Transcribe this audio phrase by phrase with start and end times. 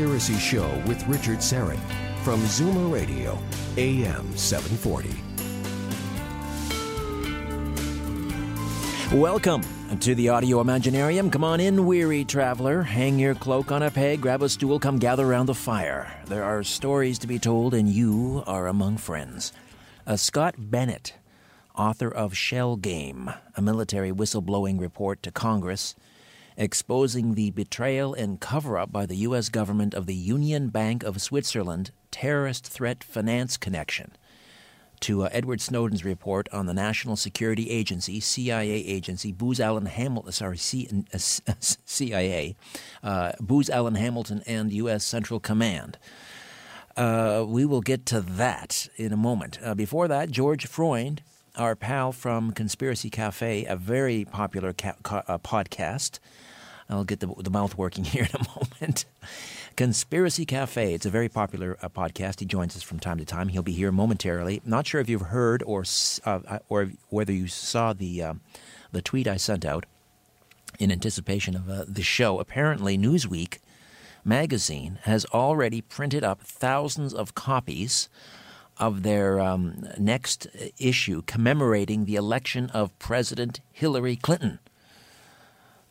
[0.00, 1.78] Conspiracy Show with Richard Syrett
[2.24, 3.38] from Zoomer Radio,
[3.76, 5.14] AM 740.
[9.14, 9.60] Welcome
[10.00, 11.30] to the Audio Imaginarium.
[11.30, 12.80] Come on in, weary traveler.
[12.80, 16.10] Hang your cloak on a peg, grab a stool, come gather around the fire.
[16.24, 19.52] There are stories to be told, and you are among friends.
[20.06, 21.12] Uh, Scott Bennett,
[21.76, 25.94] author of Shell Game, a military whistleblowing report to Congress
[26.60, 29.48] exposing the betrayal and cover up by the U.S.
[29.48, 34.12] government of the Union Bank of Switzerland terrorist threat finance connection
[35.00, 40.32] to uh, Edward Snowden's report on the National Security Agency, CIA agency, Booz Allen Hamilton,
[40.32, 41.18] sorry, C, uh,
[41.86, 42.54] CIA,
[43.02, 45.02] uh, Booz Allen Hamilton, and U.S.
[45.02, 45.96] Central Command.
[46.94, 49.58] Uh, we will get to that in a moment.
[49.62, 51.22] Uh, before that, George Freund,
[51.56, 56.18] our pal from Conspiracy Cafe, a very popular ca- ca- uh, podcast.
[56.90, 59.04] I'll get the, the mouth working here in a moment.
[59.76, 60.92] Conspiracy Cafe.
[60.92, 62.40] It's a very popular uh, podcast.
[62.40, 63.48] He joins us from time to time.
[63.48, 64.60] He'll be here momentarily.
[64.64, 65.84] Not sure if you've heard or
[66.24, 68.34] uh, or whether you saw the uh,
[68.92, 69.86] the tweet I sent out
[70.78, 72.40] in anticipation of uh, the show.
[72.40, 73.58] Apparently, Newsweek
[74.24, 78.08] magazine has already printed up thousands of copies
[78.76, 80.46] of their um, next
[80.78, 84.58] issue commemorating the election of President Hillary Clinton.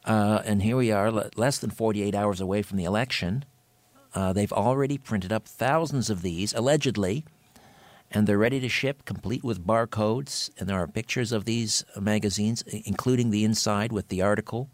[0.10, 3.46] Uh, and here we are, less than 48 hours away from the election.
[4.16, 7.24] Uh, they've already printed up thousands of these, allegedly,
[8.10, 10.50] and they're ready to ship, complete with barcodes.
[10.58, 14.68] And there are pictures of these magazines, including the inside with the article,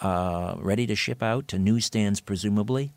[0.00, 2.90] uh, ready to ship out to newsstands, presumably.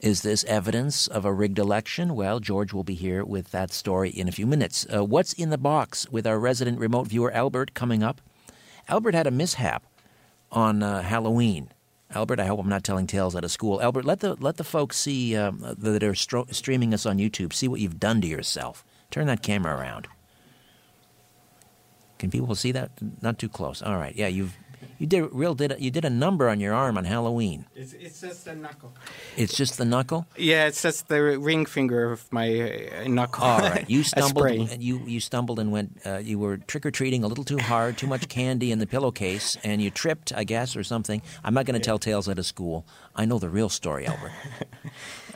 [0.00, 2.14] Is this evidence of a rigged election?
[2.14, 4.86] Well, George will be here with that story in a few minutes.
[4.90, 8.22] Uh, what's in the box with our resident remote viewer, Albert, coming up?
[8.88, 9.84] Albert had a mishap
[10.50, 11.70] on uh, Halloween.
[12.14, 13.80] Albert, I hope I'm not telling tales out of school.
[13.80, 17.52] Albert, let the let the folks see um, that are stro- streaming us on YouTube
[17.52, 18.84] see what you've done to yourself.
[19.10, 20.08] Turn that camera around.
[22.18, 22.90] Can people see that?
[23.22, 23.82] Not too close.
[23.82, 24.14] All right.
[24.14, 24.56] Yeah, you've
[24.98, 27.66] you did real did you did a number on your arm on Halloween.
[27.74, 28.92] It's, it's just the knuckle.
[29.36, 30.26] It's just the knuckle.
[30.36, 32.48] Yeah, it's just the ring finger of my
[33.04, 33.44] uh, knuckle.
[33.44, 34.46] All right, you A stumbled.
[34.46, 36.00] and You you stumbled and went.
[36.04, 38.86] Uh, you were trick or treating a little too hard, too much candy in the
[38.86, 41.22] pillowcase, and you tripped, I guess, or something.
[41.44, 42.86] I'm not going to tell tales out of school.
[43.14, 44.32] I know the real story, Albert.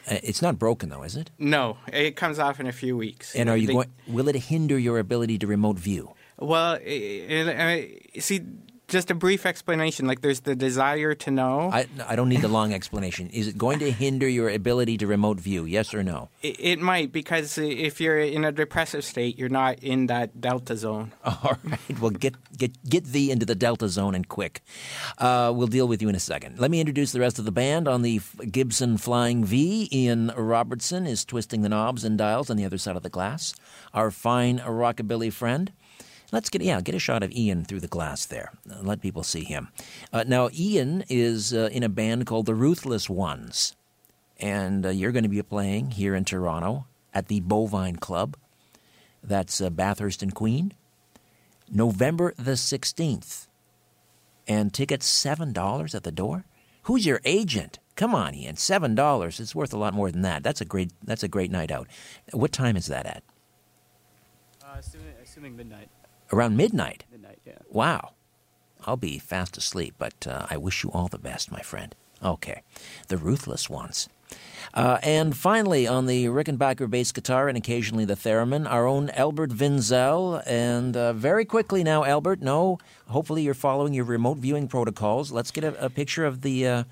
[0.08, 1.30] Uh, it's not broken though, is it?
[1.36, 3.34] No, it comes off in a few weeks.
[3.34, 3.90] And are you They- going?
[4.06, 6.14] Will it hinder your ability to remote view?
[6.38, 8.40] Well, it, see,
[8.88, 10.06] just a brief explanation.
[10.06, 11.70] Like, there's the desire to know.
[11.72, 13.28] I I don't need the long explanation.
[13.30, 15.64] Is it going to hinder your ability to remote view?
[15.64, 16.28] Yes or no?
[16.42, 20.76] It, it might because if you're in a depressive state, you're not in that delta
[20.76, 21.12] zone.
[21.24, 22.00] All right.
[22.00, 24.62] Well, get get get thee into the Delta Zone and quick.
[25.18, 26.58] Uh, we'll deal with you in a second.
[26.58, 28.20] Let me introduce the rest of the band on the
[28.50, 29.88] Gibson Flying V.
[29.92, 33.54] Ian Robertson is twisting the knobs and dials on the other side of the glass.
[33.94, 35.72] Our fine rockabilly friend.
[36.32, 38.52] Let's get yeah, get a shot of Ian through the glass there.
[38.70, 39.68] Uh, Let people see him.
[40.12, 43.76] Uh, now, Ian is uh, in a band called the Ruthless Ones,
[44.38, 48.36] and uh, you're going to be playing here in Toronto at the Bovine Club.
[49.22, 50.72] That's uh, Bathurst and Queen.
[51.70, 53.48] November the 16th.
[54.48, 56.44] And tickets $7 at the door?
[56.84, 57.80] Who's your agent?
[57.96, 58.54] Come on, Ian.
[58.54, 59.40] $7.
[59.40, 60.44] It's worth a lot more than that.
[60.44, 61.88] That's a great that's a great night out.
[62.32, 63.24] What time is that at?
[64.78, 65.88] assuming, assuming midnight.
[66.32, 67.04] Around midnight.
[67.10, 67.58] Midnight, yeah.
[67.70, 68.12] Wow.
[68.84, 71.94] I'll be fast asleep, but uh, I wish you all the best, my friend.
[72.22, 72.62] Okay.
[73.08, 74.08] The ruthless ones.
[74.74, 79.50] Uh, and finally, on the Rickenbacker bass guitar and occasionally the theremin, our own Albert
[79.50, 80.42] Vinzel.
[80.46, 82.78] And uh, very quickly now, Albert, no,
[83.08, 85.32] hopefully you're following your remote viewing protocols.
[85.32, 86.84] Let's get a, a picture of the, uh,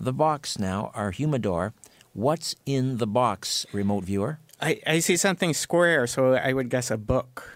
[0.00, 1.74] the box now, our humidor.
[2.12, 4.38] What's in the box, remote viewer?
[4.60, 7.55] I, I see something square, so I would guess a book.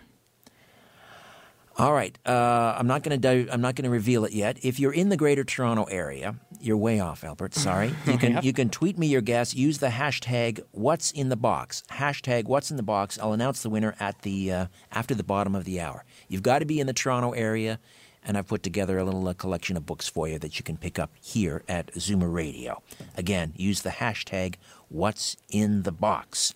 [1.81, 4.59] All right, uh, I'm not going to I'm not going to reveal it yet.
[4.63, 7.55] If you're in the Greater Toronto area, you're way off, Albert.
[7.55, 7.95] Sorry.
[8.07, 8.45] You can Yep.
[8.45, 9.55] you can tweet me your guess.
[9.55, 11.83] Use the hashtag What's in the box.
[11.91, 13.19] Hashtag What's in the box.
[13.19, 16.05] I'll announce the winner at the uh, after the bottom of the hour.
[16.29, 17.79] You've got to be in the Toronto area,
[18.23, 20.77] and I've put together a little uh, collection of books for you that you can
[20.77, 22.83] pick up here at Zoomer Radio.
[23.17, 24.57] Again, use the hashtag
[24.91, 26.53] What's in the box.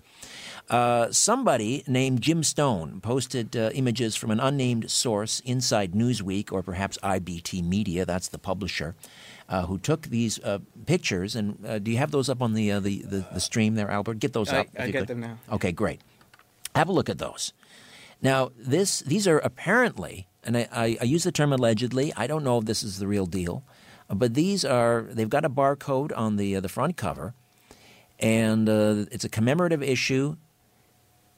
[0.71, 6.63] Uh, somebody named Jim Stone posted uh, images from an unnamed source inside Newsweek or
[6.63, 8.95] perhaps IBT Media, that's the publisher,
[9.49, 11.37] uh, who took these uh, pictures.
[11.37, 13.91] And uh, do you have those up on the, uh, the, the, the stream there,
[13.91, 14.21] Albert?
[14.21, 14.67] Get those I- up.
[14.79, 15.09] I get could.
[15.09, 15.39] them now.
[15.53, 16.01] Okay, great.
[16.75, 17.53] Have a look at those.
[18.23, 22.11] Now, this these are apparently, and I, I, I use the term allegedly.
[22.17, 23.65] I don't know if this is the real deal,
[24.09, 25.03] but these are.
[25.13, 27.35] They've got a barcode on the uh, the front cover,
[28.25, 30.37] and uh, it's a commemorative issue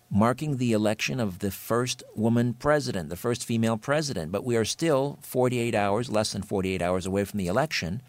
[0.09, 4.31] marking the election of the first woman president, the first female president.
[4.31, 8.03] But we are still 48 hours, less than 48 hours away from the election.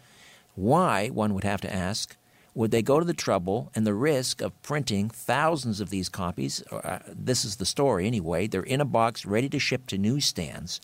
[0.54, 2.16] Why, one would have to ask,
[2.54, 6.62] would they go to the trouble and the risk of printing thousands of these copies?
[6.70, 8.46] Uh, this is the story anyway.
[8.46, 10.80] They're in a box ready to ship to newsstands.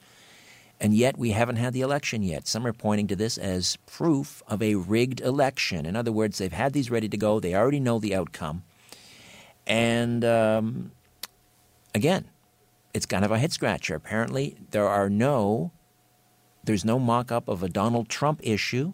[0.81, 2.47] And yet we haven't had the election yet.
[2.47, 5.87] Some are pointing to this as proof of a rigged election.
[5.87, 7.41] In other words, they've had these ready to go.
[7.41, 8.65] They already know the outcome.
[9.67, 10.93] And um,
[11.94, 12.26] again,
[12.93, 13.94] it's kind of a head scratcher.
[13.94, 15.73] Apparently, there are no,
[16.65, 18.93] there's no mock up of a Donald Trump issue.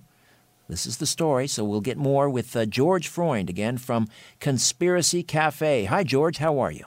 [0.68, 4.06] This is the story, so we'll get more with uh, George Freund again from
[4.38, 5.86] Conspiracy Cafe.
[5.86, 6.84] Hi, George, how are you?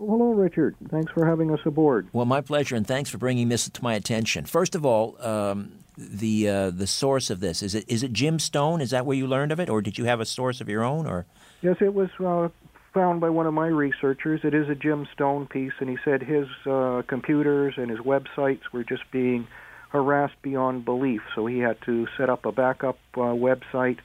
[0.00, 0.76] Well, hello, Richard.
[0.88, 2.08] Thanks for having us aboard.
[2.14, 4.46] Well, my pleasure, and thanks for bringing this to my attention.
[4.46, 8.38] First of all, um, the uh, the source of this is it is it Jim
[8.38, 8.80] Stone?
[8.80, 10.82] Is that where you learned of it, or did you have a source of your
[10.82, 11.06] own?
[11.06, 11.26] Or
[11.60, 12.48] Yes, it was uh,
[12.94, 14.40] found by one of my researchers.
[14.42, 18.62] It is a Jim Stone piece, and he said his uh, computers and his websites
[18.72, 19.46] were just being
[19.90, 21.20] harassed beyond belief.
[21.34, 23.98] So he had to set up a backup uh, website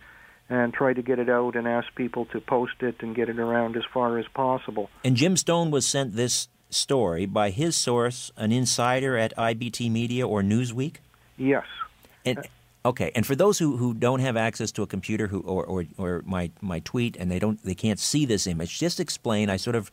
[0.49, 3.39] and try to get it out and ask people to post it and get it
[3.39, 4.89] around as far as possible.
[5.03, 10.27] and Jim Stone was sent this story by his source, an insider at IBT Media
[10.27, 10.95] or Newsweek.
[11.37, 11.65] Yes.
[12.25, 12.47] And
[12.83, 15.85] okay, and for those who, who don't have access to a computer who or, or,
[15.97, 19.49] or my, my tweet and they don't they can't see this image, just explain.
[19.49, 19.91] I sort of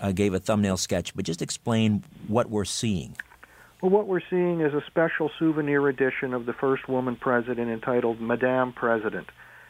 [0.00, 3.16] uh, gave a thumbnail sketch, but just explain what we're seeing.
[3.80, 8.20] Well, what we're seeing is a special souvenir edition of the first woman president entitled
[8.20, 9.28] Madame President,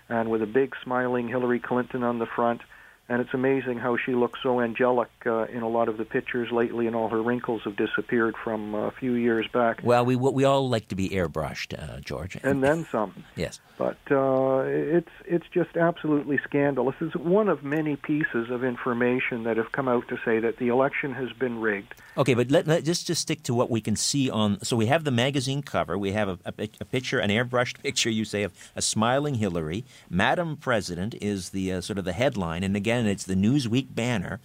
[0.09, 2.61] and with a big smiling Hillary Clinton on the front.
[3.06, 6.51] And it's amazing how she looks so angelic uh, in a lot of the pictures
[6.51, 9.81] lately, and all her wrinkles have disappeared from uh, a few years back.
[9.83, 12.39] Well, we we all like to be airbrushed, uh, George.
[12.43, 13.25] And then some.
[13.37, 13.61] yes.
[13.77, 16.95] But uh, it's it's just absolutely scandalous.
[17.01, 20.69] It's one of many pieces of information that have come out to say that the
[20.69, 21.95] election has been rigged.
[22.17, 24.63] Okay, but let, let just just stick to what we can see on.
[24.63, 25.99] So we have the magazine cover.
[25.99, 28.08] We have a, a, a picture, an airbrushed picture.
[28.08, 29.84] You say of a smiling Hillary.
[30.08, 34.41] Madam President is the uh, sort of the headline, and again, it's the Newsweek banner.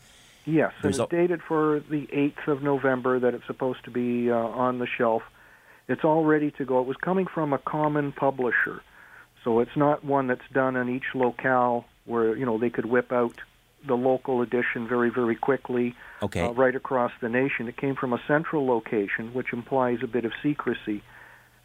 [0.46, 4.32] Yes, and it's a- dated for the 8th of November that it's supposed to be
[4.32, 5.22] uh, on the shelf.
[5.88, 6.82] It's all ready to go.
[6.82, 8.82] It was coming from a common publisher,
[9.44, 13.12] so it's not one that's done in each locale where you know they could whip
[13.12, 13.41] out
[13.88, 16.41] the local edition very very quickly Okay.
[16.41, 17.68] uh, right across the nation.
[17.68, 21.01] It came from a central location, which implies a bit of secrecy,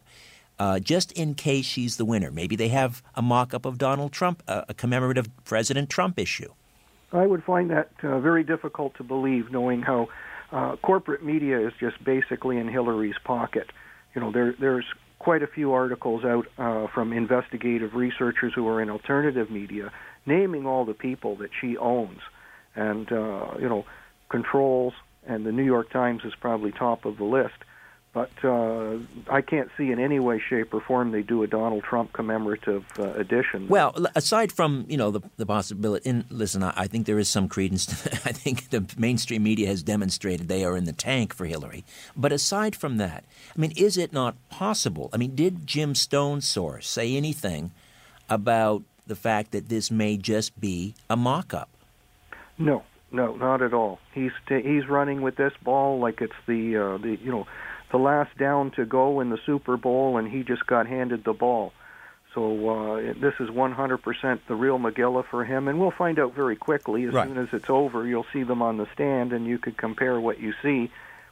[0.58, 2.30] Uh, just in case she's the winner.
[2.30, 6.52] Maybe they have a mock up of Donald Trump, uh, a commemorative President Trump issue.
[7.12, 10.08] I would find that uh, very difficult to believe, knowing how
[10.52, 13.70] uh, corporate media is just basically in Hillary's pocket.
[14.14, 14.86] You know, there, there's
[15.18, 19.92] quite a few articles out uh, from investigative researchers who are in alternative media
[20.26, 22.20] naming all the people that she owns
[22.76, 23.84] and, uh, you know,
[24.28, 24.92] controls,
[25.26, 27.54] and the New York Times is probably top of the list.
[28.12, 28.98] But uh,
[29.28, 32.84] I can't see in any way, shape, or form they do a Donald Trump commemorative
[32.98, 33.68] uh, edition.
[33.68, 37.28] Well, aside from you know the the possibility, and listen, I, I think there is
[37.28, 37.86] some credence.
[37.86, 41.84] To, I think the mainstream media has demonstrated they are in the tank for Hillary.
[42.16, 43.24] But aside from that,
[43.56, 45.08] I mean, is it not possible?
[45.12, 47.70] I mean, did Jim Stone's source say anything
[48.28, 51.68] about the fact that this may just be a mock-up?
[52.58, 54.00] No, no, not at all.
[54.12, 57.46] He's t- he's running with this ball like it's the uh, the you know
[57.90, 61.32] the last down to go in the Super Bowl, and he just got handed the
[61.32, 61.72] ball.
[62.34, 66.56] So uh, this is 100% the real Magilla for him, and we'll find out very
[66.56, 67.04] quickly.
[67.04, 67.26] As right.
[67.26, 70.38] soon as it's over, you'll see them on the stand, and you could compare what
[70.38, 70.90] you see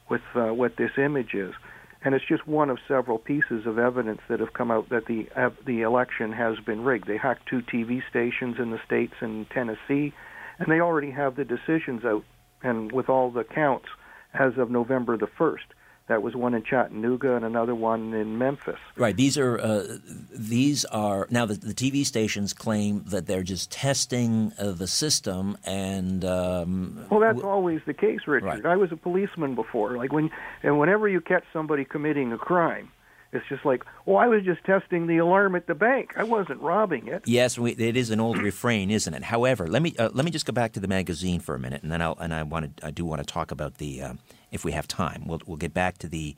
[0.09, 1.55] with uh, what this image is.
[2.03, 5.29] And it's just one of several pieces of evidence that have come out that the
[5.35, 7.07] uh, the election has been rigged.
[7.07, 10.13] They hacked two TV stations in the states and Tennessee,
[10.59, 12.25] and they already have the decisions out,
[12.63, 13.89] and with all the counts
[14.33, 15.65] as of November the first.
[16.09, 18.79] That was one in Chattanooga and another one in Memphis.
[18.97, 19.15] Right.
[19.15, 19.99] These are uh,
[20.33, 25.59] these are now the, the, TV stations claim that they're just testing uh, the system,
[25.65, 28.47] and um, well, that's w- always the case, Richard.
[28.47, 28.67] Right.
[28.67, 29.99] I was a policeman before.
[29.99, 30.31] Like when
[30.63, 32.91] and whenever you catch somebody committing a crime,
[33.31, 36.13] it's just like, oh, I was just testing the alarm at the bank.
[36.17, 37.25] I wasn't robbing it.
[37.27, 39.25] Yes, we, it is an old refrain, isn't it?
[39.25, 41.83] However, let me uh, let me just go back to the magazine for a minute,
[41.83, 44.15] and then I'll and I want to I do want to talk about the uh,
[44.51, 45.25] if we have time.
[45.27, 46.37] We'll we'll get back to the.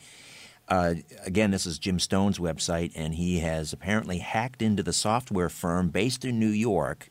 [0.68, 0.94] Uh,
[1.26, 5.88] again, this is Jim Stone's website, and he has apparently hacked into the software firm
[5.88, 7.10] based in New York.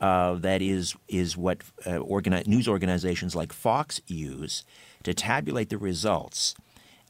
[0.00, 1.98] Uh, that is is what uh,
[2.46, 4.64] news organizations like Fox use
[5.02, 6.54] to tabulate the results.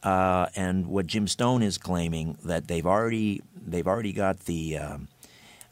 [0.03, 5.09] Uh, and what Jim Stone is claiming that they've already they've already got the um,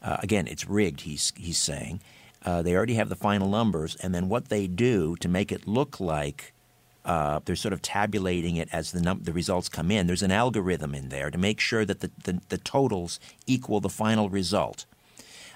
[0.03, 1.01] uh, again it's rigged.
[1.01, 2.01] He's he's saying
[2.45, 5.67] uh, they already have the final numbers, and then what they do to make it
[5.67, 6.53] look like
[7.07, 10.07] uh, they're sort of tabulating it as the num- the results come in.
[10.07, 13.89] There's an algorithm in there to make sure that the, the, the totals equal the
[13.89, 14.85] final result.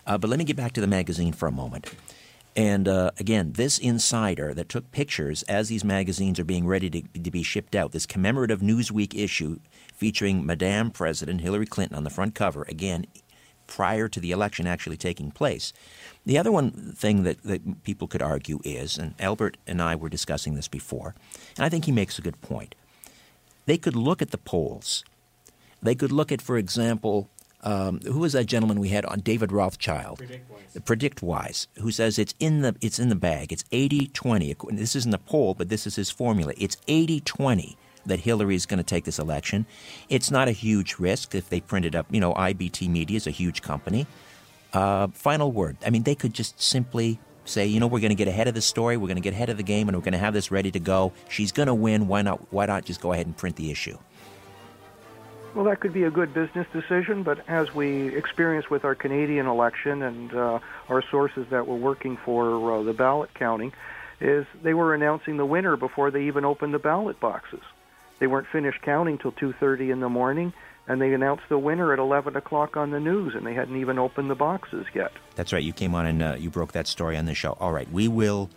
[0.08, 1.94] Uh, but let me get back to the magazine for a moment.
[2.56, 7.02] And uh, again, this insider that took pictures as these magazines are being ready to,
[7.02, 9.60] to, be shipped out, this commemorative Newsweek issue
[9.94, 13.06] featuring Madame President Hillary Clinton on the front cover, again,
[13.72, 15.72] prior to the election actually taking place.
[16.26, 20.10] The other one thing that, that people could argue is, and Albert and I were
[20.10, 21.16] discussing this before,
[21.56, 22.76] and I think he makes a good point.
[23.68, 25.06] They could look at the polls.
[25.82, 27.30] They could look at, for example,
[27.64, 30.20] um, who was that gentleman we had on David Rothschild?
[30.20, 30.84] PredictWise.
[30.84, 33.54] PredictWise, who says it's in the it's in the bag.
[33.54, 34.78] It's 80-20.
[34.78, 36.54] This isn't a poll, but this is his formula.
[36.58, 39.66] It's 80-20 that Hillary is going to take this election.
[40.10, 42.08] It's not a huge risk if they print it up.
[42.10, 44.08] You know, IBT Media is a huge company.
[44.74, 45.78] Uh, final word.
[45.86, 48.54] I mean, they could just simply say, you know, we're going to get ahead of
[48.54, 48.98] the story.
[48.98, 50.72] We're going to get ahead of the game, and we're going to have this ready
[50.72, 51.12] to go.
[51.30, 52.08] She's going to win.
[52.08, 52.52] Why not?
[52.52, 53.98] Why not just go ahead and print the issue?
[55.54, 59.48] Well, that could be a good business decision, but as we experienced with our Canadian
[59.48, 63.74] election and uh, our sources that were working for uh, the ballot counting,
[64.22, 67.62] is they were announcing the winner before they even opened the ballot boxes.
[68.22, 70.54] They weren't finished counting till 2:30 in the morning,
[70.88, 73.98] and they announced the winner at 11 o'clock on the news, and they hadn't even
[73.98, 75.12] opened the boxes yet.
[75.36, 75.64] That's right.
[75.64, 77.58] You came on and uh, you broke that story on the show.
[77.60, 78.50] All right, we will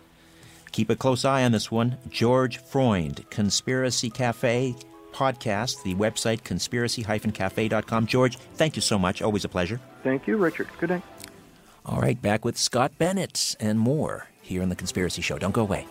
[0.71, 1.97] keep a close eye on this one.
[2.09, 4.75] George Freund, Conspiracy Cafe
[5.11, 8.05] podcast, the website conspiracy-cafe.com.
[8.05, 9.21] George, thank you so much.
[9.21, 9.79] Always a pleasure.
[10.03, 10.67] Thank you, Richard.
[10.77, 11.03] Good night.
[11.85, 15.37] All right, back with Scott Bennett and more here on The Conspiracy Show.
[15.39, 15.87] Don't go away.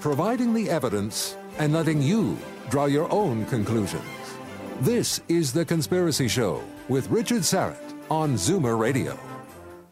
[0.00, 2.36] providing the evidence and letting you
[2.70, 4.04] draw your own conclusions.
[4.80, 9.18] This is The Conspiracy Show with Richard Syrett on Zoomer Radio.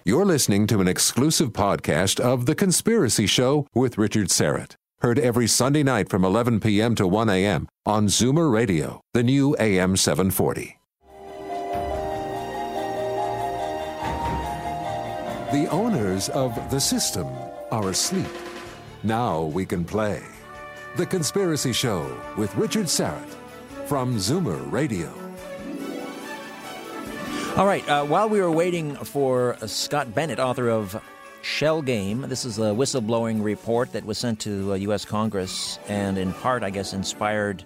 [0.04, 4.74] You're listening to an exclusive podcast of The Conspiracy Show with Richard Syrett.
[5.00, 6.94] Heard every Sunday night from 11 p.m.
[6.96, 7.68] to 1 a.m.
[7.86, 10.78] on Zoomer Radio, the new AM 740.
[15.52, 17.26] The owners of the system
[17.70, 18.26] are asleep.
[19.02, 20.22] Now we can play.
[20.96, 23.28] The Conspiracy Show with Richard Syrett
[23.86, 25.08] from Zoomer Radio.
[27.56, 31.00] All right, uh, while we were waiting for uh, Scott Bennett, author of
[31.42, 35.04] Shell Game, this is a whistleblowing report that was sent to uh, U.S.
[35.04, 37.64] Congress and, in part, I guess, inspired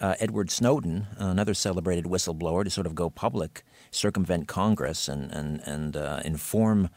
[0.00, 5.60] uh, Edward Snowden, another celebrated whistleblower, to sort of go public, circumvent Congress, and, and,
[5.66, 6.88] and uh, inform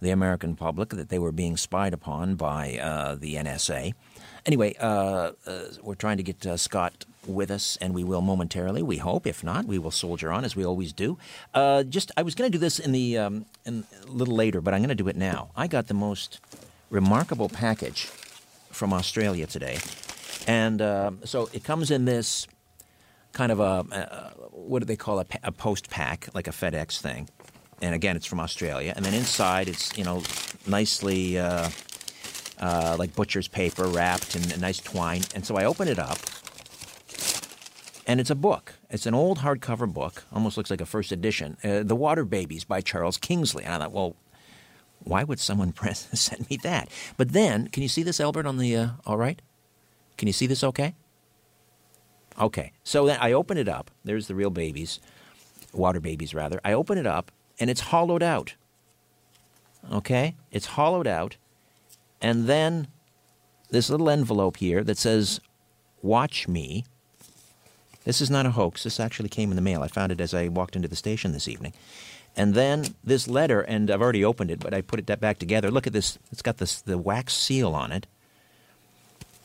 [0.00, 3.92] the American public that they were being spied upon by uh, the NSA.
[4.46, 8.82] Anyway, uh, uh, we're trying to get uh, Scott with us, and we will momentarily.
[8.82, 9.26] We hope.
[9.26, 11.18] If not, we will soldier on as we always do.
[11.54, 14.60] Uh, just, I was going to do this in the um, in, a little later,
[14.60, 15.50] but I'm going to do it now.
[15.56, 16.40] I got the most
[16.88, 18.06] remarkable package
[18.70, 19.78] from Australia today,
[20.46, 22.46] and uh, so it comes in this
[23.32, 27.00] kind of a, a what do they call a, a post pack, like a FedEx
[27.00, 27.28] thing
[27.82, 28.92] and again, it's from Australia.
[28.94, 30.22] And then inside, it's you know
[30.66, 31.70] nicely uh,
[32.60, 35.22] uh, like butcher's paper wrapped in a nice twine.
[35.34, 36.18] And so I open it up,
[38.06, 38.74] and it's a book.
[38.90, 41.56] It's an old hardcover book, almost looks like a first edition.
[41.62, 43.64] Uh, the Water Babies by Charles Kingsley.
[43.64, 44.16] And I thought, well,
[44.98, 46.88] why would someone press, send me that?
[47.16, 48.46] But then, can you see this, Albert?
[48.46, 49.40] On the uh, all right?
[50.18, 50.62] Can you see this?
[50.62, 50.94] Okay.
[52.38, 52.72] Okay.
[52.84, 53.90] So then I open it up.
[54.04, 55.00] There's the real babies,
[55.72, 56.60] water babies rather.
[56.64, 58.54] I open it up, and it's hollowed out.
[59.92, 60.36] Okay?
[60.50, 61.36] It's hollowed out.
[62.20, 62.88] And then
[63.70, 65.40] this little envelope here that says,
[66.02, 66.84] Watch me.
[68.04, 68.84] This is not a hoax.
[68.84, 69.82] This actually came in the mail.
[69.82, 71.74] I found it as I walked into the station this evening.
[72.36, 75.70] And then this letter, and I've already opened it, but I put it back together.
[75.70, 76.18] Look at this.
[76.32, 78.06] It's got this, the wax seal on it.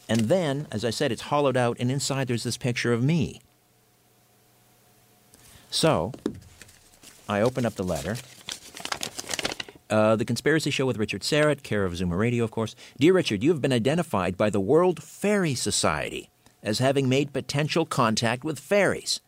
[0.07, 3.41] And then, as I said, it's hollowed out, and inside there's this picture of me.
[5.71, 6.13] So,
[7.27, 8.17] I open up the letter.
[9.89, 12.75] Uh, the Conspiracy Show with Richard Syrett, care of Zoomer Radio, of course.
[12.97, 16.29] Dear Richard, you have been identified by the World Fairy Society
[16.63, 19.19] as having made potential contact with fairies.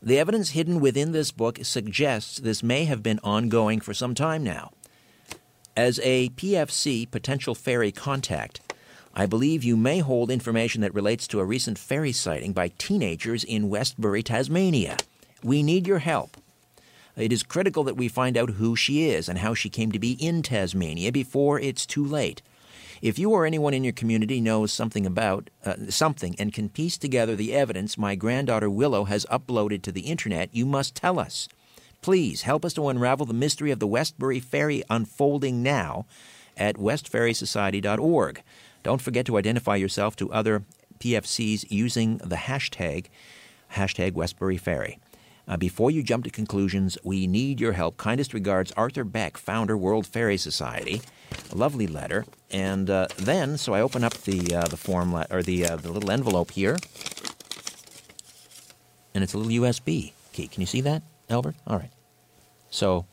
[0.00, 4.44] The evidence hidden within this book suggests this may have been ongoing for some time
[4.44, 4.70] now.
[5.76, 8.60] As a PFC potential fairy contact,
[9.12, 13.42] I believe you may hold information that relates to a recent fairy sighting by teenagers
[13.42, 14.98] in Westbury, Tasmania.
[15.42, 16.36] We need your help.
[17.16, 19.98] It is critical that we find out who she is and how she came to
[19.98, 22.42] be in Tasmania before it's too late.
[23.02, 26.98] If you or anyone in your community knows something about uh, something and can piece
[26.98, 31.48] together the evidence my granddaughter Willow has uploaded to the internet, you must tell us.
[32.02, 36.06] Please help us to unravel the mystery of the Westbury Fairy unfolding now
[36.56, 38.42] at westferrysociety.org.
[38.82, 40.64] Don't forget to identify yourself to other
[40.98, 43.06] PFCs using the hashtag
[43.74, 44.98] hashtag Westbury Fairy.
[45.50, 47.96] Uh, before you jump to conclusions, we need your help.
[47.96, 51.02] Kindest regards, Arthur Beck, founder, World Fairy Society.
[51.50, 52.24] A lovely letter.
[52.52, 55.74] And uh, then, so I open up the uh, the form le- or the uh,
[55.74, 56.76] the little envelope here,
[59.12, 60.46] and it's a little USB key.
[60.46, 61.56] Can you see that, Albert?
[61.66, 61.90] All right.
[62.70, 63.06] So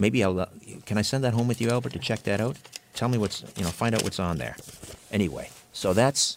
[0.00, 0.46] maybe I'll uh,
[0.86, 2.56] can I send that home with you, Albert, to check that out?
[2.94, 4.56] Tell me what's you know find out what's on there.
[5.12, 6.36] Anyway, so that's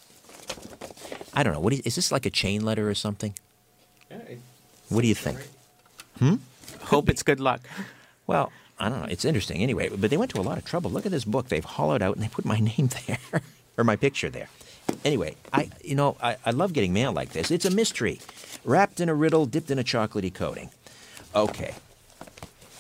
[1.33, 1.59] I don't know.
[1.59, 3.33] What is, is this like a chain letter or something?
[4.11, 4.17] Yeah,
[4.89, 5.39] What do you think?
[6.19, 6.35] Hmm?
[6.83, 7.61] Hope it's good luck.
[8.27, 9.07] Well, I don't know.
[9.09, 10.91] It's interesting anyway, but they went to a lot of trouble.
[10.91, 11.47] Look at this book.
[11.49, 13.41] They've hollowed out and they put my name there
[13.77, 14.49] or my picture there.
[15.03, 17.49] Anyway, I you know, I, I love getting mail like this.
[17.49, 18.19] It's a mystery.
[18.63, 20.69] Wrapped in a riddle, dipped in a chocolatey coating.
[21.35, 21.73] Okay.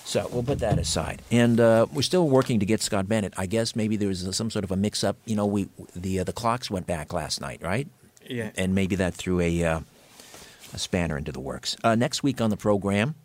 [0.03, 3.33] So we'll put that aside, and uh, we're still working to get Scott Bennett.
[3.37, 5.17] I guess maybe there was some sort of a mix-up.
[5.25, 7.87] You know, we the uh, the clocks went back last night, right?
[8.27, 8.51] Yeah.
[8.55, 9.79] and maybe that threw a, uh,
[10.75, 11.77] a spanner into the works.
[11.83, 13.15] Uh, next week on the program,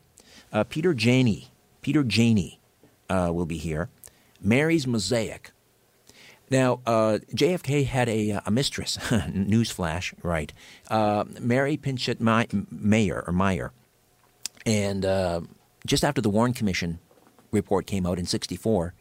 [0.53, 1.49] uh, Peter Janney,
[1.83, 2.61] Peter Janney
[3.11, 3.91] uh, will be here.
[4.41, 5.51] Mary's Mosaic.
[6.49, 8.97] Now, uh, JFK had a, a mistress.
[8.99, 10.53] Newsflash, right?
[10.89, 13.73] Uh, Mary Pinchot My- Mayer or Meyer,
[14.65, 15.41] and uh,
[15.87, 16.99] just after the Warren Commission
[17.51, 18.95] report came out in '64,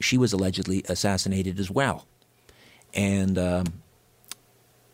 [0.00, 2.06] she was allegedly assassinated as well.
[2.94, 3.64] And um,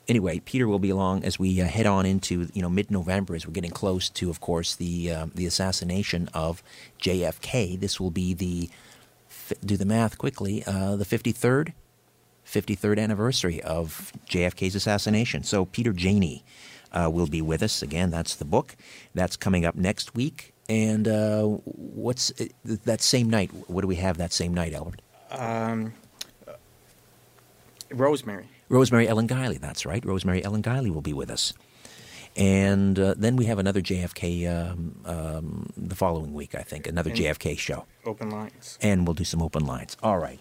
[0.09, 3.47] anyway, Peter will be along as we uh, head on into you know mid-November as
[3.47, 6.63] we're getting close to, of course, the uh, the assassination of
[7.01, 7.79] JFK.
[7.79, 8.71] This will be the
[9.65, 11.73] do the math quickly uh, the 53rd,
[12.47, 15.43] 53rd anniversary of JFK's assassination.
[15.43, 16.45] So Peter Janney
[16.93, 18.11] uh, will be with us again.
[18.11, 18.77] That's the book.
[19.15, 20.53] That's coming up next week.
[20.69, 22.47] And uh, what's uh,
[22.85, 23.51] that same night?
[23.67, 25.03] What do we have that same night, Albert?
[25.31, 25.93] Um,
[27.91, 28.47] Rosemary.
[28.73, 29.61] Rosemary Ellen Guiley.
[29.61, 30.03] That's right.
[30.05, 31.53] Rosemary Ellen Guiley will be with us.
[32.35, 37.11] And uh, then we have another JFK um, um, the following week, I think, another
[37.11, 37.85] And- JFK show.
[38.07, 38.79] Open lines.
[38.81, 39.99] And we'll do some open lines.
[40.03, 40.41] All right.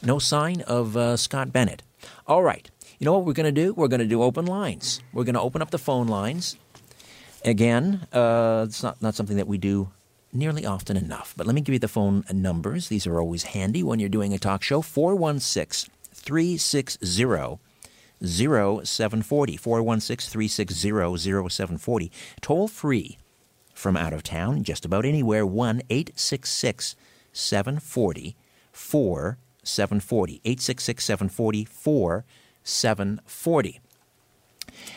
[0.00, 1.82] No sign of uh, Scott Bennett.
[2.28, 2.70] All right.
[3.00, 3.74] You know what we're going to do?
[3.74, 5.00] We're going to do open lines.
[5.12, 6.56] We're going to open up the phone lines.
[7.44, 9.90] Again, uh, it's not, not something that we do
[10.32, 11.34] nearly often enough.
[11.36, 12.86] But let me give you the phone numbers.
[12.88, 14.80] These are always handy when you're doing a talk show.
[14.82, 17.58] 416 360
[18.24, 19.56] 0740.
[19.56, 22.12] 416 360 0740.
[22.40, 23.18] Toll free
[23.74, 26.94] from out of town, just about anywhere, 1 866
[27.32, 28.36] 740
[28.70, 30.40] 4740.
[30.44, 33.80] 866 740 4740.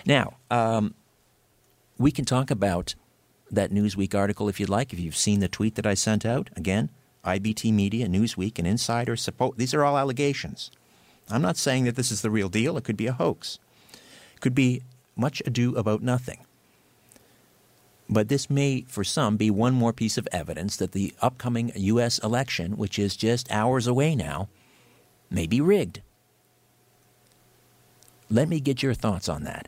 [0.06, 0.94] Now, um,
[1.98, 2.94] we can talk about
[3.52, 6.50] that Newsweek article if you'd like, if you've seen the tweet that I sent out.
[6.56, 6.90] Again,
[7.24, 9.16] IBT Media, Newsweek, and Insider.
[9.16, 10.72] Suppo- these are all allegations.
[11.30, 12.78] I'm not saying that this is the real deal.
[12.78, 13.60] It could be a hoax.
[14.36, 14.84] It Could be
[15.16, 16.40] much ado about nothing.
[18.08, 22.20] But this may, for some, be one more piece of evidence that the upcoming U.S.
[22.20, 24.48] election, which is just hours away now,
[25.32, 26.02] may be rigged.
[28.30, 29.68] Let me get your thoughts on that.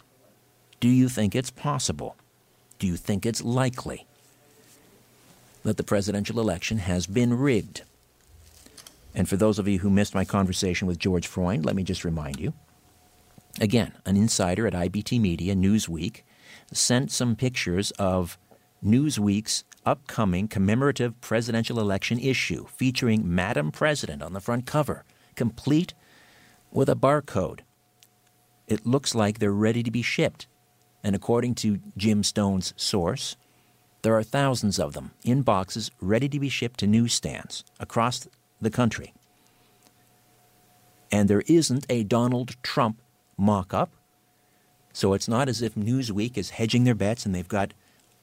[0.80, 2.15] Do you think it's possible?
[2.78, 4.06] Do you think it's likely
[5.63, 7.82] that the presidential election has been rigged?
[9.18, 12.06] And for those of you who missed my conversation with George Freund, let me just
[12.06, 12.54] remind you.
[13.60, 16.22] Again, an insider at IBT Media, Newsweek,
[16.72, 18.38] sent some pictures of
[18.86, 25.04] Newsweek's upcoming commemorative presidential election issue featuring Madam President on the front cover,
[25.34, 25.96] complete
[26.72, 27.62] with a barcode.
[28.68, 30.46] It looks like they're ready to be shipped.
[31.04, 33.36] And according to Jim Stone's source,
[34.04, 38.28] there are thousands of them in boxes ready to be shipped to newsstands across
[38.62, 39.13] the country.
[41.12, 43.02] And there isn't a Donald Trump
[43.38, 43.91] mock up.
[44.93, 47.74] So it's not as if Newsweek is hedging their bets and they've got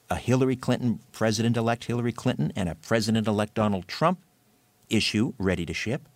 [0.09, 4.19] a Hillary Clinton, President elect Hillary Clinton, and a President elect Donald Trump
[4.89, 6.07] issue ready to ship.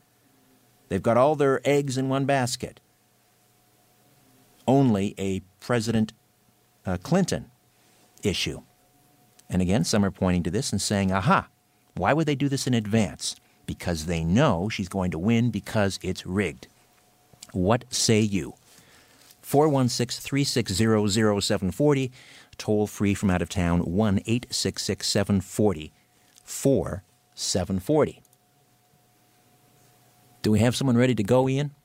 [0.90, 2.80] They've got all their eggs in one basket.
[4.68, 6.14] Only a President
[6.86, 7.50] uh, Clinton
[8.22, 8.62] issue.
[9.50, 11.48] And again, some are pointing to this and saying, aha,
[11.96, 13.36] why would they do this in advance?
[13.70, 16.66] Because they know she's going to win because it's rigged.
[17.52, 18.56] What say you?
[19.44, 20.74] 416 360
[21.40, 22.12] 0740,
[22.58, 25.94] toll free from out of town, 1 866 740
[26.44, 28.24] 4740.
[30.42, 31.76] Do we have someone ready to go, Ian?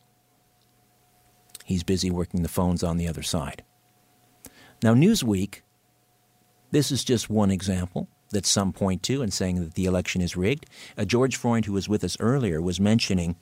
[1.67, 3.63] He's busy working the phones on the other side.
[4.83, 5.61] Now, Newsweek,
[6.71, 10.37] this is just one example that some point to and saying that the election is
[10.37, 10.67] rigged.
[10.97, 13.37] Uh, George Freund, who was with us earlier, was mentioning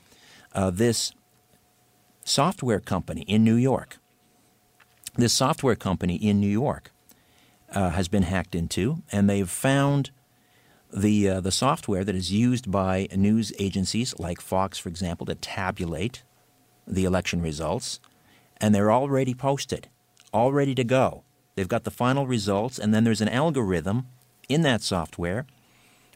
[0.54, 1.12] uh, this
[2.24, 3.98] software company in New York.
[5.16, 6.92] This software company in New York
[7.74, 10.10] uh, has been hacked into, and they've found
[10.92, 15.34] the uh, the software that is used by news agencies like Fox, for example, to
[15.34, 16.22] tabulate
[16.86, 18.00] the election results,
[18.58, 19.88] and they're already posted,
[20.32, 21.24] all ready to go.
[21.54, 24.06] They've got the final results, and then there's an algorithm
[24.48, 25.46] in that software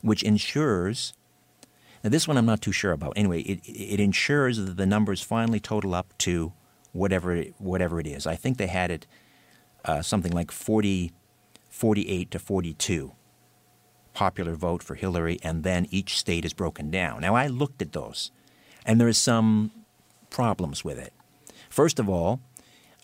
[0.02, 1.12] which ensures.
[2.04, 3.14] Now, this one I'm not too sure about.
[3.16, 6.52] Anyway, it, it ensures that the numbers finally total up to
[6.92, 8.26] whatever it, whatever it is.
[8.26, 9.06] I think they had it
[9.84, 11.12] uh, something like 40,
[11.68, 13.12] 48 to 42
[14.14, 17.20] popular vote for Hillary, and then each state is broken down.
[17.20, 18.30] Now, I looked at those,
[18.86, 19.70] and there are some
[20.30, 21.12] problems with it.
[21.68, 22.40] First of all,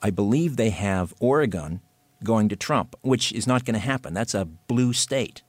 [0.03, 1.81] I believe they have Oregon
[2.25, 4.15] going to Trump, which is not going to happen.
[4.15, 5.43] That's a blue state.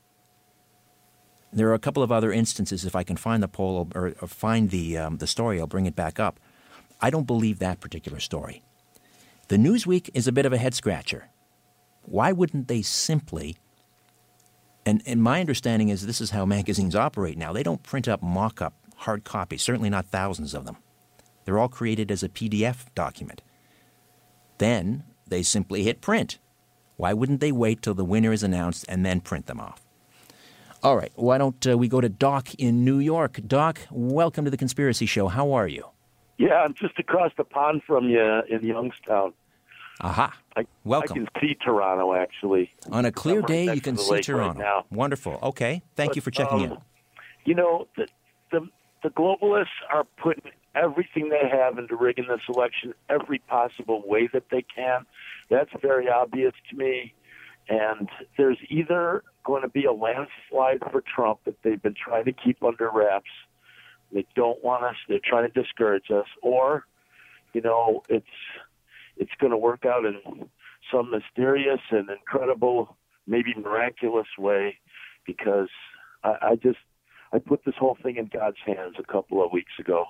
[1.52, 2.84] There are a couple of other instances.
[2.84, 5.96] If I can find the poll or, find the um, the story, I'll bring it
[5.96, 6.40] back up.
[7.00, 8.64] I don't believe that particular story.
[9.50, 11.30] The Newsweek is a bit of a head scratcher.
[12.04, 13.58] Why wouldn't they simply?
[14.86, 17.54] And, and my understanding is this is how magazines operate now.
[17.54, 20.78] They don't print up mock up hard copies, certainly not thousands of them.
[21.46, 23.42] They're all created as a PDF document.
[24.58, 26.40] Then they simply hit print.
[26.98, 29.82] Why wouldn't they wait till the winner is announced and then print them off?
[30.84, 33.40] All right, why don't uh, we go to Doc in New York?
[33.48, 35.30] Doc, welcome to the Conspiracy Show.
[35.30, 35.86] How are you?
[36.38, 39.34] Yeah, I'm just across the pond from you in Youngstown.
[40.02, 40.36] Aha.
[40.58, 41.12] I, Welcome.
[41.12, 42.72] I can see Toronto actually.
[42.92, 44.60] On a clear I'm day, you can see right Toronto.
[44.60, 44.86] now.
[44.92, 45.40] Wonderful.
[45.42, 45.84] Okay.
[45.96, 46.72] Thank But, you for checking in.
[46.72, 46.78] um,
[47.46, 48.08] You know, the,
[48.52, 48.68] the
[49.04, 54.46] the globalists are putting everything they have into rigging this election every possible way that
[54.50, 55.06] they can.
[55.54, 57.14] That's very obvious to me.
[57.70, 62.34] And there's either going to be a landslide for Trump that they've been trying to
[62.34, 63.30] keep under wraps.
[64.12, 64.96] They don't want us.
[65.08, 66.86] They're trying to discourage us, or,
[67.54, 68.26] you know, it's
[69.16, 70.20] it's going to work out in
[70.92, 74.80] some mysterious and incredible, maybe miraculous way,
[75.26, 75.70] because
[76.24, 76.80] I, I just
[77.34, 80.06] I put this whole thing in God's hands a couple of weeks ago.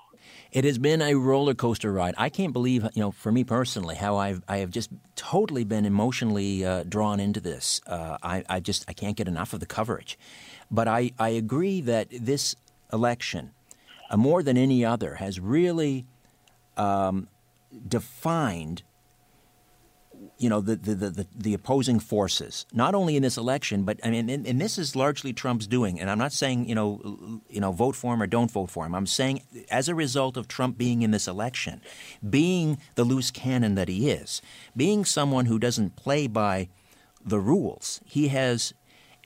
[0.51, 2.15] It has been a roller coaster ride.
[2.17, 5.85] I can't believe, you know, for me personally, how I've I have just totally been
[5.85, 7.79] emotionally uh, drawn into this.
[7.87, 10.19] Uh, I I just I can't get enough of the coverage,
[10.69, 12.55] but I I agree that this
[12.91, 13.51] election,
[14.09, 16.05] uh, more than any other, has really
[16.75, 17.29] um,
[17.87, 18.83] defined
[20.43, 24.09] you know the, the, the, the, opposing forces, not only in this election, but I
[24.09, 26.01] mean, and, and, this is largely Trump's doing.
[26.01, 28.85] And I'm not saying you know you know vote for him or don't vote for
[28.85, 28.93] him.
[28.93, 31.79] I'm saying as a result of Trump being in this election,
[32.29, 34.41] being the loose cannon that he is,
[34.75, 36.67] being someone who doesn't play by
[37.25, 38.73] the rules, he has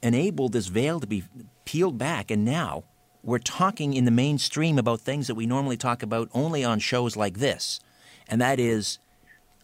[0.03, 1.23] enabled this veil to be
[1.65, 2.83] peeled back, and now
[3.23, 7.17] we're talking in the mainstream about things that we normally talk about only on shows
[7.17, 7.79] like this,
[8.27, 8.99] and that is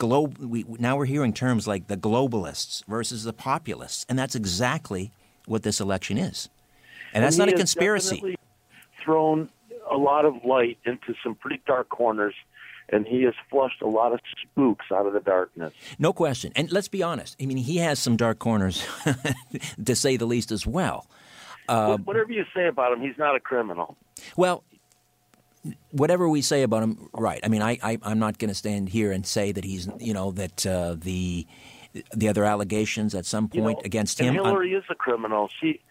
[0.08, 5.12] We, now we're hearing terms like the globalists versus the populists, and that's exactly
[5.46, 6.50] what this election is.
[7.14, 8.36] And, and that's not a conspiracy.
[9.04, 9.50] Thrown
[9.92, 12.34] a lot of light into some pretty dark corners,
[12.90, 15.74] and he has flushed a lot of spooks out of the darkness.
[16.00, 16.52] No question.
[16.56, 17.36] And let's be honest.
[17.42, 18.86] I mean, he has some dark corners,
[19.86, 21.08] to say the least, as well.
[21.70, 23.96] Uh, Whatever you say about him, he's not a criminal.
[24.36, 24.64] Well,
[25.92, 27.40] whatever we say about him, right?
[27.44, 30.14] I mean, I, I am not going to stand here and say that he's you
[30.14, 31.48] know that uh, the
[32.14, 34.34] the other allegations at some point you know, against him.
[34.34, 35.50] Hillary I'm, is a criminal.
[35.60, 35.82] She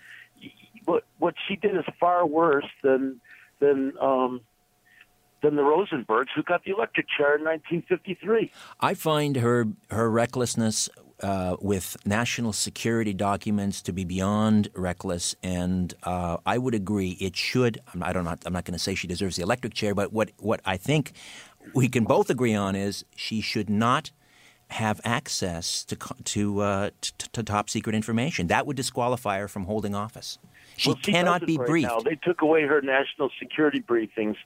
[0.84, 3.20] what what she did is far worse than
[3.60, 4.40] than um,
[5.42, 8.50] than the Rosenbergs who got the electric chair in 1953.
[8.80, 10.88] I find her her recklessness
[11.22, 17.36] uh, with national security documents to be beyond reckless, and uh, I would agree it
[17.36, 17.80] should.
[18.00, 18.26] I don't.
[18.26, 21.12] I'm not going to say she deserves the electric chair, but what what I think
[21.74, 24.10] we can both agree on is she should not
[24.68, 28.48] have access to to, uh, to, to top secret information.
[28.48, 30.38] That would disqualify her from holding office.
[30.76, 31.88] She, well, she cannot be right briefed.
[31.88, 32.00] Now.
[32.00, 34.36] They took away her national security briefings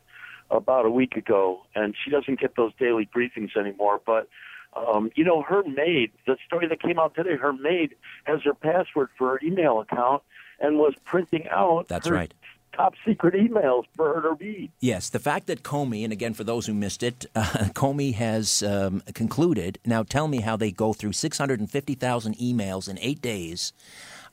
[0.51, 4.01] about a week ago, and she doesn't get those daily briefings anymore.
[4.05, 4.29] But
[4.77, 8.55] um, you know, her maid, the story that came out today, her maid has her
[8.55, 10.23] password for her email account
[10.61, 12.33] and was printing out That's right.
[12.73, 14.71] top secret emails for her to read.
[14.81, 17.43] Yes, the fact that Comey, and again, for those who missed it, uh,
[17.75, 19.79] Comey has um, concluded.
[19.85, 23.73] Now, tell me how they go through 650,000 emails in eight days.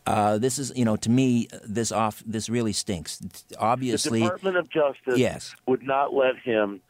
[0.06, 3.22] Uh, this is, you know, to me, this off, this really stinks.
[3.58, 5.56] Obviously, the Department of Justice yes.
[5.66, 6.82] would not let him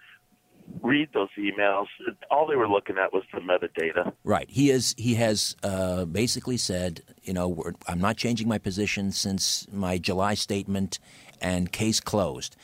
[0.81, 1.87] read those emails.
[2.29, 4.13] All they were looking at was the metadata.
[4.23, 4.49] Right.
[4.49, 4.95] He is.
[4.97, 10.33] He has uh, basically said, you know, I'm not changing my position since my July
[10.33, 10.99] statement,
[11.41, 12.55] and case closed.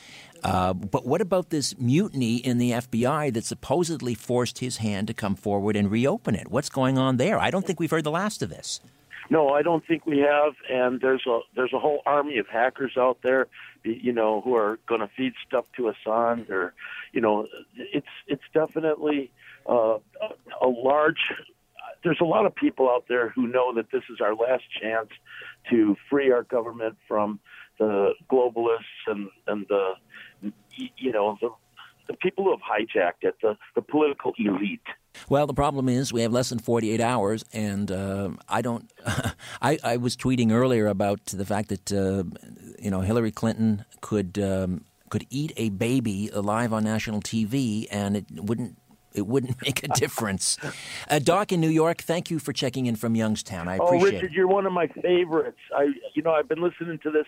[0.42, 5.14] Uh, but what about this mutiny in the FBI that supposedly forced his hand to
[5.14, 6.50] come forward and reopen it?
[6.50, 7.38] What's going on there?
[7.38, 8.80] I don't think we've heard the last of this.
[9.28, 10.54] No, I don't think we have.
[10.68, 13.46] And there's a there's a whole army of hackers out there,
[13.84, 16.74] you know, who are going to feed stuff to Assange, or,
[17.12, 19.30] you know, it's it's definitely
[19.68, 19.98] uh,
[20.60, 21.32] a large.
[22.02, 25.10] There's a lot of people out there who know that this is our last chance
[25.68, 27.40] to free our government from
[27.78, 29.94] the globalists and and the
[30.96, 31.50] you know the
[32.08, 34.80] the people who have hijacked it, the the political elite.
[35.28, 38.90] Well, the problem is we have less than 48 hours, and uh, I don't.
[39.62, 42.24] I, I, was tweeting earlier about the fact that uh,
[42.78, 48.16] you know Hillary Clinton could um, could eat a baby alive on national TV, and
[48.16, 48.76] it wouldn't
[49.14, 50.56] it wouldn't make a difference.
[51.08, 53.68] Uh, Doc in New York, thank you for checking in from Youngstown.
[53.68, 54.32] I appreciate oh, Richard, it.
[54.32, 55.58] you're one of my favorites.
[55.76, 57.26] I, you know, I've been listening to this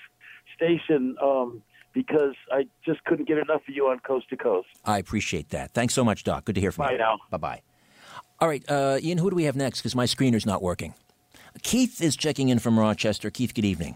[0.55, 4.69] station um, because I just couldn't get enough of you on Coast to Coast.
[4.85, 5.73] I appreciate that.
[5.73, 6.45] Thanks so much, Doc.
[6.45, 6.99] Good to hear from Bye you.
[6.99, 7.19] Bye now.
[7.31, 7.63] Bye bye.
[8.43, 9.79] All right, uh, Ian, who do we have next?
[9.79, 10.95] Because my screener's not working.
[11.63, 13.31] Keith is checking in from Rochester.
[13.31, 13.95] Keith, good evening.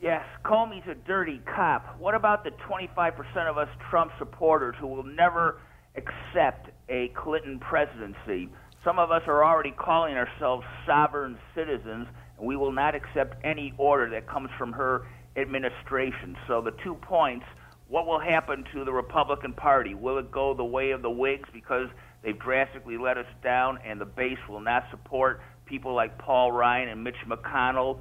[0.00, 1.98] Yes, Comey's a dirty cop.
[1.98, 5.58] What about the 25% of us Trump supporters who will never
[5.96, 8.48] accept a Clinton presidency?
[8.84, 12.06] Some of us are already calling ourselves sovereign citizens,
[12.38, 16.36] and we will not accept any order that comes from her administration.
[16.46, 17.46] So, the two points
[17.88, 19.94] what will happen to the Republican Party?
[19.94, 21.88] Will it go the way of the Whigs because
[22.22, 26.88] they've drastically let us down and the base will not support people like Paul Ryan
[26.88, 28.00] and Mitch McConnell?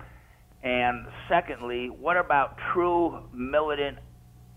[0.63, 3.97] And secondly, what about true militant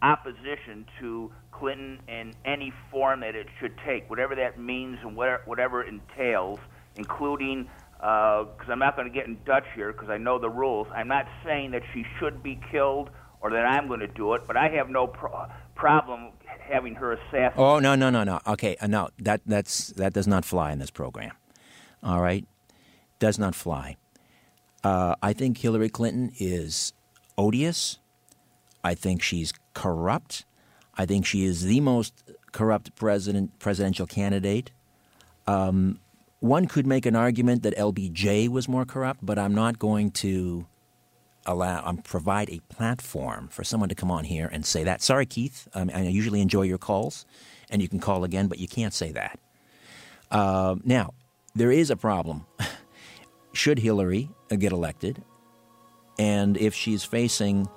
[0.03, 5.83] opposition to Clinton in any form that it should take, whatever that means and whatever
[5.83, 6.59] it entails,
[6.97, 7.69] including
[8.05, 10.89] because uh, I'm not going to get in Dutch here because I know the rules.
[10.95, 13.09] I'm not saying that she should be killed
[13.41, 16.33] or that I'm going to do it, but I have no pro- problem
[16.71, 17.59] having her assassinated.
[17.59, 18.41] Oh no no no no.
[18.47, 21.33] Okay, uh, no that that's that does not fly in this program.
[22.03, 22.47] All right,
[23.19, 23.97] does not fly.
[24.83, 26.93] Uh, I think Hillary Clinton is
[27.39, 27.99] odious.
[28.83, 30.45] I think she's corrupt.
[30.97, 32.13] I think she is the most
[32.53, 34.71] corrupt president presidential candidate.
[35.47, 36.01] Um,
[36.41, 40.67] one could make an argument that LBJ was more corrupt, but I'm not going to
[41.47, 45.03] allow um, provide a platform for someone to come on here and say that.
[45.03, 45.69] Sorry, Keith.
[45.75, 47.27] Um, I usually enjoy your calls,
[47.71, 49.39] and you can call again, but you can't say that.
[50.31, 51.15] Uh, now,
[51.55, 52.47] there is a problem.
[53.53, 55.23] Should Hillary uh, get elected,
[56.19, 57.69] and if she's facing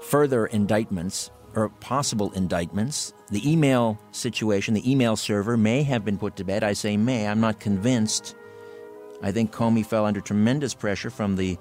[0.00, 3.12] further indictments or possible indictments.
[3.30, 6.62] The email situation, the email server may have been put to bed.
[6.62, 8.34] I say may, I'm not convinced.
[9.22, 11.58] I think Comey fell under tremendous pressure from the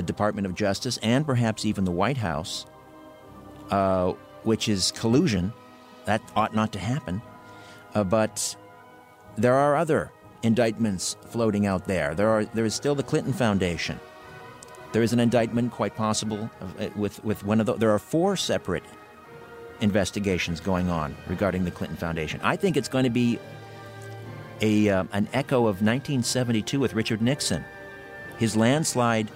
[0.00, 2.64] Department of Justice and perhaps even the White House,
[3.70, 4.12] uh,
[4.44, 5.52] which is collusion.
[6.06, 7.20] That ought not to happen.
[7.94, 8.56] Uh, but
[9.36, 10.10] there are other
[10.42, 12.14] indictments floating out there.
[12.14, 14.00] There, are, there is still the Clinton Foundation.
[14.92, 17.74] There is an indictment, quite possible, uh, with, with one of the.
[17.74, 18.84] There are four separate
[19.80, 22.40] investigations going on regarding the Clinton Foundation.
[22.42, 23.38] I think it's going to be
[24.60, 27.64] a, uh, an echo of 1972 with Richard Nixon.
[28.38, 29.30] His landslide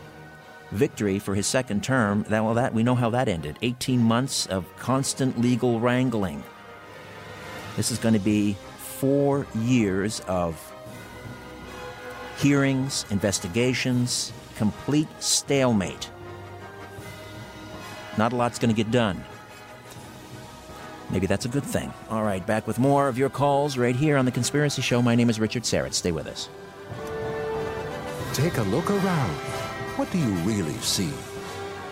[0.70, 4.46] victory for his second term, that, well, that, we know how that ended 18 months
[4.46, 6.42] of constant legal wrangling.
[7.76, 10.72] This is going to be four years of
[12.38, 16.10] hearings, investigations, complete stalemate.
[18.16, 19.22] Not a lot's going to get done.
[21.10, 21.92] Maybe that's a good thing.
[22.10, 25.02] All right, back with more of your calls right here on The Conspiracy Show.
[25.02, 25.92] My name is Richard Syrett.
[25.92, 26.48] Stay with us.
[28.32, 29.55] Take a look around.
[29.96, 31.10] What do you really see?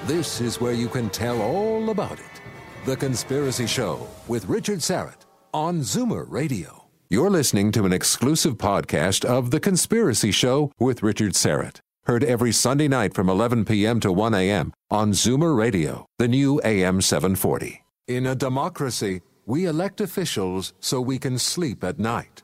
[0.05, 2.43] This is where you can tell all about it.
[2.85, 5.23] The Conspiracy Show with Richard Syrett
[5.55, 6.85] on Zoomer Radio.
[7.09, 11.79] You're listening to an exclusive podcast of The Conspiracy Show with Richard Syrett.
[12.05, 14.01] Heard every Sunday night from 11 p.m.
[14.01, 14.75] to 1 a.m.
[14.91, 17.83] on Zoomer Radio, the new AM 740.
[18.07, 22.43] In a democracy, we elect officials so we can sleep at night.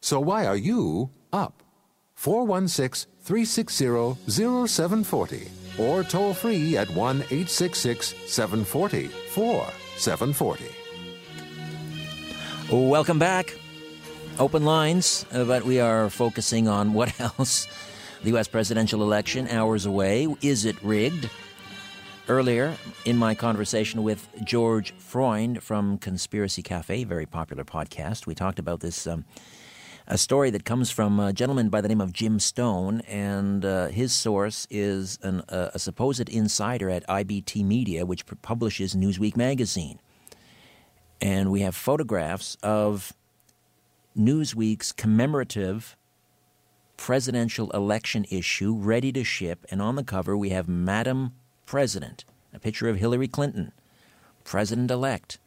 [0.00, 1.62] So why are you up?
[2.14, 10.64] 416 360 0740 or toll free at 1 866 740 4740.
[12.70, 13.54] Welcome back.
[14.38, 17.68] Open lines, uh, but we are focusing on what else?
[18.22, 18.48] The U.S.
[18.48, 20.26] presidential election, hours away.
[20.40, 21.28] Is it rigged?
[22.28, 28.60] Earlier, in my conversation with George Freund from Conspiracy Cafe, very popular podcast, we talked
[28.60, 29.24] about this um,
[30.12, 33.86] a story that comes from a gentleman by the name of Jim Stone, and uh,
[33.86, 39.98] his source is an, uh, a supposed insider at IBT Media, which publishes Newsweek magazine.
[41.22, 43.14] And we have photographs of
[44.14, 45.96] Newsweek's commemorative
[46.98, 51.32] presidential election issue ready to ship, and on the cover we have Madam
[51.64, 53.72] president, a picture of Hillary Clinton,
[54.44, 55.38] president elect.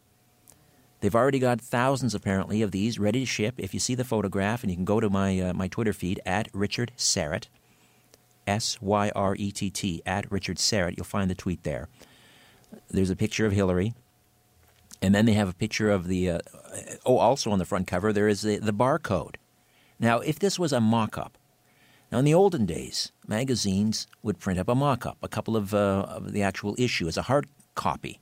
[1.06, 3.54] They've already got thousands, apparently, of these ready to ship.
[3.60, 6.20] If you see the photograph, and you can go to my, uh, my Twitter feed
[6.26, 7.46] at Richard Syrett,
[8.48, 11.90] S Y R E T T, at Richard Syrett, you'll find the tweet there.
[12.90, 13.94] There's a picture of Hillary.
[15.00, 16.40] And then they have a picture of the, uh,
[17.06, 19.36] oh, also on the front cover, there is the, the barcode.
[20.00, 21.38] Now, if this was a mock up,
[22.12, 25.72] now, in the olden days, magazines would print up a mock up, a couple of,
[25.72, 28.20] uh, of the actual issue as a hard copy.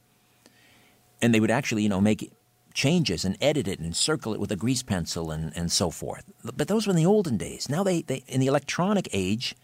[1.22, 2.30] And they would actually, you know, make
[2.74, 6.24] changes and edit it and circle it with a grease pencil and, and so forth.
[6.44, 7.70] But those were in the olden days.
[7.70, 9.56] Now, they, they, in the electronic age,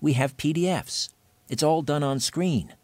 [0.00, 1.08] we have PDFs.
[1.48, 2.74] It's all done on screen.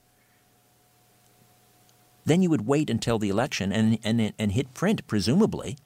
[2.24, 5.76] Then you would wait until the election and, and, and hit print, presumably.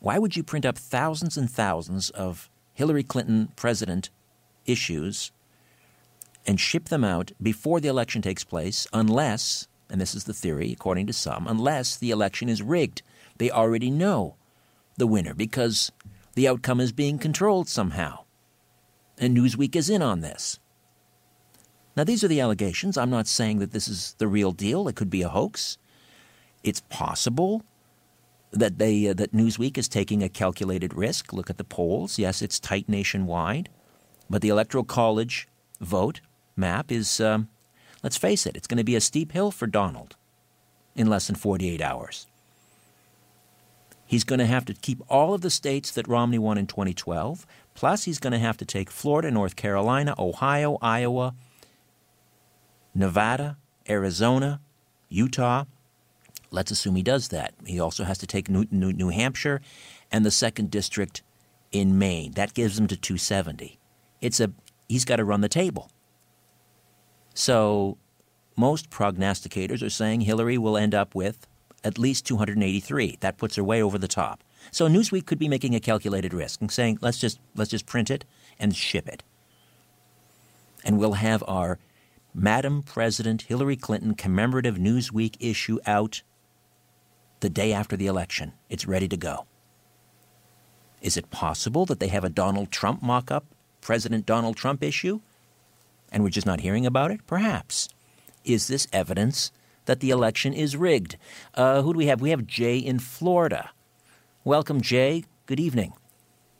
[0.00, 4.08] Why would you print up thousands and thousands of Hillary Clinton president
[4.64, 5.30] issues
[6.46, 10.72] and ship them out before the election takes place, unless, and this is the theory
[10.72, 13.02] according to some, unless the election is rigged.
[13.38, 14.36] They already know
[14.96, 15.90] the winner because
[16.34, 18.24] the outcome is being controlled somehow.
[19.18, 20.58] And Newsweek is in on this.
[21.96, 22.96] Now, these are the allegations.
[22.96, 24.88] I'm not saying that this is the real deal.
[24.88, 25.76] It could be a hoax.
[26.62, 27.64] It's possible
[28.52, 31.32] that they uh, that Newsweek is taking a calculated risk.
[31.32, 32.18] Look at the polls.
[32.18, 33.68] Yes, it's tight nationwide,
[34.28, 35.48] but the electoral college
[35.80, 36.20] vote
[36.56, 37.20] map is.
[37.20, 37.48] Um,
[38.02, 40.16] let's face it, it's going to be a steep hill for Donald.
[40.96, 42.26] in less than 48 hours.
[44.04, 47.46] He's going to have to keep all of the states that Romney won in 2012,
[47.74, 51.34] plus, he's going to have to take Florida, North Carolina, Ohio, Iowa,
[52.92, 53.56] Nevada,
[53.88, 54.60] Arizona,
[55.08, 55.64] Utah.
[56.50, 57.54] Let's assume he does that.
[57.64, 59.60] He also has to take New, New, New Hampshire
[60.10, 61.22] and the second district
[61.70, 62.32] in Maine.
[62.32, 63.78] That gives him to 270.
[64.20, 64.50] It's a
[64.88, 65.88] he's got to run the table.
[67.34, 67.98] So
[68.56, 71.46] most prognosticators are saying Hillary will end up with
[71.82, 73.18] at least 283.
[73.20, 74.42] That puts her way over the top.
[74.70, 78.10] So Newsweek could be making a calculated risk and saying, let's just let's just print
[78.10, 78.24] it
[78.58, 79.22] and ship it.
[80.84, 81.78] And we'll have our
[82.34, 86.22] Madam President Hillary Clinton commemorative Newsweek issue out
[87.40, 88.52] the day after the election.
[88.68, 89.46] It's ready to go.
[91.00, 93.46] Is it possible that they have a Donald Trump mock up,
[93.80, 95.20] President Donald Trump issue,
[96.10, 97.26] and we're just not hearing about it?
[97.26, 97.88] Perhaps.
[98.44, 99.52] Is this evidence
[99.86, 101.16] that the election is rigged?
[101.54, 102.20] Uh, who do we have?
[102.20, 103.70] We have Jay in Florida.
[104.44, 105.24] Welcome, Jay.
[105.46, 105.92] Good evening.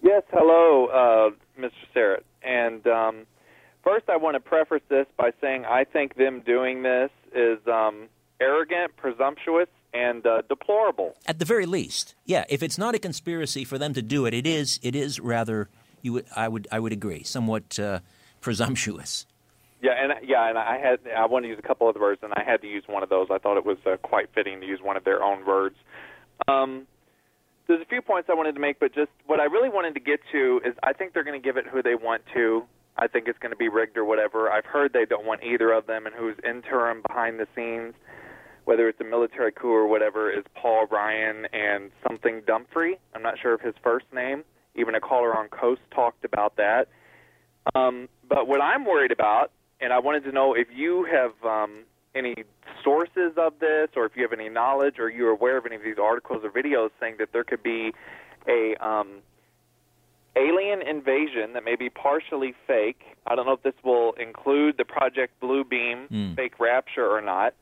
[0.03, 1.31] Yes, hello, uh,
[1.61, 1.71] Mr.
[1.95, 2.23] Syrett.
[2.43, 3.27] And um,
[3.85, 8.09] first, I want to preface this by saying I think them doing this is um,
[8.41, 11.15] arrogant, presumptuous, and uh, deplorable.
[11.27, 12.45] At the very least, yeah.
[12.49, 14.79] If it's not a conspiracy for them to do it, it is.
[14.83, 15.69] It is rather.
[16.03, 16.27] You would.
[16.35, 16.69] I would.
[16.71, 17.25] I would agree.
[17.25, 18.01] Somewhat uh,
[18.41, 19.27] presumptuous.
[19.83, 20.99] Yeah, and yeah, and I had.
[21.17, 23.03] I wanted to use a couple of the words, and I had to use one
[23.03, 23.29] of those.
[23.31, 25.77] I thought it was uh, quite fitting to use one of their own words.
[26.49, 26.87] Um,
[27.67, 30.01] there's a few points I wanted to make, but just what I really wanted to
[30.01, 32.65] get to is I think they're going to give it who they want to.
[32.99, 34.51] I think it's going to be rigged or whatever.
[34.51, 37.95] I've heard they don't want either of them, and who's interim behind the scenes
[38.65, 42.99] whether it's a military coup or whatever, is Paul Ryan and something Dumfrey.
[43.15, 44.45] I'm not sure of his first name.
[44.77, 46.87] Even a caller on Coast talked about that.
[47.75, 49.51] Um, but what I'm worried about,
[49.81, 52.35] and I wanted to know if you have um, any
[52.85, 55.83] sources of this, or if you have any knowledge, or you're aware of any of
[55.83, 57.93] these articles or videos saying that there could be
[58.49, 59.23] a um,
[60.37, 63.03] alien invasion that may be partially fake.
[63.27, 66.37] I don't know if this will include the Project Bluebeam mm.
[66.37, 67.55] fake rapture or not.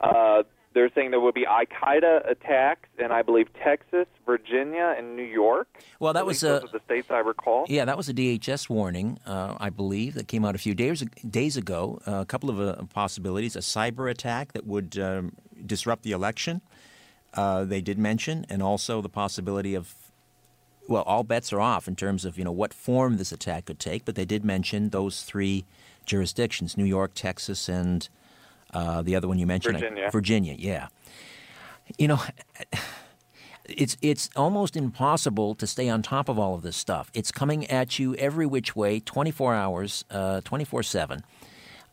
[0.00, 0.42] Uh,
[0.72, 5.24] they're saying there will be Al Qaeda attacks in, I believe, Texas, Virginia, and New
[5.24, 5.68] York.
[5.98, 7.66] Well, that was a, the states I recall.
[7.68, 11.04] Yeah, that was a DHS warning, uh, I believe, that came out a few days
[11.28, 12.00] days ago.
[12.06, 15.32] Uh, a couple of uh, possibilities: a cyber attack that would um,
[15.66, 16.60] disrupt the election.
[17.34, 19.94] Uh, they did mention, and also the possibility of.
[20.88, 23.78] Well, all bets are off in terms of you know what form this attack could
[23.78, 25.64] take, but they did mention those three
[26.06, 28.08] jurisdictions: New York, Texas, and
[28.72, 30.10] uh, the other one you mentioned, Virginia.
[30.10, 30.88] Virginia, yeah.
[31.98, 32.20] You know,
[33.64, 37.10] it's it's almost impossible to stay on top of all of this stuff.
[37.14, 41.22] It's coming at you every which way, twenty four hours, uh, twenty four seven.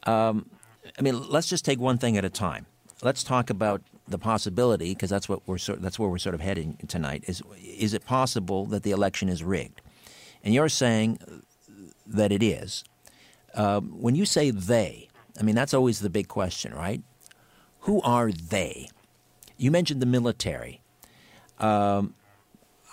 [0.03, 0.49] Um,
[0.97, 2.65] I mean, let's just take one thing at a time.
[3.03, 6.41] Let's talk about the possibility, because that's what we're sort, that's where we're sort of
[6.41, 7.25] heading tonight.
[7.28, 9.82] Is is it possible that the election is rigged?
[10.43, 11.19] And you're saying
[12.05, 12.84] that it is.
[13.53, 15.07] Um, when you say they,
[15.39, 17.01] I mean, that's always the big question, right?
[17.81, 18.89] Who are they?
[19.57, 20.81] You mentioned the military.
[21.59, 22.13] Um,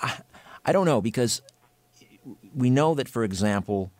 [0.02, 0.18] I,
[0.64, 1.42] I, don't know because
[2.54, 3.90] we know that, for example,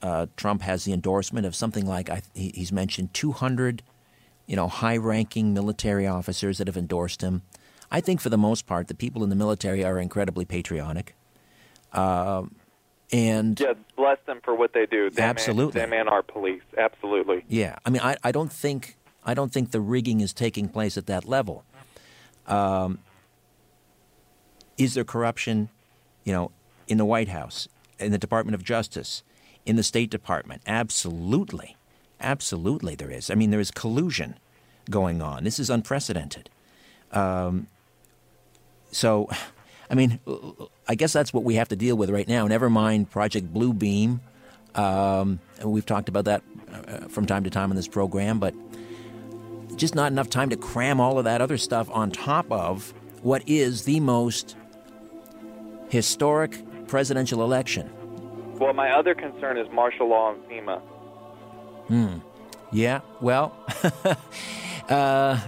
[0.00, 3.82] uh, Trump has the endorsement of something like I, he's mentioned 200,
[4.46, 7.42] you know, high-ranking military officers that have endorsed him.
[7.90, 11.14] I think, for the most part, the people in the military are incredibly patriotic.
[11.92, 12.44] Uh,
[13.12, 15.10] and yeah, bless them for what they do.
[15.10, 16.62] Them absolutely, and, them and our police.
[16.76, 17.44] Absolutely.
[17.48, 20.96] Yeah, I mean, I, I don't think I don't think the rigging is taking place
[20.96, 21.64] at that level.
[22.46, 22.98] Um,
[24.78, 25.68] is there corruption,
[26.24, 26.50] you know,
[26.88, 29.22] in the White House, in the Department of Justice,
[29.66, 30.62] in the State Department?
[30.66, 31.76] Absolutely,
[32.20, 33.30] absolutely, there is.
[33.30, 34.38] I mean, there is collusion
[34.90, 35.44] going on.
[35.44, 36.50] This is unprecedented.
[37.12, 37.68] Um,
[38.90, 39.28] so
[39.92, 40.18] I mean,
[40.88, 42.46] I guess that's what we have to deal with right now.
[42.46, 44.20] Never mind Project Bluebeam.
[44.74, 48.54] Um, we've talked about that uh, from time to time in this program, but
[49.76, 53.46] just not enough time to cram all of that other stuff on top of what
[53.46, 54.56] is the most
[55.90, 56.56] historic
[56.88, 57.90] presidential election.
[58.58, 60.80] Well, my other concern is martial law and FEMA.
[61.88, 62.18] Hmm.
[62.72, 63.00] Yeah.
[63.20, 63.54] Well.
[64.88, 65.38] uh,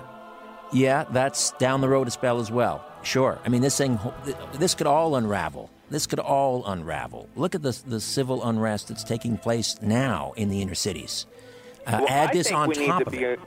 [0.70, 2.84] yeah, that's down the road a spell as well.
[3.04, 3.38] Sure.
[3.44, 3.98] I mean, this thing,
[4.54, 5.70] this could all unravel.
[5.90, 7.28] This could all unravel.
[7.36, 11.26] Look at the, the civil unrest that's taking place now in the inner cities.
[11.86, 13.38] Uh, well, add this on top of it.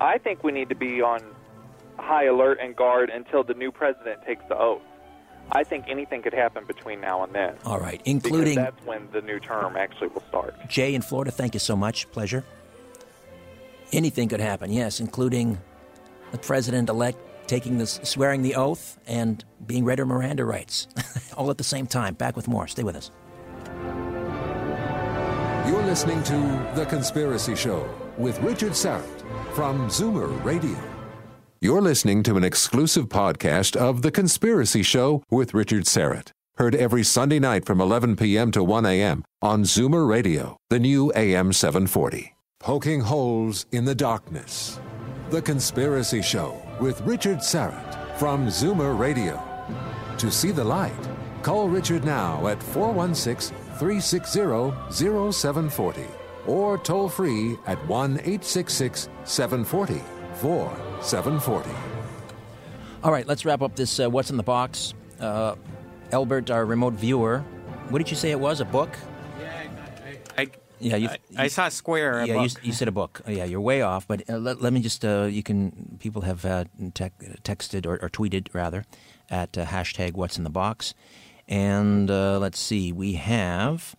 [0.00, 1.20] I think we need to be on
[1.98, 4.82] high alert and guard until the new president takes the oath.
[5.50, 7.54] I think anything could happen between now and then.
[7.64, 10.54] All right, including that's when the new term actually will start.
[10.68, 12.10] Jay in Florida, thank you so much.
[12.10, 12.44] Pleasure.
[13.92, 15.58] Anything could happen, yes, including
[16.32, 20.88] the president elect taking this, swearing the oath, and being read her Miranda rights,
[21.36, 22.14] all at the same time.
[22.14, 22.66] Back with more.
[22.66, 23.10] Stay with us.
[25.66, 29.22] You're listening to The Conspiracy Show with Richard Syrett
[29.54, 30.78] from Zoomer Radio.
[31.60, 36.30] You're listening to an exclusive podcast of The Conspiracy Show with Richard Syrett.
[36.56, 38.50] Heard every Sunday night from 11 p.m.
[38.52, 39.24] to 1 a.m.
[39.42, 42.34] on Zoomer Radio, the new AM 740.
[42.60, 44.78] Poking holes in the darkness.
[45.28, 49.42] The Conspiracy Show with Richard Syrett from Zoomer Radio.
[50.18, 50.92] To see the light,
[51.42, 56.04] call Richard now at 416 360 0740
[56.46, 60.00] or toll free at 1 866 740
[60.34, 61.70] 4740.
[63.02, 64.94] All right, let's wrap up this uh, What's in the Box.
[65.18, 65.56] Uh,
[66.12, 67.40] Albert, our remote viewer,
[67.88, 68.60] what did you say it was?
[68.60, 68.96] A book?
[70.78, 72.20] Yeah, you, I, I saw Square.
[72.20, 73.22] a yeah, you, you said a book.
[73.26, 74.06] Oh, yeah, you're way off.
[74.06, 76.64] But uh, let, let me just, uh, you can, people have uh,
[76.94, 78.84] tec- texted or, or tweeted rather
[79.30, 80.94] at uh, hashtag what's in the box.
[81.48, 83.94] And uh, let's see, we have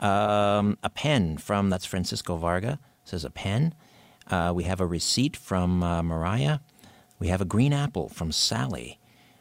[0.00, 3.74] um, a pen from, that's Francisco Varga, says a pen.
[4.26, 6.58] Uh, we have a receipt from uh, Mariah.
[7.18, 8.97] We have a green apple from Sally.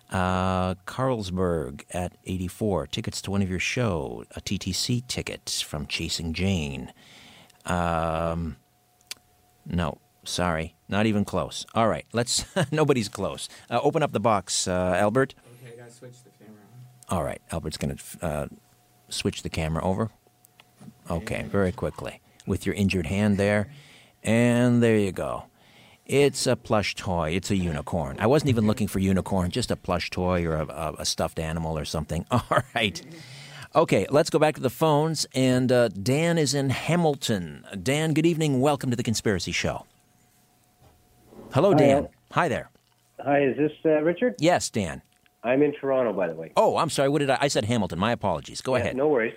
[0.10, 2.88] Uh, Carlsberg at 84.
[2.88, 4.24] Tickets to one of your show.
[4.36, 6.94] A TTC ticket from Chasing Jane.
[7.66, 8.56] Um,
[9.66, 11.66] no, sorry, not even close.
[11.76, 12.46] All right, let's.
[12.72, 13.50] nobody's close.
[13.70, 15.36] Uh, open up the box, uh, Albert.
[15.62, 16.62] Okay, I gotta switch the camera
[17.10, 17.18] on.
[17.18, 18.48] All right, Albert's going to uh,
[19.10, 20.10] switch the camera over.
[21.10, 23.70] Okay, very quickly with your injured hand there,
[24.24, 25.44] and there you go.
[26.08, 27.32] It's a plush toy.
[27.32, 28.16] It's a unicorn.
[28.18, 31.38] I wasn't even looking for unicorn, just a plush toy or a, a, a stuffed
[31.38, 32.26] animal or something.
[32.32, 32.42] All
[32.74, 33.02] right.
[33.76, 35.28] Okay, let's go back to the phones.
[35.36, 37.66] And uh, Dan is in Hamilton.
[37.84, 38.62] Dan, good evening.
[38.62, 39.86] Welcome to the Conspiracy Show.
[41.54, 41.98] Hello, Hi, Dan.
[42.06, 42.12] Al.
[42.32, 42.70] Hi there.
[43.20, 44.36] Hi, is this uh, Richard?
[44.40, 45.02] Yes, Dan.
[45.44, 46.54] I'm in Toronto, by the way.
[46.56, 47.10] Oh, I'm sorry.
[47.10, 47.38] What did I?
[47.42, 48.00] I said Hamilton.
[48.00, 48.62] My apologies.
[48.62, 48.96] Go Yeah, ahead.
[48.96, 49.36] No worries.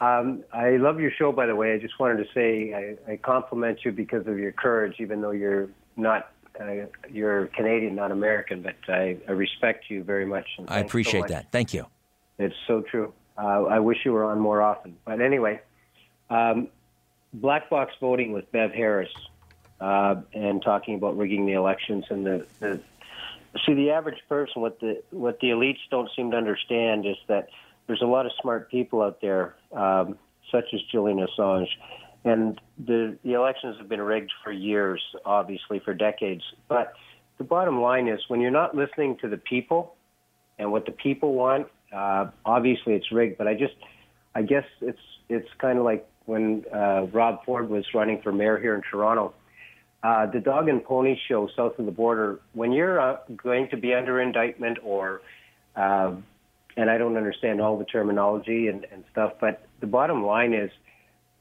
[0.00, 1.74] Um, I love your show, by the way.
[1.74, 5.32] I just wanted to say I, I compliment you because of your courage, even though
[5.32, 5.68] you're
[5.98, 8.62] not uh, you're Canadian, not American.
[8.62, 10.46] But I, I respect you very much.
[10.58, 11.30] And I so appreciate much.
[11.30, 11.52] that.
[11.52, 11.86] Thank you.
[12.38, 13.12] It's so true.
[13.36, 14.96] Uh, I wish you were on more often.
[15.04, 15.60] But anyway,
[16.30, 16.68] um,
[17.32, 19.10] black box voting with Bev Harris
[19.80, 22.80] uh, and talking about rigging the elections and the, the
[23.64, 27.48] see the average person what the what the elites don't seem to understand is that
[27.86, 30.16] there's a lot of smart people out there, um,
[30.52, 31.68] such as Julian Assange,
[32.24, 36.42] and the the elections have been rigged for years, obviously for decades.
[36.68, 36.92] But
[37.38, 39.94] the bottom line is when you're not listening to the people
[40.58, 43.38] and what the people want, uh, obviously it's rigged.
[43.38, 43.74] But I just,
[44.34, 44.98] I guess it's
[45.28, 49.34] it's kind of like when uh, Rob Ford was running for mayor here in Toronto.
[50.02, 52.40] Uh, the dog and pony show south of the border.
[52.52, 55.22] When you're uh, going to be under indictment, or
[55.74, 56.14] uh,
[56.76, 60.70] and I don't understand all the terminology and, and stuff, but the bottom line is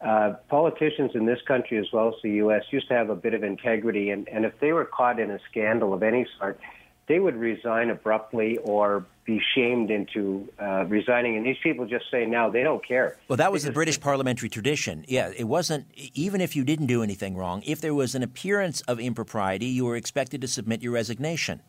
[0.01, 2.63] uh, politicians in this country as well as the U.S.
[2.71, 5.39] used to have a bit of integrity, and, and if they were caught in a
[5.49, 6.59] scandal of any sort,
[7.07, 11.35] they would resign abruptly or be shamed into uh, resigning.
[11.37, 13.17] And these people just say now they don't care.
[13.27, 15.03] Well, that was the British parliamentary tradition.
[15.07, 18.81] Yeah, it wasn't, even if you didn't do anything wrong, if there was an appearance
[18.81, 21.61] of impropriety, you were expected to submit your resignation.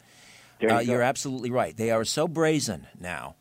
[0.60, 1.76] There you Uh, you're absolutely right.
[1.76, 3.36] They are so brazen now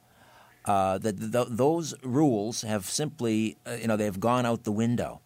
[0.68, 5.22] uh, that th- those rules have simply, uh, you know, they've gone out the window.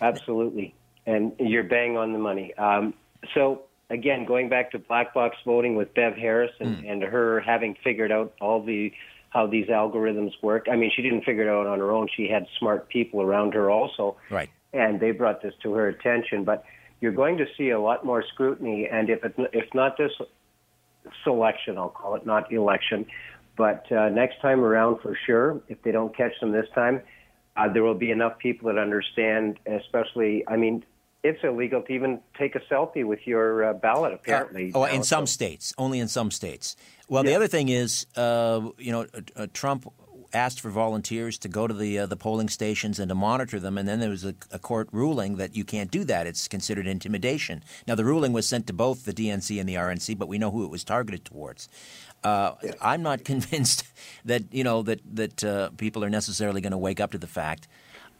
[0.00, 0.74] Absolutely.
[1.06, 2.54] And you're bang on the money.
[2.54, 2.94] Um,
[3.34, 7.74] so, again, going back to black box voting with Bev Harris and, and her having
[7.82, 8.92] figured out all the
[9.30, 10.66] how these algorithms work.
[10.70, 12.08] I mean, she didn't figure it out on her own.
[12.16, 14.16] She had smart people around her also.
[14.28, 14.50] Right.
[14.72, 16.44] And they brought this to her attention.
[16.44, 16.64] But
[17.00, 18.88] you're going to see a lot more scrutiny.
[18.90, 20.12] And if, it, if not this
[21.22, 23.06] selection, I'll call it, not election,
[23.56, 27.02] but uh, next time around for sure, if they don't catch them this time,
[27.56, 30.84] uh, there will be enough people that understand, especially, I mean,
[31.22, 34.72] it's illegal to even take a selfie with your uh, ballot, apparently.
[34.74, 36.76] Oh, in some states, only in some states.
[37.08, 39.92] Well, the other thing is, uh, you know, uh, uh, Trump
[40.32, 43.76] asked for volunteers to go to the uh, the polling stations and to monitor them,
[43.76, 46.26] and then there was a, a court ruling that you can't do that.
[46.26, 47.64] It's considered intimidation.
[47.86, 50.50] Now, the ruling was sent to both the DNC and the RNC, but we know
[50.52, 51.68] who it was targeted towards.
[52.22, 53.84] Uh, I'm not convinced
[54.24, 57.26] that you know that that uh, people are necessarily going to wake up to the
[57.26, 57.68] fact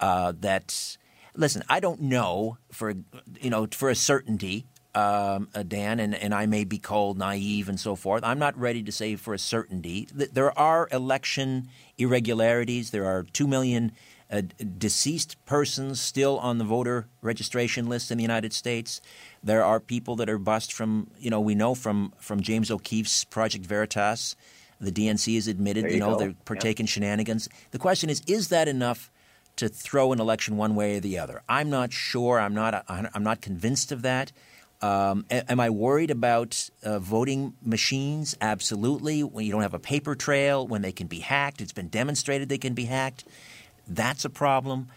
[0.01, 0.97] uh, that.
[1.37, 2.93] Listen, I don't know for
[3.41, 7.69] you know for a certainty um, uh, Dan, and, and I may be called naive
[7.69, 8.25] and so forth.
[8.25, 12.91] I'm not ready to say for a certainty that there are election irregularities.
[12.91, 13.93] There are two million
[14.31, 14.43] uh,
[14.79, 19.01] deceased persons still on the voter registration list in the United States.
[19.43, 23.25] There are people that are bust from, you know, we know from, from James O'Keefe's
[23.25, 24.37] Project Veritas.
[24.81, 26.19] The DNC has admitted, you, you know, go.
[26.19, 27.49] they're partaking shenanigans.
[27.71, 29.11] The question is, is that enough
[29.57, 31.43] to throw an election one way or the other?
[31.49, 32.39] I'm not sure.
[32.41, 32.85] I'm not.
[32.89, 34.33] I'm not convinced of that.
[34.83, 38.35] Um, am I worried about uh, voting machines?
[38.41, 39.23] Absolutely.
[39.23, 42.49] When you don't have a paper trail, when they can be hacked, it's been demonstrated
[42.49, 43.25] they can be hacked.
[43.87, 44.89] That's a problem.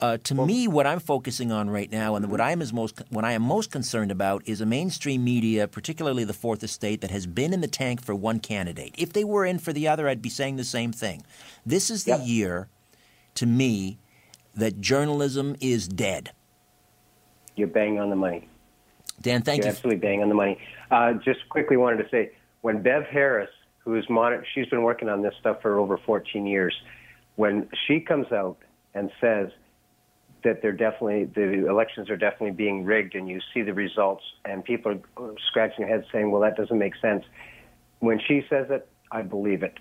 [0.00, 3.02] Uh, to me, what I'm focusing on right now, and what I am is most
[3.10, 7.10] what I am most concerned about, is a mainstream media, particularly the Fourth Estate, that
[7.10, 8.94] has been in the tank for one candidate.
[8.96, 11.24] If they were in for the other, I'd be saying the same thing.
[11.66, 12.68] This is the year,
[13.34, 13.98] to me,
[14.54, 16.30] that journalism is dead.
[17.56, 18.48] You're bang on the money.
[19.20, 19.72] Dan, thank You're you.
[19.72, 20.58] absolutely bang on the money.
[20.92, 22.30] Uh, just quickly wanted to say,
[22.60, 26.46] when Bev Harris, who is monitor, she's been working on this stuff for over 14
[26.46, 26.74] years,
[27.34, 28.58] when she comes out
[28.94, 29.50] and says
[30.44, 34.64] that they're definitely the elections are definitely being rigged, and you see the results, and
[34.64, 37.24] people are scratching their heads saying, "Well, that doesn't make sense."
[38.00, 39.74] When she says it, I believe it.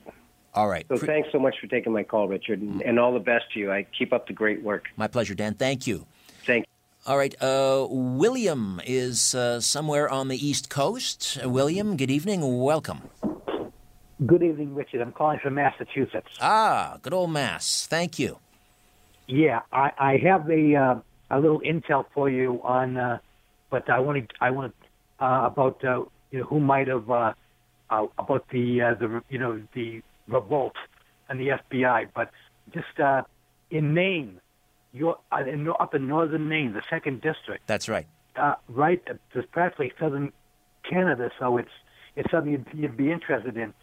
[0.53, 0.85] All right.
[0.89, 3.45] So Pre- thanks so much for taking my call, Richard, and, and all the best
[3.53, 3.71] to you.
[3.71, 4.85] I keep up the great work.
[4.95, 5.53] My pleasure, Dan.
[5.53, 6.07] Thank you.
[6.45, 7.11] Thank you.
[7.11, 7.35] All right.
[7.41, 11.37] Uh, William is uh, somewhere on the East Coast.
[11.43, 12.59] Uh, William, good evening.
[12.59, 13.01] Welcome.
[14.25, 15.01] Good evening, Richard.
[15.01, 16.29] I'm calling from Massachusetts.
[16.41, 17.85] Ah, good old Mass.
[17.85, 18.39] Thank you.
[19.27, 20.95] Yeah, I, I have a uh,
[21.29, 23.19] a little intel for you on, uh,
[23.69, 24.73] but I want to I want
[25.19, 27.33] uh, about uh, you know who might have uh,
[27.89, 30.75] uh, about the uh, the you know the revolt
[31.29, 32.31] and the FBI, but
[32.73, 33.23] just uh,
[33.69, 34.39] in Maine,
[34.93, 38.07] you're uh, in, up in northern Maine, the second district, That's right.
[38.37, 39.01] uh, right?
[39.33, 40.31] It's practically southern
[40.89, 41.69] Canada, so it's
[42.15, 43.73] it's something you'd, you'd be interested in.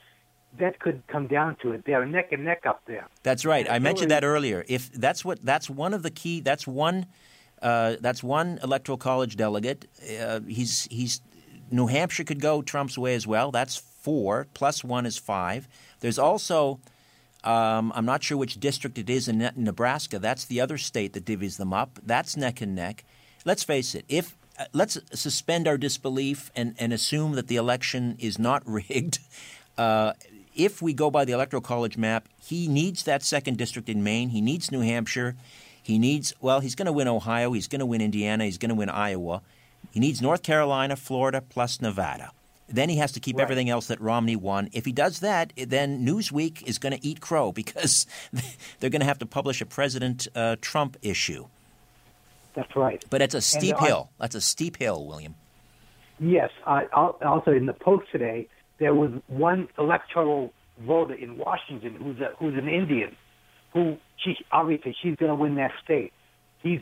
[0.58, 1.84] That could come down to it.
[1.84, 3.08] They're neck and neck up there.
[3.22, 3.68] That's right.
[3.68, 4.64] I mentioned that earlier.
[4.68, 6.40] If that's what that's one of the key.
[6.40, 7.06] That's one.
[7.60, 9.86] Uh, that's one electoral college delegate.
[10.20, 11.20] Uh, he's he's
[11.70, 13.50] New Hampshire could go Trump's way as well.
[13.50, 15.68] That's four plus one is five.
[16.00, 16.80] There's also.
[17.42, 20.18] Um, I'm not sure which district it is in Nebraska.
[20.18, 21.98] That's the other state that divvies them up.
[22.02, 23.04] That's neck and neck.
[23.44, 24.06] Let's face it.
[24.08, 29.18] If uh, let's suspend our disbelief and, and assume that the election is not rigged.
[29.76, 30.12] Uh,
[30.54, 34.30] if we go by the electoral college map, he needs that second district in Maine.
[34.30, 35.36] He needs New Hampshire.
[35.82, 37.52] He needs well, he's going to win Ohio.
[37.52, 38.44] He's going to win Indiana.
[38.44, 39.42] He's going to win Iowa.
[39.90, 42.32] He needs North Carolina, Florida, plus Nevada.
[42.68, 43.42] Then he has to keep Right.
[43.42, 44.70] everything else that Romney won.
[44.72, 48.06] If he does that, then Newsweek is going to eat crow because
[48.80, 51.46] they're going to have to publish a President uh, Trump issue.
[52.54, 53.04] That's right.
[53.10, 54.10] But it's a steep I- hill.
[54.18, 55.34] That's a steep hill, William.
[56.18, 56.50] Yes.
[56.66, 58.48] I, al- also, in the Post today,
[58.78, 60.52] there was one electoral
[60.86, 63.16] voter in Washington who's a, who's an Indian,
[63.72, 66.12] who she obviously she's going to win that state.
[66.62, 66.80] He's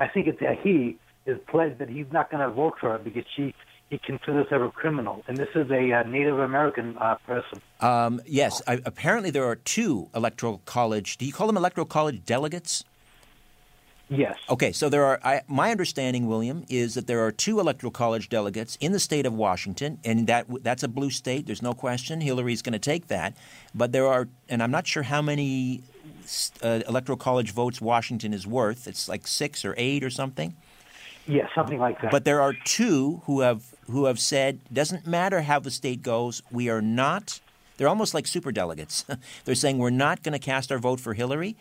[0.00, 2.98] I think it's a he is pledged that he's not going to vote for her
[2.98, 3.54] because she
[3.90, 7.60] he considers her a criminal, and this is a uh, Native American uh, person.
[7.80, 11.18] Um, yes, I, apparently there are two electoral college.
[11.18, 12.84] Do you call them electoral college delegates?
[14.10, 14.36] Yes.
[14.50, 15.18] Okay, so there are.
[15.24, 19.24] I, my understanding, William, is that there are two electoral college delegates in the state
[19.24, 21.46] of Washington, and that that's a blue state.
[21.46, 22.20] There's no question.
[22.20, 23.34] Hillary's going to take that,
[23.74, 25.82] but there are, and I'm not sure how many
[26.62, 28.86] uh, electoral college votes Washington is worth.
[28.86, 30.54] It's like six or eight or something.
[31.26, 32.10] Yes, something like that.
[32.10, 36.42] But there are two who have who have said doesn't matter how the state goes,
[36.50, 37.40] we are not.
[37.76, 39.04] They're almost like super delegates.
[39.44, 41.56] they're saying we're not going to cast our vote for Hillary.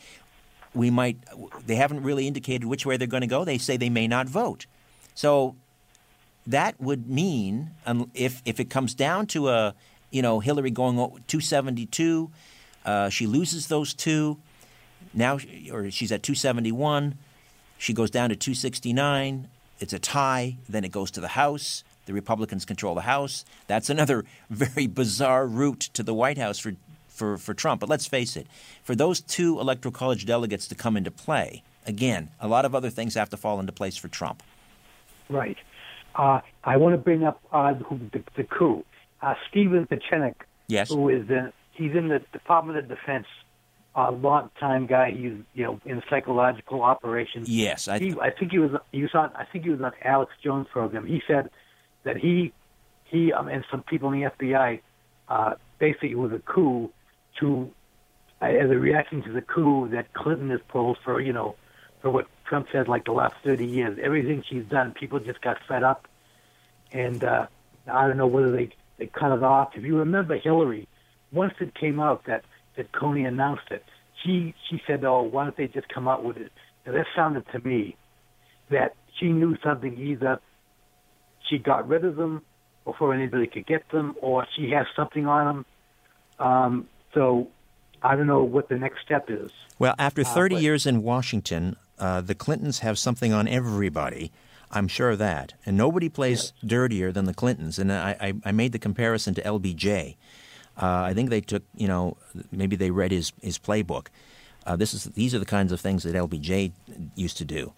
[0.73, 1.17] We might.
[1.65, 3.45] They haven't really indicated which way they're going to go.
[3.45, 4.65] They say they may not vote.
[5.13, 5.55] So
[6.47, 9.75] that would mean um, if if it comes down to a
[10.11, 12.31] you know Hillary going 272,
[12.85, 14.39] uh, she loses those two.
[15.13, 15.37] Now,
[15.71, 17.15] or she's at 271.
[17.77, 19.47] She goes down to 269.
[19.79, 20.57] It's a tie.
[20.67, 21.83] Then it goes to the House.
[22.05, 23.45] The Republicans control the House.
[23.67, 26.73] That's another very bizarre route to the White House for,
[27.13, 27.79] for, for Trump.
[27.81, 28.47] But let's face it,
[28.83, 32.89] for those two electoral college delegates to come into play, again, a lot of other
[32.89, 34.43] things have to fall into place for Trump.
[35.29, 35.57] Right.
[36.15, 38.83] Uh, I want to bring up uh, the, the coup.
[39.21, 40.35] Uh, Stephen Pieczenik,
[40.67, 40.89] Yes.
[40.89, 43.25] who is in, he's in the Department of Defense,
[43.95, 45.11] a long time guy.
[45.11, 47.47] He's you know in psychological operations.
[47.47, 49.91] Yes, I, He, I think he was he was on I think he was on
[50.03, 51.05] Alex Jones' program.
[51.05, 51.49] He said
[52.03, 52.53] that he
[53.05, 54.81] he um, and some people in the FBI
[55.29, 56.91] uh, basically it was a coup
[57.39, 57.71] to
[58.41, 61.55] as a reaction to the coup that Clinton has pulled for you know
[62.01, 63.97] for what Trump said like the last thirty years.
[64.01, 66.07] Everything she's done, people just got fed up,
[66.91, 67.47] and uh,
[67.87, 69.75] I don't know whether they they cut it off.
[69.75, 70.87] If you remember Hillary,
[71.31, 72.43] once it came out that
[72.75, 73.83] that Comey announced it,
[74.23, 76.51] she she said, "Oh, why don't they just come out with it?"
[76.85, 77.95] And that sounded to me
[78.69, 80.39] that she knew something either
[81.49, 82.41] she got rid of them
[82.85, 85.65] before anybody could get them, or she has something on them.
[86.39, 87.47] Um, so
[88.01, 89.51] I don't know what the next step is.
[89.79, 94.31] Well, after Uh, 30 but- years in Washington, uh, the Clintons have something on everybody.
[94.71, 95.53] I'm sure of that.
[95.65, 97.77] And nobody plays dirtier than the Clintons.
[97.77, 100.15] And I, I, I made the comparison to LBJ.
[100.81, 102.17] Uh, I think they took, you know,
[102.51, 104.07] maybe they read his, his playbook.
[104.65, 106.71] Uh, this is, these are the kinds of things that LBJ
[107.15, 107.73] used to do.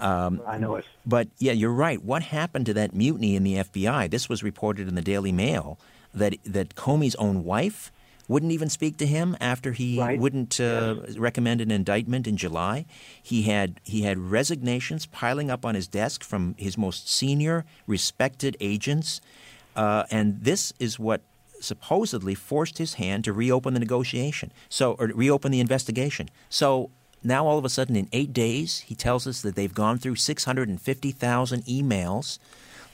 [0.00, 0.84] Um, I know it.
[1.06, 2.02] But yeah, you're right.
[2.02, 4.10] What happened to that mutiny in the FBI?
[4.10, 5.78] This was reported in the Daily Mail
[6.12, 7.92] that that Comey's own wife
[8.32, 12.86] wouldn't even speak to him after he wouldn't uh, recommend an indictment in July.
[13.22, 18.56] He had he had resignations piling up on his desk from his most senior, respected
[18.58, 19.20] agents,
[19.76, 21.20] uh, and this is what
[21.60, 24.50] supposedly forced his hand to reopen the negotiation.
[24.68, 26.30] So or reopen the investigation.
[26.48, 26.90] So
[27.22, 30.16] now all of a sudden in 8 days he tells us that they've gone through
[30.16, 32.38] 650,000 emails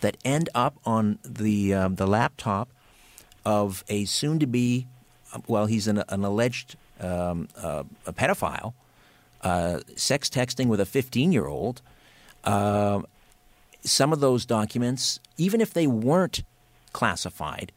[0.00, 2.68] that end up on the um, the laptop
[3.46, 4.86] of a soon to be
[5.46, 8.72] well he's an, an alleged um, uh, a pedophile
[9.42, 11.82] uh, sex texting with a 15 year old
[12.44, 13.00] uh,
[13.82, 16.42] some of those documents even if they weren't
[16.92, 17.72] classified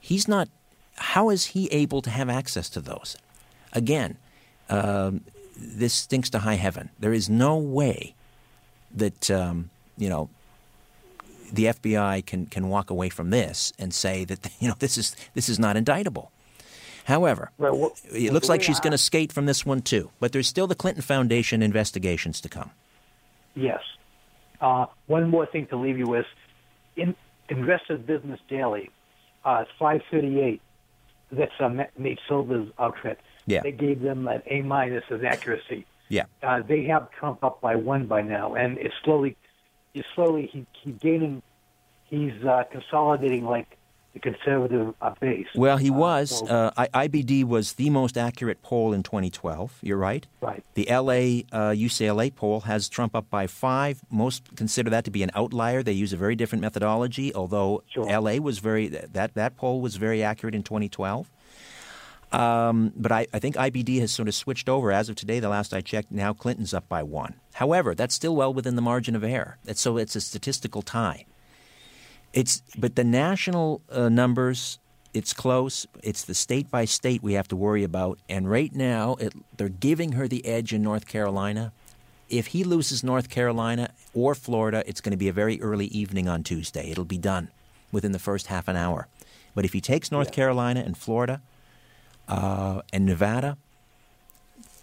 [0.00, 0.48] he's not
[0.96, 3.16] how is he able to have access to those?
[3.72, 4.18] Again
[4.68, 5.22] um,
[5.56, 6.90] this stinks to high heaven.
[6.98, 8.14] There is no way
[8.94, 10.28] that um, you know
[11.52, 15.16] the FBI can can walk away from this and say that you know this is
[15.34, 16.30] this is not indictable.
[17.04, 20.10] However, it looks like she's going to skate from this one too.
[20.20, 22.70] But there's still the Clinton Foundation investigations to come.
[23.54, 23.80] Yes.
[24.60, 26.26] Uh, one more thing to leave you with.
[26.96, 27.14] In
[27.48, 28.90] Investor Business Daily,
[29.44, 30.60] uh, 538,
[31.32, 33.18] that's uh, Nate Silver's outfit.
[33.46, 33.62] Yeah.
[33.62, 35.86] They gave them an A minus as accuracy.
[36.08, 36.24] Yeah.
[36.42, 39.36] Uh, they have Trump up by one by now, and it's slowly,
[39.94, 41.42] it's slowly he, he's gaining,
[42.04, 43.78] he's uh, consolidating like
[44.14, 45.46] the conservative uh, base.
[45.54, 46.38] Well, he was.
[46.40, 49.78] so- Uh, I- IBD was the most accurate poll in 2012.
[49.82, 50.26] You're right.
[50.40, 50.62] Right.
[50.74, 54.02] The LA uh, UCLA poll has Trump up by five.
[54.10, 55.82] Most consider that to be an outlier.
[55.82, 57.34] They use a very different methodology.
[57.34, 61.30] Although LA was very that that poll was very accurate in 2012.
[62.32, 65.38] Um, but I, I think IBD has sort of switched over as of today.
[65.38, 67.34] The last I checked, now Clinton's up by one.
[67.54, 69.58] However, that's still well within the margin of error.
[69.66, 71.26] It's, so it's a statistical tie.
[72.32, 74.78] It's but the national uh, numbers,
[75.12, 75.86] it's close.
[76.02, 78.18] It's the state by state we have to worry about.
[78.28, 81.72] And right now, it, they're giving her the edge in North Carolina.
[82.30, 86.28] If he loses North Carolina or Florida, it's going to be a very early evening
[86.28, 86.90] on Tuesday.
[86.90, 87.48] It'll be done
[87.90, 89.06] within the first half an hour.
[89.54, 91.42] But if he takes North Carolina and Florida
[92.26, 93.58] uh, and Nevada,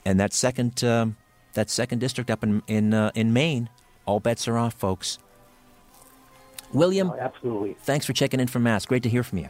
[0.06, 1.18] and that second um,
[1.54, 3.70] that second district up in in uh, in Maine,
[4.06, 5.18] all bets are off, folks.
[6.74, 7.76] William, absolutely.
[7.82, 8.86] Thanks for checking in from Mass.
[8.86, 9.50] Great to hear from you.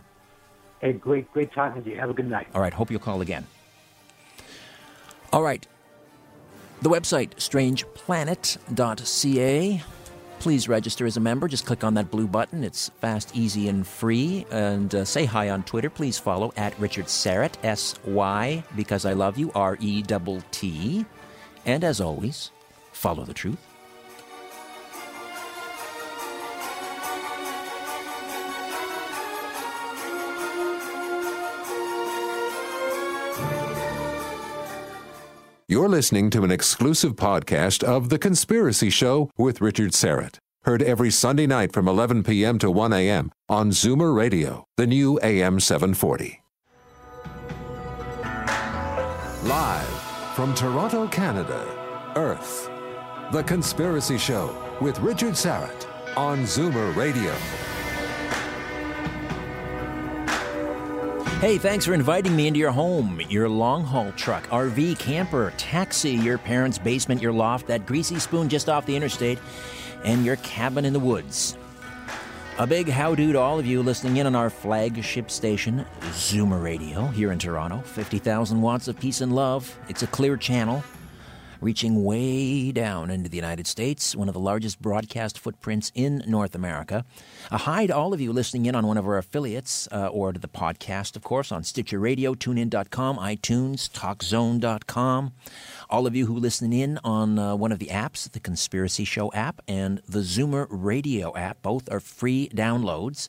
[0.80, 1.98] Hey, great, great talking to you.
[1.98, 2.48] Have a good night.
[2.54, 3.46] All right, hope you'll call again.
[5.34, 5.68] All right.
[6.82, 9.84] The website, strangeplanet.ca.
[10.40, 11.50] Please register as a member.
[11.50, 12.64] Just click on that blue button.
[12.64, 14.46] It's fast, easy, and free.
[14.50, 15.90] And uh, say hi on Twitter.
[15.90, 21.06] Please follow at Richard Syrett, S Y, because I love you, R E T T.
[21.66, 22.52] And as always,
[22.94, 23.69] follow the truth.
[35.72, 40.40] You're listening to an exclusive podcast of The Conspiracy Show with Richard Syrett.
[40.64, 42.58] Heard every Sunday night from 11 p.m.
[42.58, 43.32] to 1 a.m.
[43.48, 46.42] on Zoomer Radio, the new AM 740.
[49.44, 49.88] Live
[50.34, 51.64] from Toronto, Canada,
[52.16, 52.72] Earth.
[53.32, 55.86] The Conspiracy Show with Richard Syrett
[56.18, 57.36] on Zoomer Radio.
[61.40, 66.12] Hey, thanks for inviting me into your home, your long haul truck, RV, camper, taxi,
[66.12, 69.40] your parents' basement, your loft, that greasy spoon just off the interstate,
[70.04, 71.58] and your cabin in the woods.
[72.58, 76.62] A big how do to all of you listening in on our flagship station, Zoomer
[76.62, 77.78] Radio, here in Toronto.
[77.86, 79.80] 50,000 watts of peace and love.
[79.88, 80.84] It's a clear channel
[81.62, 86.56] reaching way down into the United States, one of the largest broadcast footprints in North
[86.56, 87.06] America.
[87.52, 90.32] A hi to all of you listening in on one of our affiliates uh, or
[90.32, 95.34] to the podcast, of course, on Stitcher Radio, TuneIn.com, iTunes, TalkZone.com.
[95.90, 99.32] All of you who listen in on uh, one of the apps, the Conspiracy Show
[99.34, 103.28] app and the Zoomer Radio app, both are free downloads.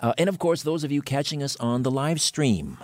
[0.00, 2.78] Uh, and of course, those of you catching us on the live stream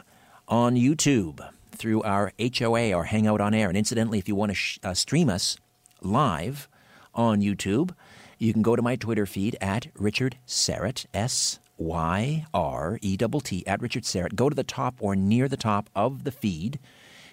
[0.49, 1.47] on YouTube.
[1.77, 3.69] Through our HOA or Hangout on Air.
[3.69, 5.57] And incidentally, if you want to sh- uh, stream us
[6.01, 6.69] live
[7.15, 7.93] on YouTube,
[8.39, 13.27] you can go to my Twitter feed at Richard Syrett, S Y R E T
[13.43, 14.35] T, at Richard Syrett.
[14.35, 16.79] Go to the top or near the top of the feed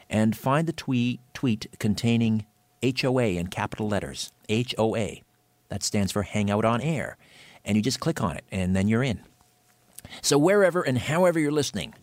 [0.10, 2.46] and find the tweet, tweet containing
[2.84, 4.32] HOA in capital letters.
[4.50, 5.18] HOA.
[5.70, 7.18] That stands for Hangout on Air.
[7.66, 9.22] And you just click on it, and then you're in.
[10.22, 11.94] So, wherever and however you're listening,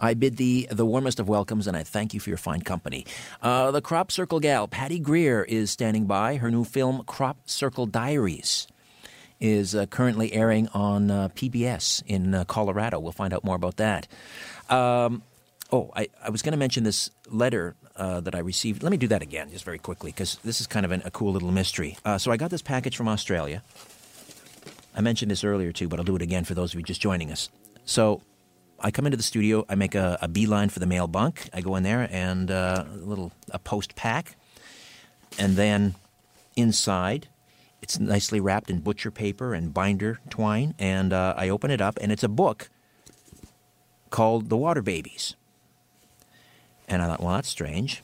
[0.00, 3.06] I bid thee the warmest of welcomes, and I thank you for your fine company.
[3.42, 6.36] Uh, the Crop Circle gal, Patty Greer, is standing by.
[6.36, 8.66] Her new film, Crop Circle Diaries,
[9.40, 12.98] is uh, currently airing on uh, PBS in uh, Colorado.
[12.98, 14.06] We'll find out more about that.
[14.68, 15.22] Um,
[15.72, 18.82] oh, I, I was going to mention this letter uh, that I received.
[18.82, 21.10] Let me do that again, just very quickly, because this is kind of an, a
[21.10, 21.96] cool little mystery.
[22.04, 23.62] Uh, so, I got this package from Australia.
[24.94, 27.00] I mentioned this earlier too, but I'll do it again for those of you just
[27.00, 27.48] joining us.
[27.84, 28.20] So,
[28.80, 29.64] I come into the studio.
[29.68, 31.48] I make a, a beeline for the mail bunk.
[31.52, 34.36] I go in there and uh, a little a post pack,
[35.38, 35.94] and then
[36.56, 37.28] inside,
[37.82, 40.74] it's nicely wrapped in butcher paper and binder twine.
[40.78, 42.68] And uh, I open it up, and it's a book
[44.10, 45.34] called "The Water Babies."
[46.86, 48.02] And I thought, well, that's strange.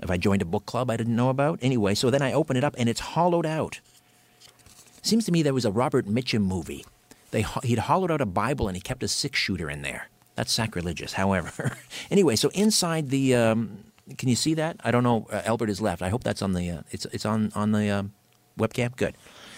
[0.00, 1.58] Have I joined a book club I didn't know about?
[1.62, 3.80] Anyway, so then I open it up, and it's hollowed out.
[5.02, 6.84] Seems to me there was a Robert Mitchum movie
[7.34, 10.08] they, he'd hollowed out a Bible and he kept a six shooter in there.
[10.36, 11.76] That's sacrilegious, however.
[12.10, 13.78] anyway, so inside the, um,
[14.16, 14.76] can you see that?
[14.84, 15.26] I don't know.
[15.32, 16.00] Uh, Albert is left.
[16.00, 18.12] I hope that's on the, uh, it's, it's on, on the um,
[18.56, 18.96] webcam.
[18.96, 19.16] Good.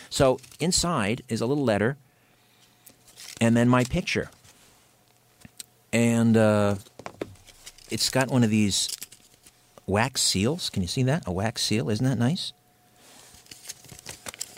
[0.08, 1.98] So inside is a little letter
[3.42, 4.30] and then my picture.
[5.92, 6.76] And uh,
[7.90, 8.88] it's got one of these
[9.86, 10.70] wax seals.
[10.70, 11.24] Can you see that?
[11.26, 11.90] A wax seal.
[11.90, 12.54] Isn't that nice?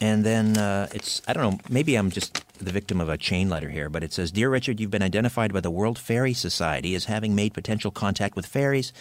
[0.00, 3.48] And then uh, it's, I don't know, maybe I'm just the victim of a chain
[3.48, 6.94] letter here, but it says Dear Richard, you've been identified by the World Fairy Society
[6.94, 8.92] as having made potential contact with fairies.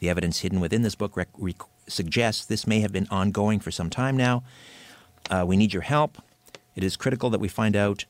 [0.00, 1.56] The evidence hidden within this book rec- rec-
[1.86, 4.42] suggests this may have been ongoing for some time now.
[5.30, 6.18] Uh, we need your help.
[6.76, 8.04] It is critical that we find out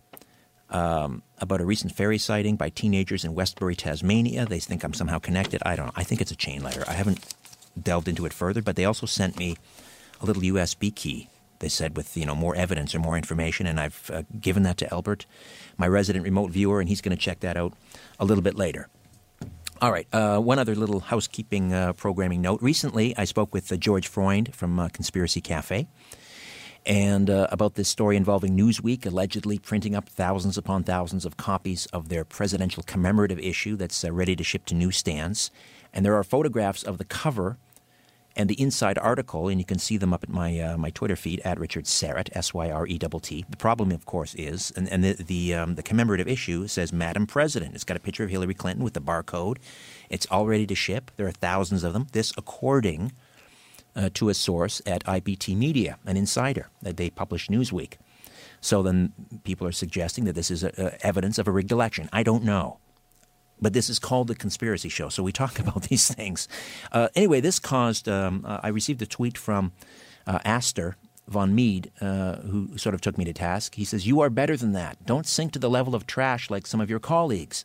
[0.71, 4.47] um, about a recent fairy sighting by teenagers in Westbury, Tasmania.
[4.47, 5.63] They think I'm somehow connected.
[5.65, 5.93] I don't know.
[5.95, 6.85] I think it's a chain letter.
[6.89, 7.35] I haven't
[7.81, 9.57] delved into it further, but they also sent me
[10.21, 11.29] a little USB key
[11.59, 14.77] they said with you know more evidence or more information, and I've uh, given that
[14.79, 15.27] to Albert,
[15.77, 17.73] my resident remote viewer, and he's going to check that out
[18.19, 18.89] a little bit later.
[19.81, 22.63] All right, uh, one other little housekeeping uh, programming note.
[22.63, 25.89] Recently, I spoke with uh, George Freund from uh, Conspiracy Cafe.
[26.87, 31.87] And uh, about this story involving Newsweek allegedly printing up thousands upon thousands of copies
[31.87, 35.51] of their presidential commemorative issue that's ready to ship to newsstands.
[35.95, 37.57] And there are photographs of the cover
[38.37, 41.17] and the inside article, and you can see them up at my uh, my Twitter
[41.17, 43.45] feed at Richard Syrett, S Y R E T T.
[43.49, 47.27] The problem, of course, is, and, and the the, um, the commemorative issue says Madam
[47.27, 47.75] President.
[47.75, 49.59] It's got a picture of Hillary Clinton with the barcode.
[50.11, 51.11] It's all ready to ship.
[51.17, 52.09] There are thousands of them.
[52.13, 53.13] This, according
[53.97, 57.95] uh, to a source at IBT Media, an insider that they publish Newsweek.
[58.61, 59.13] So then
[59.45, 62.09] people are suggesting that this is a, a evidence of a rigged election.
[62.13, 62.79] I don't know.
[63.61, 66.49] But this is called the conspiracy show, so we talk about these things.
[66.93, 68.09] Uh, anyway, this caused.
[68.09, 69.73] Um, uh, I received a tweet from
[70.27, 70.97] uh, Aster
[71.27, 73.75] von Mead, uh, who sort of took me to task.
[73.77, 75.05] He says, "You are better than that.
[75.07, 77.65] Don't sink to the level of trash like some of your colleagues.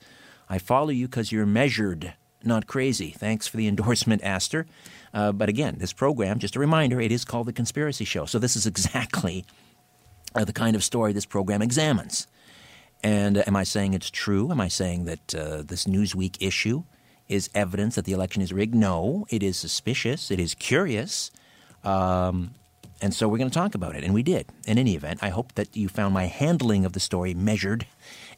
[0.50, 2.14] I follow you because you're measured,
[2.44, 3.12] not crazy.
[3.12, 4.66] Thanks for the endorsement, Aster.
[5.14, 8.26] Uh, but again, this program, just a reminder, it is called the Conspiracy Show.
[8.26, 9.44] So this is exactly
[10.36, 12.28] uh, the kind of story this program examines."
[13.04, 14.52] And uh, am I saying it's true?
[14.52, 16.84] Am I saying that uh, this Newsweek issue
[17.28, 18.76] is evidence that the election is rigged?
[18.76, 20.32] No, it is suspicious.
[20.32, 21.32] It is curious.
[21.84, 22.56] Um,
[23.02, 24.04] and so we're going to talk about it.
[24.04, 24.48] And we did.
[24.66, 27.86] In any event, I hope that you found my handling of the story measured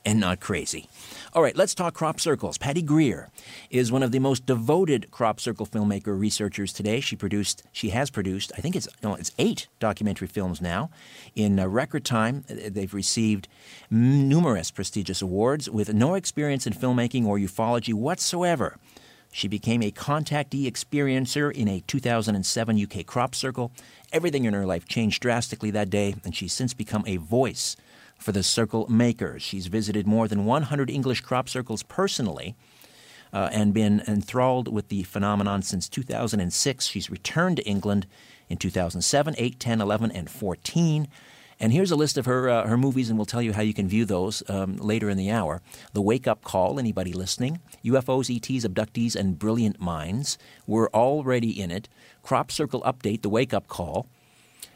[0.05, 0.87] and not crazy.
[1.33, 2.57] All right, let's talk crop circles.
[2.57, 3.29] Patty Greer
[3.69, 6.99] is one of the most devoted crop circle filmmaker researchers today.
[6.99, 10.89] She produced, she has produced, I think it's no, it's eight documentary films now.
[11.35, 13.47] In a record time, uh, they've received
[13.89, 18.77] numerous prestigious awards with no experience in filmmaking or ufology whatsoever.
[19.31, 23.71] She became a contactee experiencer in a 2007 UK crop circle.
[24.11, 27.77] Everything in her life changed drastically that day, and she's since become a voice
[28.21, 29.41] for the circle makers.
[29.41, 32.55] She's visited more than 100 English crop circles personally.
[33.33, 36.85] Uh, and been enthralled with the phenomenon since 2006.
[36.85, 38.05] She's returned to England
[38.49, 41.07] in 2007, 8, 10, 11, and 14.
[41.57, 43.73] And here's a list of her uh, her movies, and we'll tell you how you
[43.73, 45.61] can view those um, later in the hour.
[45.93, 46.77] The Wake Up Call.
[46.77, 47.61] Anybody listening?
[47.85, 50.37] UFOs, ETs, abductees, and brilliant minds.
[50.67, 51.87] We're already in it.
[52.23, 53.21] Crop Circle update.
[53.21, 54.07] The Wake Up Call.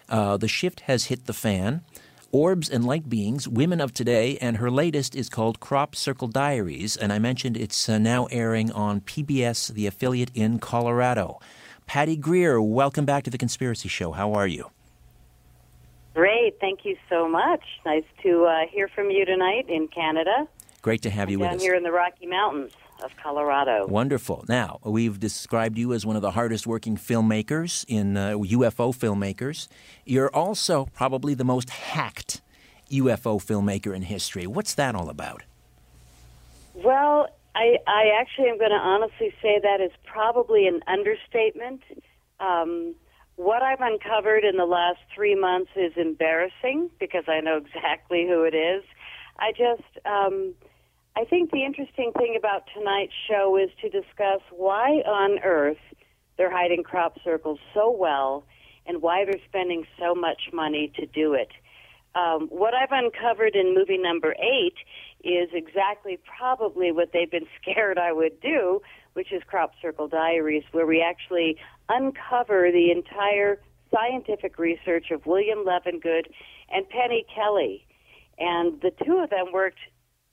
[0.07, 1.81] Uh, the shift has hit the fan
[2.35, 6.97] Orbs and Light Beings, Women of Today, and her latest is called Crop Circle Diaries,
[6.97, 11.39] and I mentioned it's uh, now airing on PBS, the affiliate in Colorado.
[11.85, 14.11] Patty Greer, welcome back to the Conspiracy Show.
[14.11, 14.69] How are you?
[16.13, 16.59] Great.
[16.59, 17.63] Thank you so much.
[17.85, 20.45] Nice to uh, hear from you tonight in Canada.
[20.81, 21.61] Great to have you with down us.
[21.61, 22.73] here in the Rocky Mountains
[23.03, 23.87] of Colorado.
[23.87, 24.45] Wonderful.
[24.47, 29.67] Now, we've described you as one of the hardest working filmmakers in uh, UFO filmmakers.
[30.05, 32.41] You're also probably the most hacked
[32.91, 34.47] UFO filmmaker in history.
[34.47, 35.43] What's that all about?
[36.73, 41.81] Well, I, I actually am going to honestly say that is probably an understatement.
[42.39, 42.95] Um,
[43.37, 48.43] what I've uncovered in the last three months is embarrassing because I know exactly who
[48.43, 48.83] it is.
[49.37, 50.53] I just, um,
[51.17, 55.77] I think the interesting thing about tonight's show is to discuss why on earth
[56.37, 58.43] they're hiding crop circles so well
[58.85, 61.49] and why they're spending so much money to do it.
[62.15, 64.75] Um, what I've uncovered in movie number eight
[65.23, 68.81] is exactly probably what they've been scared I would do,
[69.13, 71.57] which is Crop Circle Diaries, where we actually
[71.87, 73.61] uncover the entire
[73.93, 76.25] scientific research of William Levengood
[76.69, 77.85] and Penny Kelly.
[78.37, 79.79] And the two of them worked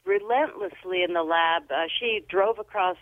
[0.04, 1.64] relentlessly in the lab.
[1.70, 2.96] Uh, she drove across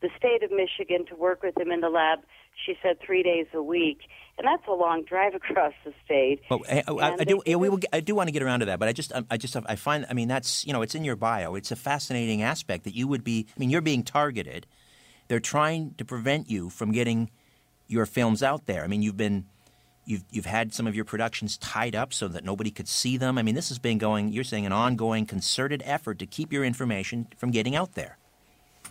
[0.00, 2.20] the state of Michigan to work with him in the lab.
[2.66, 4.00] She said three days a week,
[4.38, 6.40] and that's a long drive across the state.
[6.50, 7.42] Well, eh, eh, I, I, I do.
[7.46, 9.26] Yeah, we will, I do want to get around to that, but I just, um,
[9.30, 10.06] I just, um, I find.
[10.08, 11.54] I mean, that's you know, it's in your bio.
[11.54, 13.46] It's a fascinating aspect that you would be.
[13.56, 14.66] I mean, you're being targeted.
[15.28, 17.30] They're trying to prevent you from getting
[17.86, 18.84] your films out there.
[18.84, 19.46] I mean, you've been.
[20.10, 23.38] You've, you've had some of your productions tied up so that nobody could see them.
[23.38, 26.64] I mean, this has been going, you're saying, an ongoing concerted effort to keep your
[26.64, 28.18] information from getting out there.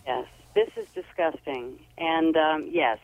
[0.06, 1.78] Yes, this is disgusting.
[1.98, 2.98] And um, yes,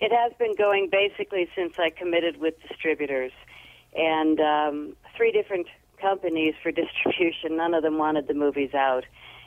[0.00, 3.32] it has been going basically since I committed with distributors.
[3.94, 5.66] And um, three different
[6.00, 9.04] companies for distribution, none of them wanted the movies out.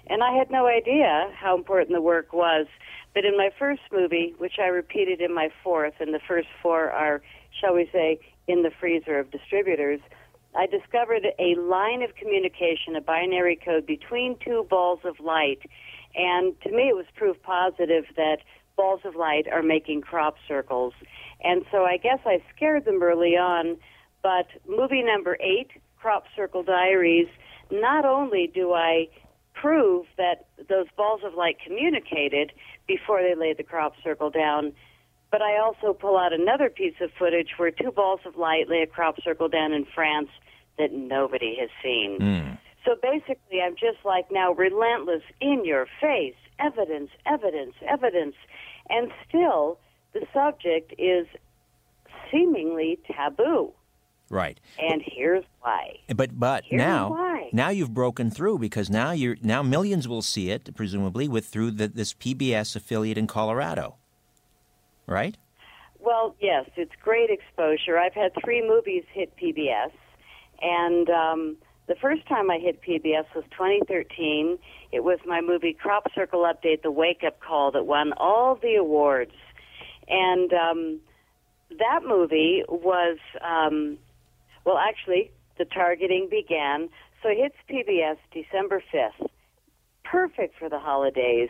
[0.07, 2.67] And I had no idea how important the work was.
[3.13, 6.91] But in my first movie, which I repeated in my fourth, and the first four
[6.91, 7.21] are,
[7.63, 10.01] shall we say, in the freezer of distributors,
[10.55, 15.59] I discovered a line of communication, a binary code between two balls of light.
[16.15, 18.37] And to me, it was proof positive that
[18.75, 20.93] balls of light are making crop circles.
[21.43, 23.77] And so I guess I scared them early on.
[24.21, 27.27] But movie number eight, Crop Circle Diaries,
[27.71, 29.07] not only do I
[29.53, 32.51] prove that those balls of light communicated
[32.87, 34.73] before they laid the crop circle down,
[35.33, 38.83] but I also pull out another piece of footage where two balls of light lay
[38.83, 40.29] a crop circle down in France
[40.77, 42.19] that nobody has seen.
[42.21, 42.57] Mm.
[42.85, 48.35] So basically, I'm just like now relentless, in your face, evidence, evidence, evidence.
[48.91, 49.79] And still,
[50.13, 51.25] the subject is
[52.31, 53.73] seemingly taboo.
[54.29, 54.59] Right.
[54.77, 55.97] And here's why.
[56.15, 57.49] But but Here's now why.
[57.51, 61.71] now you've broken through because now you're now millions will see it presumably with through
[61.71, 63.95] the, this PBS affiliate in Colorado.
[65.07, 65.35] Right?
[65.99, 67.97] Well, yes, it's great exposure.
[67.97, 69.91] I've had three movies hit PBS,
[70.61, 74.57] and um, the first time I hit PBS was 2013.
[74.91, 78.75] It was my movie Crop Circle Update: The Wake Up Call that won all the
[78.75, 79.35] awards,
[80.07, 80.99] and um,
[81.79, 83.97] that movie was um,
[84.65, 86.89] well, actually, the targeting began.
[87.21, 89.27] So it hits PBS December 5th.
[90.03, 91.49] Perfect for the holidays.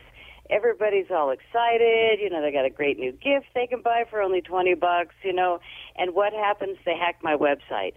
[0.54, 2.20] Everybody's all excited.
[2.22, 5.16] You know, they got a great new gift they can buy for only 20 bucks,
[5.24, 5.60] you know.
[5.95, 6.78] And what happens?
[6.86, 7.93] They hack my website.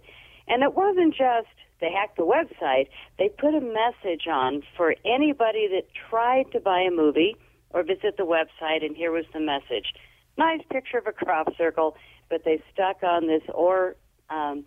[0.47, 2.87] And it wasn't just they hacked the website,
[3.19, 7.35] they put a message on for anybody that tried to buy a movie
[7.69, 9.93] or visit the website, and here was the message.
[10.37, 11.95] Nice picture of a crop circle,
[12.29, 13.95] but they stuck on this or
[14.29, 14.65] um,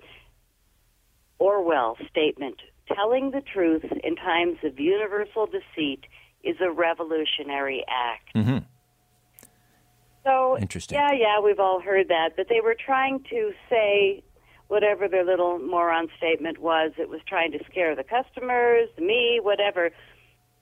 [1.39, 2.61] Orwell statement
[2.95, 6.05] telling the truth in times of universal deceit
[6.43, 8.35] is a revolutionary act.
[8.35, 8.59] Mm-hmm.
[10.25, 10.99] So, Interesting.
[10.99, 14.23] yeah, yeah, we've all heard that, but they were trying to say
[14.69, 16.93] whatever their little moron statement was.
[16.99, 19.91] It was trying to scare the customers, me, whatever.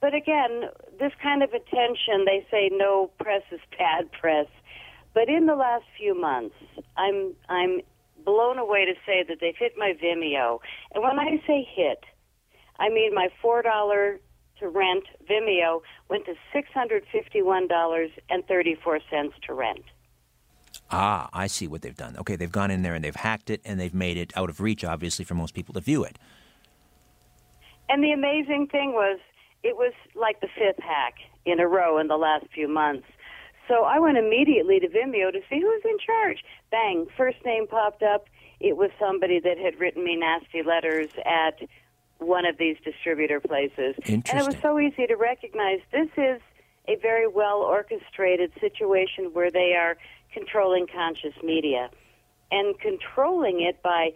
[0.01, 4.47] But again, this kind of attention, they say no press is bad press.
[5.13, 6.55] But in the last few months,
[6.95, 7.81] I'm I'm
[8.23, 10.59] blown away to say that they've hit my Vimeo.
[10.93, 12.03] And when I say hit,
[12.79, 14.19] I mean my four dollar
[14.59, 19.53] to rent Vimeo went to six hundred fifty one dollars and thirty four cents to
[19.53, 19.83] rent.
[20.91, 22.17] Ah, I see what they've done.
[22.17, 24.59] Okay, they've gone in there and they've hacked it and they've made it out of
[24.59, 26.17] reach, obviously, for most people to view it.
[27.89, 29.19] And the amazing thing was,
[29.63, 33.05] it was like the fifth hack in a row in the last few months.
[33.67, 36.43] So I went immediately to Vimeo to see who's in charge.
[36.71, 38.25] Bang, first name popped up.
[38.59, 41.59] it was somebody that had written me nasty letters at
[42.19, 43.95] one of these distributor places.
[44.05, 46.41] And it was so easy to recognize this is
[46.87, 49.97] a very well orchestrated situation where they are
[50.33, 51.89] controlling conscious media
[52.51, 54.09] and controlling it by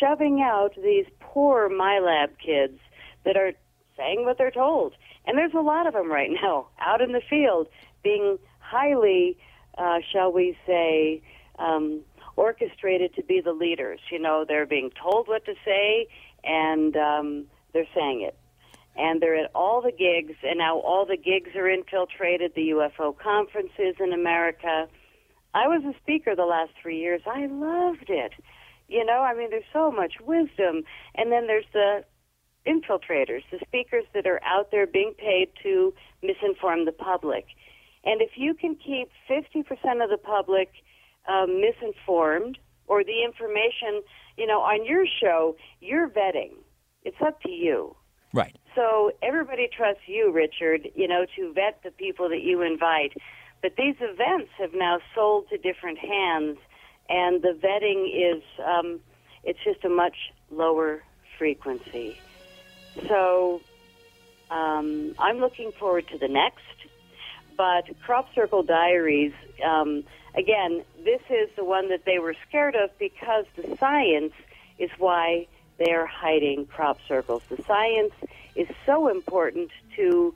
[0.00, 2.78] shoving out these poor MILAB kids
[3.24, 3.52] that are
[3.96, 4.94] saying what they're told.
[5.26, 7.68] And there's a lot of them right now out in the field
[8.02, 9.36] being highly,
[9.76, 11.22] uh, shall we say,
[11.58, 12.00] um,
[12.36, 14.00] orchestrated to be the leaders.
[14.10, 16.06] You know, they're being told what to say
[16.44, 18.36] and um, they're saying it.
[18.96, 23.16] And they're at all the gigs, and now all the gigs are infiltrated, the UFO
[23.16, 24.88] conferences in America.
[25.54, 27.22] I was a speaker the last three years.
[27.26, 28.32] I loved it.
[28.88, 30.82] You know, I mean, there's so much wisdom.
[31.14, 32.04] And then there's the
[32.66, 37.46] infiltrators, the speakers that are out there being paid to misinform the public.
[38.04, 40.70] And if you can keep 50% of the public
[41.28, 44.02] um, misinformed or the information,
[44.36, 46.52] you know, on your show, you're vetting.
[47.02, 47.96] It's up to you.
[48.32, 48.56] Right.
[48.74, 53.12] So everybody trusts you, Richard, you know, to vet the people that you invite.
[53.62, 56.56] But these events have now sold to different hands,
[57.08, 59.00] and the vetting is, um,
[59.44, 60.16] it's just a much
[60.50, 61.02] lower
[61.38, 62.18] frequency.
[63.08, 63.60] So
[64.50, 66.64] um, I'm looking forward to the next.
[67.56, 69.32] But Crop Circle Diaries,
[69.64, 70.04] um,
[70.34, 74.32] again, this is the one that they were scared of because the science
[74.78, 75.46] is why
[75.78, 77.42] they are hiding crop circles.
[77.48, 78.12] The science
[78.54, 80.34] is so important to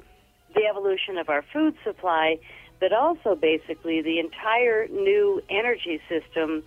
[0.54, 2.38] the evolution of our food supply,
[2.80, 6.62] but also basically the entire new energy system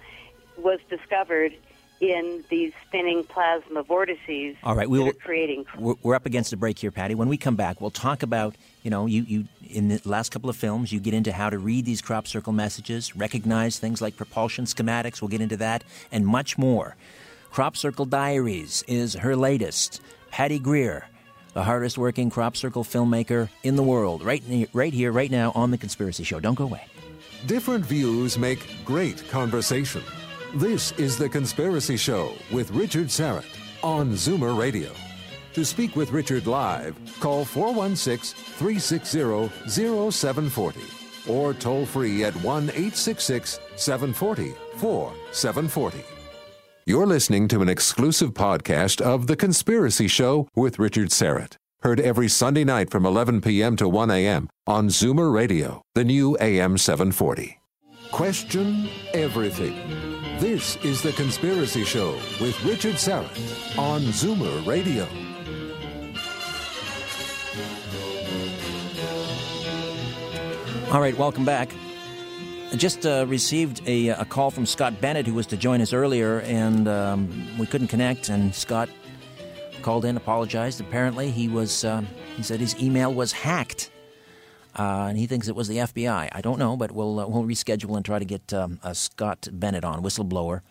[0.58, 1.54] was discovered
[2.00, 6.26] in these spinning plasma vortices All right, we that will, are creating we're, we're up
[6.26, 7.16] against a break here, Patty.
[7.16, 10.50] When we come back, we'll talk about, you know, you, you in the last couple
[10.50, 14.16] of films, you get into how to read these crop circle messages, recognize things like
[14.16, 15.22] propulsion schematics.
[15.22, 16.96] We'll get into that and much more.
[17.52, 20.02] Crop Circle Diaries is her latest.
[20.30, 21.06] Patty Greer,
[21.54, 24.44] the hardest working crop circle filmmaker in the world, right,
[24.74, 26.40] right here, right now on The Conspiracy Show.
[26.40, 26.86] Don't go away.
[27.46, 30.04] Different views make great conversation.
[30.56, 33.46] This is The Conspiracy Show with Richard Syrett
[33.84, 34.92] on Zoomer Radio.
[35.54, 39.50] To speak with Richard live, call 416 360
[40.12, 40.80] 0740
[41.28, 46.04] or toll free at 1 866 740 4740.
[46.86, 51.58] You're listening to an exclusive podcast of The Conspiracy Show with Richard Syrett.
[51.82, 53.76] Heard every Sunday night from 11 p.m.
[53.76, 54.50] to 1 a.m.
[54.66, 57.60] on Zoomer Radio, the new AM 740.
[58.12, 60.17] Question everything.
[60.40, 65.08] This is The Conspiracy Show with Richard Syrett on Zoomer Radio.
[70.94, 71.74] All right, welcome back.
[72.72, 75.92] I just uh, received a, a call from Scott Bennett, who was to join us
[75.92, 78.30] earlier, and um, we couldn't connect.
[78.30, 78.90] And Scott
[79.82, 80.80] called in, apologized.
[80.82, 82.04] Apparently, he was uh,
[82.36, 83.90] he said his email was hacked,
[84.78, 86.30] uh, and he thinks it was the FBI.
[86.32, 89.48] I don't know, but we'll uh, we'll reschedule and try to get um, uh, Scott
[89.52, 90.62] Bennett on, whistleblower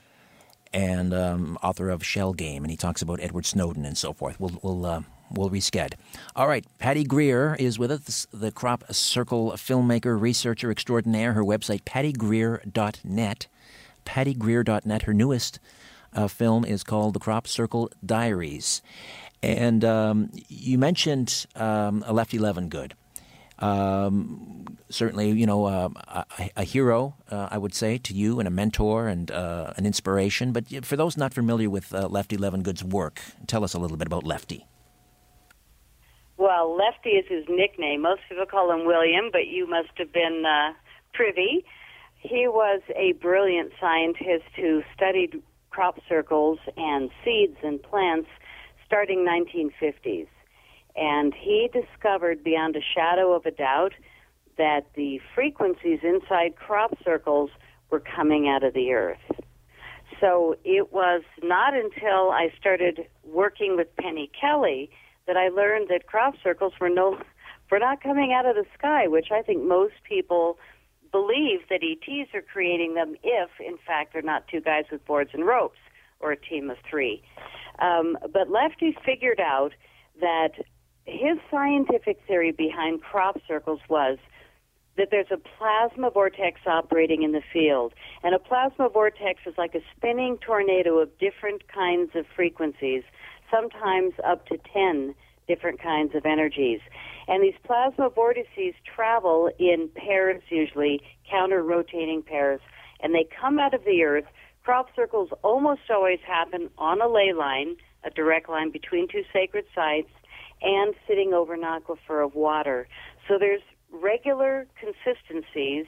[0.72, 4.38] and um, author of Shell Game, and he talks about Edward Snowden and so forth.
[4.38, 5.94] We'll we'll uh, we'll resched.
[6.34, 11.32] All right, Patty Greer is with us, the Crop Circle filmmaker, researcher extraordinaire.
[11.32, 13.46] Her website, pattygreer.net.
[14.04, 15.02] Pattygreer.net.
[15.02, 15.58] Her newest
[16.12, 18.82] uh, film is called The Crop Circle Diaries.
[19.42, 22.92] And um, you mentioned um, Lefty Levengood.
[23.58, 25.88] Um, certainly, you know, uh,
[26.38, 29.86] a, a hero, uh, I would say, to you, and a mentor and uh, an
[29.86, 30.52] inspiration.
[30.52, 34.06] But for those not familiar with uh, Lefty Levengood's work, tell us a little bit
[34.06, 34.66] about Lefty.
[36.36, 38.02] Well, Lefty is his nickname.
[38.02, 40.74] Most people call him William, but you must have been uh,
[41.14, 41.64] privy.
[42.18, 48.28] He was a brilliant scientist who studied crop circles and seeds and plants
[48.86, 50.28] starting 1950s.
[50.96, 53.92] And he discovered beyond a shadow of a doubt
[54.56, 57.50] that the frequencies inside crop circles
[57.90, 59.18] were coming out of the earth.
[60.20, 64.90] So it was not until I started working with Penny Kelly
[65.26, 67.18] that I learned that crop circles were no
[67.70, 70.56] were not coming out of the sky, which I think most people
[71.10, 75.30] believe that ETs are creating them if, in fact, they're not two guys with boards
[75.32, 75.78] and ropes
[76.20, 77.22] or a team of three.
[77.80, 79.72] Um, but Lefty figured out
[80.20, 80.52] that
[81.06, 84.18] his scientific theory behind crop circles was
[84.96, 87.92] that there's a plasma vortex operating in the field.
[88.22, 93.02] And a plasma vortex is like a spinning tornado of different kinds of frequencies,
[93.50, 95.14] sometimes up to 10
[95.46, 96.80] different kinds of energies.
[97.28, 101.00] And these plasma vortices travel in pairs, usually
[101.30, 102.60] counter rotating pairs,
[103.00, 104.24] and they come out of the earth
[104.64, 109.64] crop circles almost always happen on a ley line, a direct line between two sacred
[109.72, 110.10] sites,
[110.62, 112.88] and sitting over an aquifer of water.
[113.28, 115.86] So there's regular consistencies,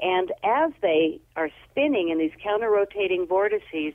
[0.00, 3.94] and as they are spinning in these counter rotating vortices,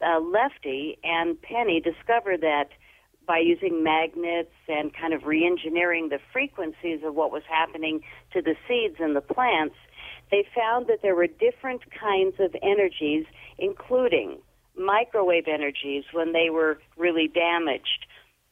[0.00, 2.68] uh, Lefty and Penny discovered that
[3.26, 8.02] by using magnets and kind of re engineering the frequencies of what was happening
[8.32, 9.76] to the seeds and the plants,
[10.30, 13.24] they found that there were different kinds of energies,
[13.58, 14.38] including
[14.76, 18.06] microwave energies when they were really damaged,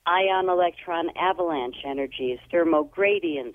[0.07, 3.55] ion electron avalanche energies, thermogradients,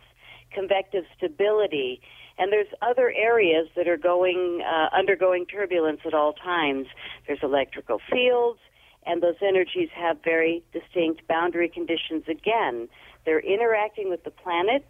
[0.54, 2.02] convective stability,
[2.38, 6.88] and there's other areas that are going uh, undergoing turbulence at all times.
[7.26, 8.60] There's electrical fields,
[9.06, 12.24] and those energies have very distinct boundary conditions.
[12.28, 12.88] Again,
[13.26, 14.86] they're interacting with the planet,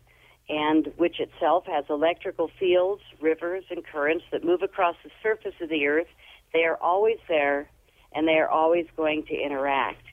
[0.50, 5.70] and which itself has electrical fields, rivers, and currents that move across the surface of
[5.70, 6.08] the Earth.
[6.54, 7.70] They are always there,
[8.14, 10.04] and they are always going to interact.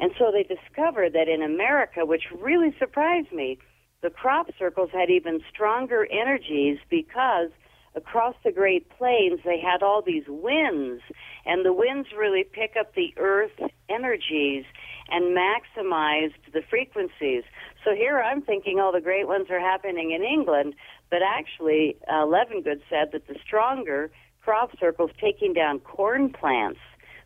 [0.00, 3.58] And so they discovered that in America, which really surprised me,
[4.02, 7.50] the crop circles had even stronger energies because
[7.96, 11.02] across the Great Plains they had all these winds,
[11.44, 13.58] and the winds really pick up the earth
[13.88, 14.64] energies
[15.10, 17.42] and maximized the frequencies.
[17.84, 20.74] So here I'm thinking, all the great ones are happening in England,
[21.10, 24.10] but actually, uh, Levengood said that the stronger
[24.44, 26.80] crop circles taking down corn plants,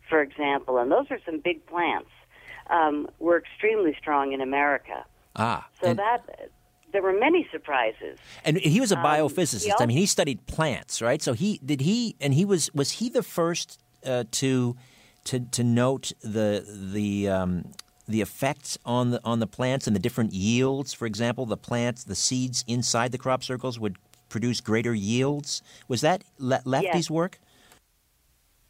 [0.09, 2.09] for example, and those are some big plants,
[2.71, 5.05] um, were extremely strong in America.
[5.37, 6.51] Ah, So and, that
[6.93, 8.19] there were many surprises.
[8.45, 9.73] and he was a um, biophysicist.
[9.81, 11.23] I mean, he studied plants, right?
[11.23, 14.77] So he did he, and he was was he the first uh, to
[15.25, 16.65] to to note the
[16.95, 17.73] the um,
[18.07, 20.93] the effects on the on the plants and the different yields.
[20.93, 23.97] For example, the plants, the seeds inside the crop circles would
[24.29, 25.63] produce greater yields.
[25.89, 27.11] Was that Le- Lefty's Yes.
[27.11, 27.39] work?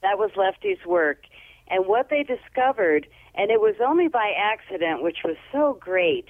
[0.02, 1.24] That was Lefty's work.
[1.68, 6.26] And what they discovered, and it was only by accident, which was so great,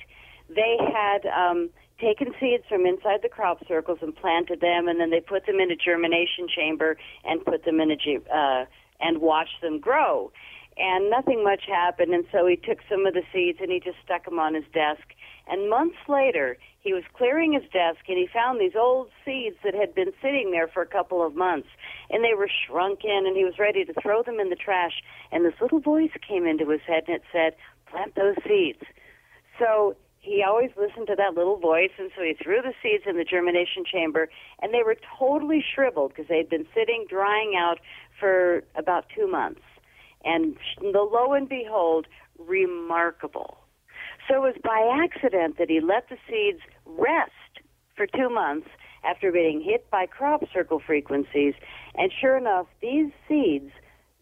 [0.48, 1.70] they had um,
[2.00, 5.60] taken seeds from inside the crop circles and planted them, and then they put them
[5.60, 7.96] in a germination chamber and put them in a
[8.34, 8.64] uh,
[9.00, 10.30] and watched them grow.
[10.76, 13.98] And nothing much happened, and so he took some of the seeds and he just
[14.04, 15.02] stuck them on his desk.
[15.48, 19.74] And months later, he was clearing his desk and he found these old seeds that
[19.74, 21.68] had been sitting there for a couple of months.
[22.10, 25.02] And they were shrunken and he was ready to throw them in the trash.
[25.30, 27.54] And this little voice came into his head and it said,
[27.90, 28.82] Plant those seeds.
[29.58, 33.16] So he always listened to that little voice, and so he threw the seeds in
[33.16, 34.30] the germination chamber,
[34.62, 37.80] and they were totally shriveled because they'd been sitting drying out
[38.18, 39.60] for about two months.
[40.24, 42.06] And lo and behold,
[42.38, 43.58] remarkable.
[44.32, 47.32] So it was by accident that he let the seeds rest
[47.94, 48.66] for two months
[49.04, 51.52] after being hit by crop circle frequencies,
[51.96, 53.70] and sure enough, these seeds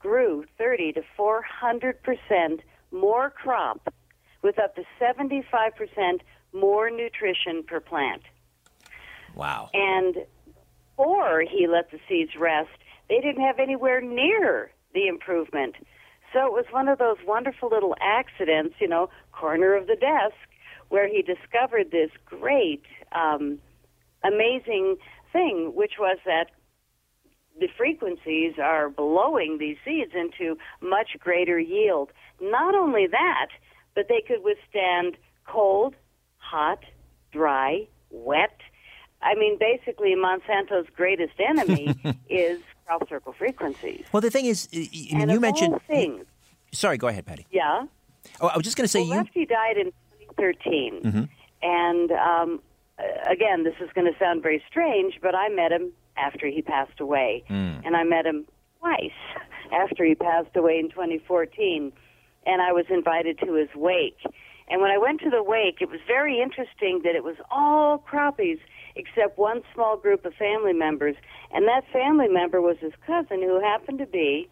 [0.01, 3.95] grew 30 to 400 percent more crop
[4.43, 6.23] with up to 75 percent
[6.53, 8.23] more nutrition per plant.
[9.37, 9.71] Wow.
[9.73, 10.17] And
[10.97, 12.71] before he let the seeds rest,
[13.09, 15.77] they didn't have anywhere near the improvement.
[16.33, 20.37] So it was one of those wonderful little accidents, you know, corner of the desk,
[20.89, 22.83] where he discovered this great,
[23.13, 23.59] um,
[24.23, 24.97] amazing
[25.33, 26.51] thing, which was that
[27.59, 32.11] the frequencies are blowing these seeds into much greater yield.
[32.41, 33.49] Not only that,
[33.95, 35.17] but they could withstand
[35.47, 35.95] cold,
[36.39, 36.85] hot,
[37.33, 38.59] dry, wet.
[39.23, 41.95] I mean, basically, Monsanto's greatest enemy
[42.31, 44.05] is crop circle frequencies.
[44.13, 45.81] Well, the thing is, I- mean, you mentioned.
[45.87, 46.27] things,
[46.73, 47.47] Sorry, go ahead, Patty.
[47.51, 47.85] yeah.
[48.41, 49.15] Oh, I was just going to say well, you.
[49.17, 49.87] Lefty died in
[50.37, 51.29] 2013, Mhm.
[51.63, 52.61] and um,
[53.29, 57.01] again, this is going to sound very strange, but I met him after he passed
[57.01, 57.83] away, Mm.
[57.87, 58.47] and I met him
[58.81, 59.11] twice
[59.73, 61.93] after he passed away in 2014,
[62.47, 64.19] and I was invited to his wake.
[64.69, 67.99] And when I went to the wake, it was very interesting that it was all
[67.99, 68.59] croppies
[68.97, 71.17] except one small group of family members,
[71.53, 74.49] and that family member was his cousin who happened to be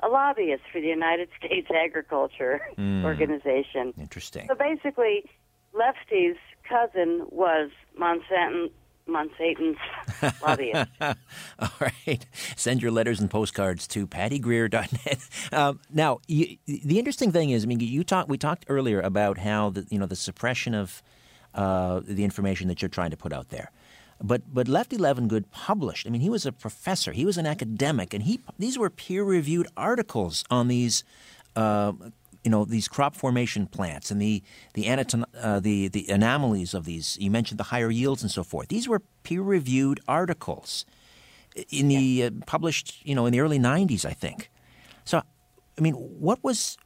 [0.00, 3.04] a lobbyist for the United States Agriculture Mm.
[3.04, 3.94] Organization.
[3.98, 4.46] Interesting.
[4.48, 5.24] So basically,
[5.72, 6.36] Lefty's
[6.68, 8.70] cousin was Monsanto,
[9.08, 9.76] Monsanto's
[10.42, 10.90] lobbyist.
[11.00, 12.26] All right.
[12.56, 15.28] Send your letters and postcards to pattygreer.net.
[15.52, 18.28] Um, now, you, the interesting thing is, I mean, you talked.
[18.28, 21.02] We talked earlier about how the you know the suppression of
[21.56, 23.70] uh, the information that you're trying to put out there.
[24.22, 26.06] But but Lefty Levengood published.
[26.06, 27.12] I mean, he was a professor.
[27.12, 31.04] He was an academic, and he these were peer-reviewed articles on these.
[31.54, 31.92] Uh,
[32.44, 34.40] you know these crop formation plants and the
[34.74, 37.18] the, anatom- uh, the the anomalies of these.
[37.20, 38.68] You mentioned the higher yields and so forth.
[38.68, 40.86] These were peer-reviewed articles.
[41.70, 44.50] in the uh, published, you know, in the early '90s, I think.
[45.04, 45.22] So,
[45.76, 46.78] I mean, what was?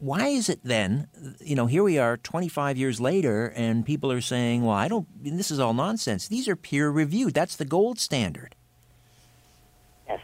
[0.00, 1.08] Why is it then?
[1.40, 5.06] You know, here we are, 25 years later, and people are saying, "Well, I don't.
[5.22, 6.26] This is all nonsense.
[6.26, 7.34] These are peer reviewed.
[7.34, 8.56] That's the gold standard."
[10.08, 10.20] Yes.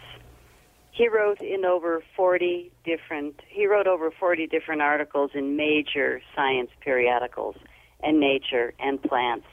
[0.93, 6.71] He wrote in over 40 different he wrote over 40 different articles in major science
[6.81, 7.57] periodicals
[8.03, 9.47] and Nature and Plants.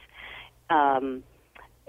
[0.70, 1.24] Um,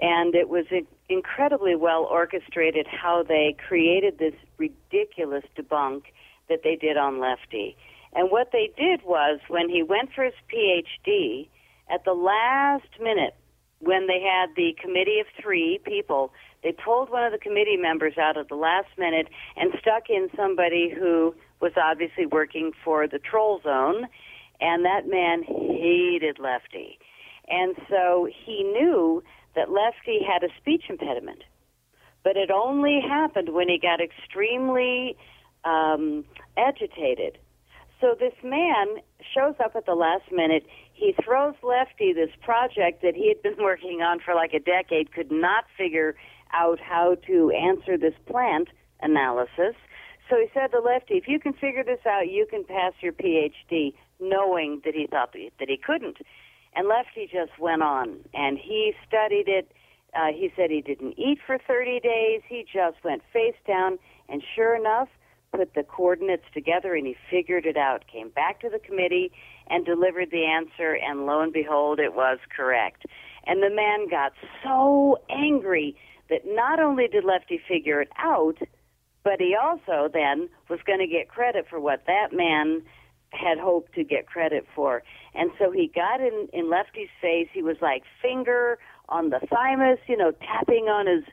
[0.01, 0.65] and it was
[1.07, 6.03] incredibly well orchestrated how they created this ridiculous debunk
[6.49, 7.77] that they did on Lefty.
[8.15, 11.49] And what they did was when he went for his PhD,
[11.93, 13.35] at the last minute,
[13.79, 16.31] when they had the committee of three people,
[16.63, 20.29] they pulled one of the committee members out at the last minute and stuck in
[20.35, 24.07] somebody who was obviously working for the troll zone,
[24.61, 26.97] and that man hated Lefty.
[27.47, 29.23] And so he knew
[29.55, 31.43] that Lefty had a speech impediment.
[32.23, 35.15] But it only happened when he got extremely
[35.63, 36.25] um,
[36.57, 37.37] agitated.
[38.05, 38.97] So this man
[39.33, 40.67] shows up at the last minute.
[40.93, 45.11] He throws Lefty this project that he had been working on for like a decade,
[45.11, 46.15] could not figure
[46.53, 48.67] out how to answer this plant
[49.01, 49.73] analysis.
[50.29, 53.11] So he said to Lefty, if you can figure this out, you can pass your
[53.11, 56.17] PhD, knowing that he thought that he couldn't.
[56.75, 59.71] And Lefty just went on, and he studied it.
[60.13, 62.41] Uh, he said he didn't eat for 30 days.
[62.47, 63.97] He just went face down,
[64.29, 65.09] and sure enough,
[65.55, 68.05] put the coordinates together, and he figured it out.
[68.11, 69.31] Came back to the committee
[69.67, 73.05] and delivered the answer, and lo and behold, it was correct.
[73.45, 74.33] And the man got
[74.63, 75.95] so angry
[76.29, 78.57] that not only did Lefty figure it out,
[79.23, 82.81] but he also then was going to get credit for what that man
[83.31, 85.03] had hoped to get credit for.
[85.33, 87.49] And so he got in in Lefty's face.
[87.53, 88.77] He was like finger
[89.09, 91.23] on the thymus, you know, tapping on his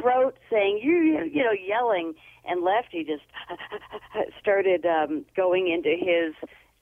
[0.00, 2.14] throat, saying you you know, yelling.
[2.44, 3.24] And Lefty just
[4.40, 6.34] started um, going into his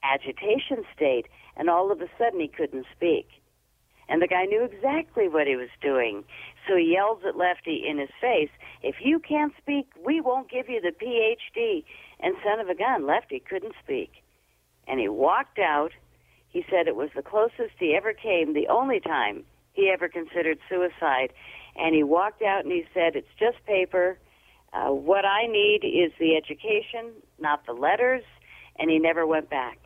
[0.02, 1.26] agitation state,
[1.56, 3.28] and all of a sudden he couldn't speak.
[4.06, 6.24] And the guy knew exactly what he was doing.
[6.68, 8.50] So he yells at Lefty in his face,
[8.82, 11.84] If you can't speak, we won't give you the PhD.
[12.20, 14.22] And son of a gun, Lefty couldn't speak.
[14.86, 15.92] And he walked out.
[16.50, 19.44] He said it was the closest he ever came, the only time
[19.74, 21.32] he ever considered suicide.
[21.76, 24.18] And he walked out and he said, It's just paper.
[24.72, 28.24] Uh, what I need is the education, not the letters.
[28.78, 29.78] And he never went back.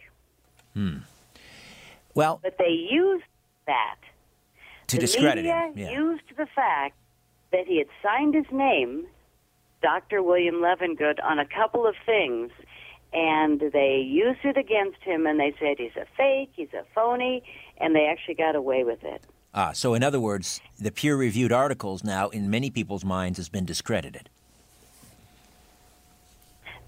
[0.75, 0.99] Hmm.
[2.15, 3.25] Well, but they used
[3.67, 3.97] that
[4.89, 5.73] to the discredit media him.
[5.77, 5.91] Yeah.
[5.91, 6.97] used the fact
[7.53, 9.07] that he had signed his name,
[9.83, 10.23] Dr.
[10.23, 12.51] William Levengood, on a couple of things,
[13.13, 17.43] and they used it against him, and they said he's a fake, he's a phony,
[17.79, 19.23] and they actually got away with it.
[19.55, 23.65] Ah, so in other words, the peer-reviewed articles now, in many people's minds, has been
[23.65, 24.29] discredited.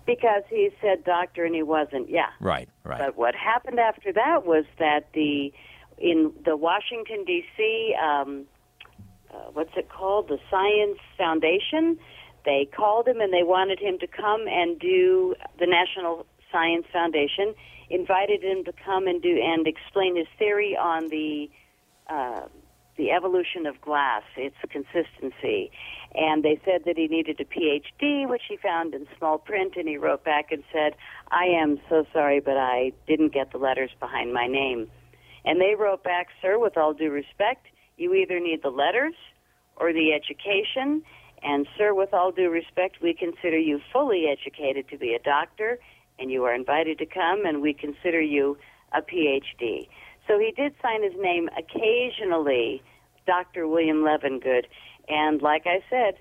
[0.07, 2.31] Because he said doctor and he wasn't, yeah.
[2.41, 2.99] Right, right.
[2.99, 5.53] But what happened after that was that the
[5.99, 7.95] in the Washington D.C.
[8.03, 8.47] Um,
[9.33, 10.29] uh, what's it called?
[10.29, 11.99] The Science Foundation.
[12.45, 17.55] They called him and they wanted him to come and do the National Science Foundation.
[17.91, 21.51] Invited him to come and do and explain his theory on the
[22.11, 22.43] uh,
[22.97, 25.71] the evolution of glass, its consistency.
[26.15, 29.89] And they said that he needed a PhD, which he found in small print, and
[29.89, 30.95] he wrote back and said,
[31.31, 34.91] I am so sorry, but I didn't get the letters behind my name.
[35.45, 37.67] And they wrote back, Sir, with all due respect,
[37.97, 39.15] you either need the letters
[39.77, 41.03] or the education.
[41.43, 45.79] And, sir, with all due respect, we consider you fully educated to be a doctor,
[46.19, 48.59] and you are invited to come, and we consider you
[48.93, 49.89] a PhD.
[50.31, 52.83] So he did sign his name occasionally,
[53.27, 53.67] Dr.
[53.67, 54.67] William Levengood.
[55.09, 56.15] And like I said,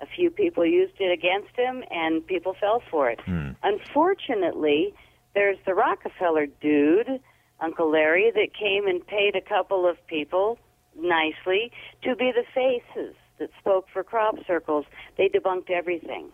[0.00, 3.20] a few people used it against him, and people fell for it.
[3.24, 3.50] Hmm.
[3.62, 4.92] Unfortunately,
[5.34, 7.20] there's the Rockefeller dude
[7.60, 10.58] Uncle Larry that came and paid a couple of people
[10.98, 11.70] nicely
[12.02, 14.86] to be the faces that spoke for crop circles.
[15.16, 16.30] They debunked everything.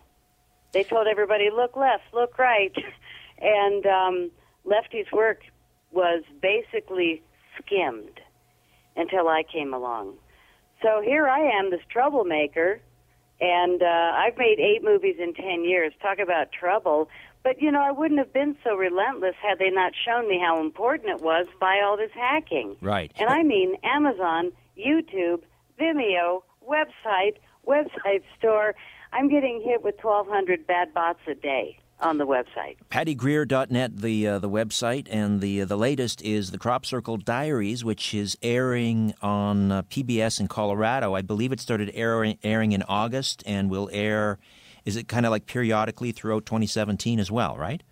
[0.71, 2.75] They told everybody, look left, look right.
[3.39, 4.31] and um,
[4.65, 5.41] Lefty's work
[5.91, 7.23] was basically
[7.57, 8.19] skimmed
[8.95, 10.15] until I came along.
[10.81, 12.79] So here I am, this troublemaker,
[13.41, 15.93] and uh, I've made eight movies in ten years.
[16.01, 17.09] Talk about trouble.
[17.43, 20.59] But, you know, I wouldn't have been so relentless had they not shown me how
[20.59, 22.75] important it was by all this hacking.
[22.81, 23.11] Right.
[23.17, 25.43] And I mean Amazon, YouTube,
[25.79, 28.75] Vimeo, website, website store.
[29.13, 31.79] I'm getting hit with 1,200 bad bots a day.
[32.01, 32.77] On the website.
[32.91, 37.83] PattyGreer.net, the uh, the website, and the uh, the latest is the Crop Circle Diaries,
[37.83, 41.13] which is airing on uh, PBS in Colorado.
[41.15, 44.37] I believe it started airing, airing in August and will air.
[44.85, 47.83] Is it kind of like periodically throughout 2017 as well, right?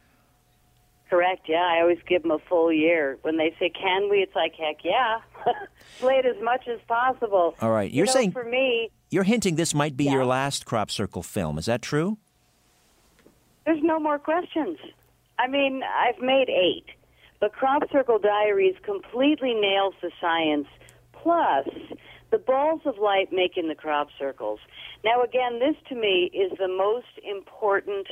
[1.10, 1.48] Correct.
[1.48, 3.18] Yeah, I always give them a full year.
[3.22, 5.20] When they say, "Can we?" It's like, "Heck yeah!"
[6.00, 7.56] Play it as much as possible.
[7.62, 7.90] All right.
[7.90, 10.12] You You're know, saying for me, you're hinting this might be Yeah.
[10.14, 11.58] your last Crop Circle film.
[11.58, 12.18] Is that true?
[13.68, 14.78] There's no more questions.
[15.38, 16.86] I mean, I've made eight.
[17.42, 20.68] But Crop Circle Diaries completely nails the science,
[21.12, 21.68] plus
[22.32, 24.62] the balls of light making the crop circles.
[25.04, 28.08] Now, again, this to me is the most important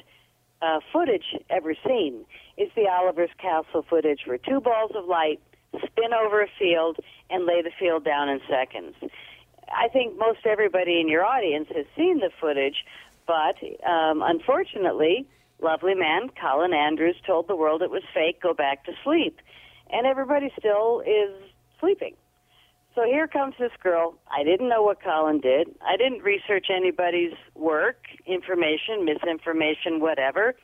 [0.62, 2.26] uh, footage ever seen.
[2.58, 5.40] Is the Oliver's Castle footage where two balls of light
[5.78, 6.98] spin over a field
[7.30, 8.96] and lay the field down in seconds.
[9.70, 12.84] I think most everybody in your audience has seen the footage,
[13.26, 13.56] but
[13.90, 15.26] um, unfortunately,
[15.62, 19.40] lovely man Colin Andrews told the world it was fake, go back to sleep.
[19.92, 21.34] And everybody still is
[21.80, 22.16] sleeping.
[22.96, 24.16] So here comes this girl.
[24.32, 25.68] I didn't know what Colin did.
[25.86, 30.56] I didn't research anybody's work, information, misinformation, whatever.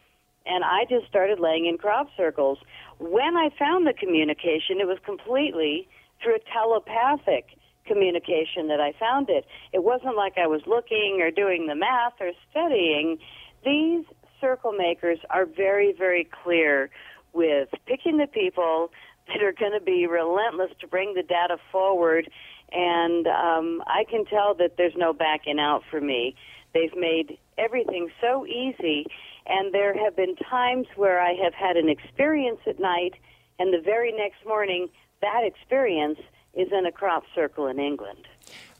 [0.46, 2.58] And I just started laying in crop circles.
[3.00, 5.90] When I found the communication, it was completely
[6.24, 9.46] through a telepathic communication that I found it.
[9.74, 13.18] It wasn't like I was looking or doing the math or studying.
[13.66, 14.06] These
[14.42, 16.90] circle makers are very, very clear
[17.34, 18.92] with picking the people
[19.28, 22.30] that are going to be relentless to bring the data forward.
[22.72, 26.36] And um, I can tell that there's no backing out for me.
[26.74, 29.06] They've made everything so easy.
[29.46, 33.14] And there have been times where I have had an experience at night,
[33.60, 34.90] and the very next morning,
[35.22, 36.20] that experience
[36.54, 38.28] is in a crop circle in England.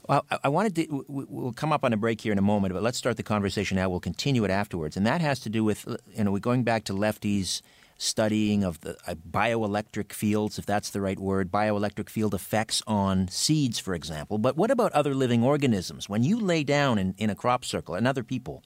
[0.08, 1.04] Well, I- I wanted to.
[1.08, 3.76] We'll come up on a break here in a moment, but let's start the conversation
[3.76, 3.88] now.
[3.88, 6.84] We'll continue it afterwards, and that has to do with you know we're going back
[6.84, 7.62] to Lefty's
[7.98, 13.28] studying of the uh, bioelectric fields, if that's the right word, bioelectric field effects on
[13.28, 14.38] seeds, for example.
[14.38, 16.08] But what about other living organisms?
[16.08, 18.64] When you lay down in, in a crop circle and other people,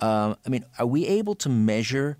[0.00, 2.18] uh, I mean, are we able to measure?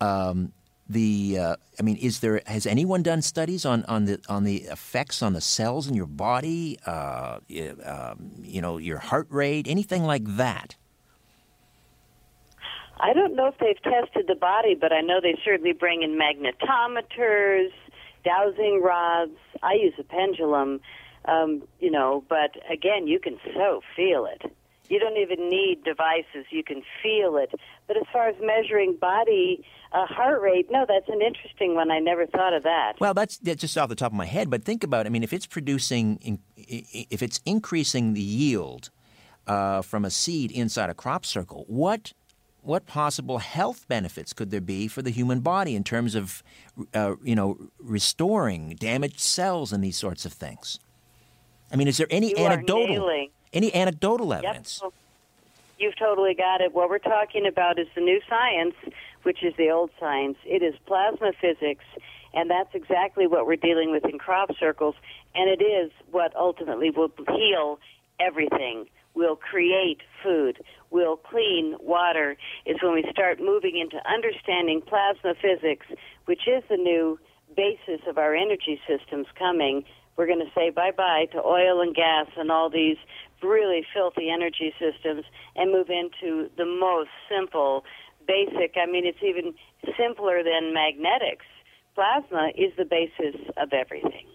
[0.00, 0.52] Um,
[0.90, 4.62] the uh, I mean, is there has anyone done studies on, on the on the
[4.64, 6.78] effects on the cells in your body?
[6.84, 7.38] Uh,
[7.84, 10.76] um, you know, your heart rate, anything like that?
[12.98, 16.18] I don't know if they've tested the body, but I know they certainly bring in
[16.18, 17.70] magnetometers,
[18.24, 19.36] dowsing rods.
[19.62, 20.80] I use a pendulum,
[21.24, 24.52] um, you know, but again, you can so feel it.
[24.90, 27.50] You don't even need devices, you can feel it.
[27.86, 31.90] But as far as measuring body uh, heart rate, no, that's an interesting one.
[31.90, 32.94] I never thought of that.
[33.00, 34.50] Well, that's, that's just off the top of my head.
[34.50, 35.08] But think about, it.
[35.08, 38.90] I mean, if it's producing, in- i- i- if it's increasing the yield
[39.46, 42.12] uh, from a seed inside a crop circle, what
[42.62, 46.42] what possible health benefits could there be for the human body in terms of,
[46.92, 50.78] uh, you know, restoring damaged cells and these sorts of things?
[51.72, 53.28] I mean, is there any You anecdotal.
[53.52, 54.44] Any anecdotal Yep.
[54.44, 54.82] evidence?
[55.78, 56.74] You've totally got it.
[56.74, 58.74] What we're talking about is the new science,
[59.22, 60.36] which is the old science.
[60.44, 61.84] It is plasma physics,
[62.34, 64.94] and that's exactly what we're dealing with in crop circles,
[65.34, 67.78] and it is what ultimately will heal
[68.18, 68.88] everything.
[69.14, 75.86] Will create food, will clean water, is when we start moving into understanding plasma physics,
[76.26, 77.18] which is the new
[77.56, 79.84] basis of our energy systems coming.
[80.16, 82.98] We're going to say bye bye to oil and gas and all these
[83.42, 85.24] really filthy energy systems
[85.56, 87.84] and move into the most simple,
[88.26, 88.76] basic.
[88.76, 89.54] I mean, it's even
[89.96, 91.46] simpler than magnetics.
[91.94, 94.26] Plasma is the basis of everything.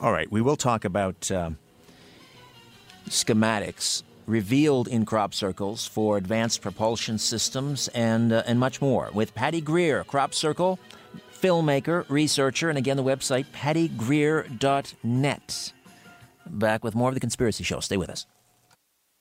[0.00, 1.58] All right, we will talk about um,
[3.08, 9.34] schematics revealed in crop circles for advanced propulsion systems and uh, and much more with
[9.34, 10.78] Patty Greer, Crop Circle
[11.40, 15.72] filmmaker, researcher, and again the website pattygreer.net.
[16.50, 17.80] Back with more of the Conspiracy Show.
[17.80, 18.26] Stay with us.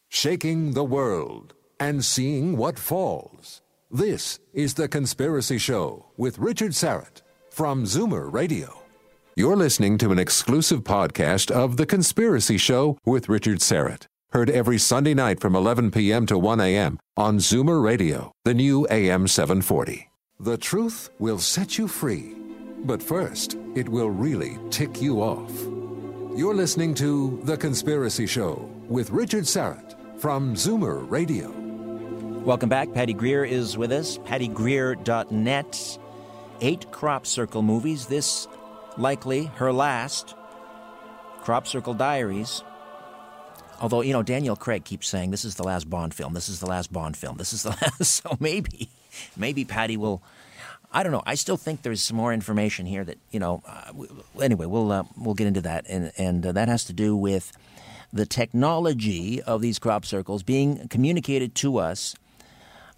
[0.10, 3.62] Shaking the world and seeing what falls.
[3.92, 7.22] This is The Conspiracy Show with Richard Syrett
[7.52, 8.84] from Zoomer Radio.
[9.36, 14.08] You're listening to an exclusive podcast of The Conspiracy Show with Richard Syrett.
[14.32, 16.26] Heard every Sunday night from 11 p.m.
[16.26, 17.00] to 1 a.m.
[17.16, 20.10] on Zoomer Radio, the new AM 740.
[20.40, 22.36] The truth will set you free,
[22.84, 25.77] but first, it will really tick you off.
[26.38, 31.50] You're listening to The Conspiracy Show with Richard Syrett from Zoomer Radio.
[32.46, 32.94] Welcome back.
[32.94, 34.20] Patty Greer is with us.
[34.20, 35.98] PattyGreer.net.
[36.62, 38.06] Eight crop circle movies.
[38.06, 38.48] This
[39.00, 40.36] likely her last.
[41.42, 42.64] Crop Circle Diaries.
[43.82, 46.36] Although, you know, Daniel Craig keeps saying this is the last Bond film.
[46.36, 47.38] This is the last Bond film.
[47.38, 48.04] This is the last.
[48.06, 48.90] So maybe,
[49.36, 50.22] maybe Patty will.
[50.92, 51.24] I don't know.
[51.26, 53.62] I still think there's some more information here that you know.
[53.68, 53.92] Uh,
[54.42, 57.52] anyway, we'll uh, we'll get into that, and and uh, that has to do with
[58.14, 62.16] the technology of these crop circles being communicated to us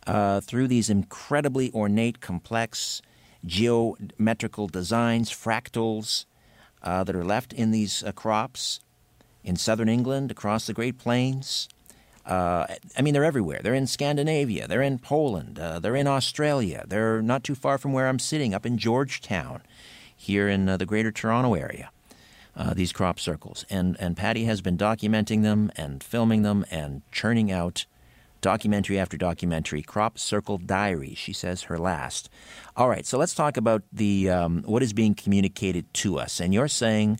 [0.05, 3.01] uh, through these incredibly ornate, complex
[3.45, 6.25] geometrical designs, fractals
[6.83, 8.79] uh, that are left in these uh, crops
[9.43, 11.69] in southern England, across the Great Plains.
[12.25, 12.67] Uh,
[12.97, 13.61] I mean, they're everywhere.
[13.63, 14.67] They're in Scandinavia.
[14.67, 15.57] They're in Poland.
[15.57, 16.85] Uh, they're in Australia.
[16.87, 19.61] They're not too far from where I'm sitting, up in Georgetown,
[20.15, 21.89] here in uh, the Greater Toronto area.
[22.55, 27.03] Uh, these crop circles, and and Patty has been documenting them and filming them and
[27.11, 27.85] churning out
[28.41, 29.81] documentary after documentary.
[29.81, 32.29] Crop Circle Diary, she says her last.
[32.75, 36.39] All right, so let's talk about the um, what is being communicated to us.
[36.39, 37.19] And you're saying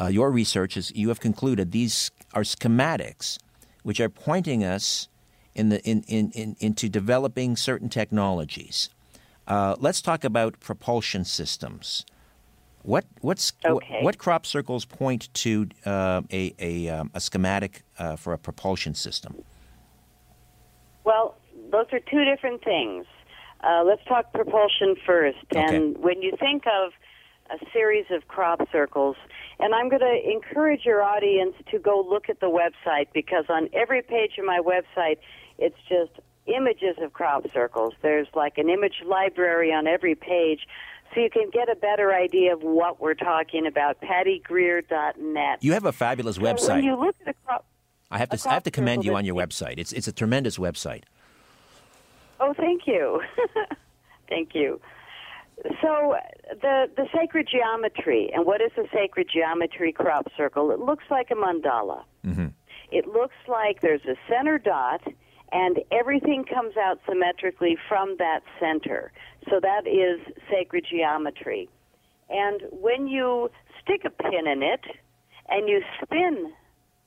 [0.00, 3.38] uh, your research is you have concluded these are schematics
[3.82, 5.08] which are pointing us
[5.54, 8.90] in the in, in, in into developing certain technologies.
[9.46, 12.04] Uh, let's talk about propulsion systems.
[12.82, 13.94] What what's okay.
[13.94, 18.38] what, what, crop circles point to uh, a a, um, a schematic uh, for a
[18.38, 19.42] propulsion system?
[21.04, 21.36] Well,
[21.70, 23.06] those are two different things.
[23.62, 25.38] Uh, let's talk propulsion first.
[25.54, 25.76] Okay.
[25.76, 26.92] And when you think of
[27.50, 29.16] a series of crop circles,
[29.62, 33.68] and I'm going to encourage your audience to go look at the website because on
[33.72, 35.16] every page of my website,
[35.58, 36.12] it's just
[36.46, 37.94] images of crop circles.
[38.02, 40.60] There's like an image library on every page.
[41.14, 44.00] So you can get a better idea of what we're talking about.
[44.00, 45.58] PattyGreer.net.
[45.62, 46.76] You have a fabulous So website.
[46.76, 47.66] when you look at a crop,
[48.10, 49.78] I have to I have to commend you on your website.
[49.78, 51.02] It's it's a tremendous website.
[52.40, 53.20] Oh, thank you.
[54.28, 54.80] thank you.
[55.82, 56.16] So
[56.62, 60.70] the the sacred geometry and what is a sacred geometry crop circle?
[60.70, 62.02] It looks like a mandala.
[62.24, 62.48] Mm-hmm.
[62.90, 65.02] It looks like there's a center dot
[65.52, 69.12] and everything comes out symmetrically from that center.
[69.48, 70.20] So that is
[70.50, 71.68] sacred geometry.
[72.28, 73.50] And when you
[73.82, 74.84] stick a pin in it
[75.48, 76.52] and you spin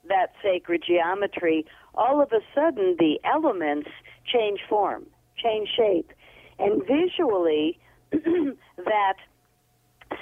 [0.10, 1.66] that sacred geometry,
[1.96, 3.90] all of a sudden the elements
[4.26, 5.06] change form,
[5.38, 6.12] change shape.
[6.60, 7.80] And visually,
[8.78, 9.16] that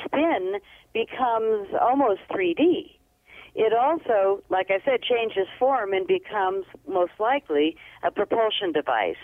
[0.05, 0.55] spin
[0.93, 2.91] becomes almost 3D.
[3.53, 9.19] It also, like I said, changes form and becomes most likely a propulsion device.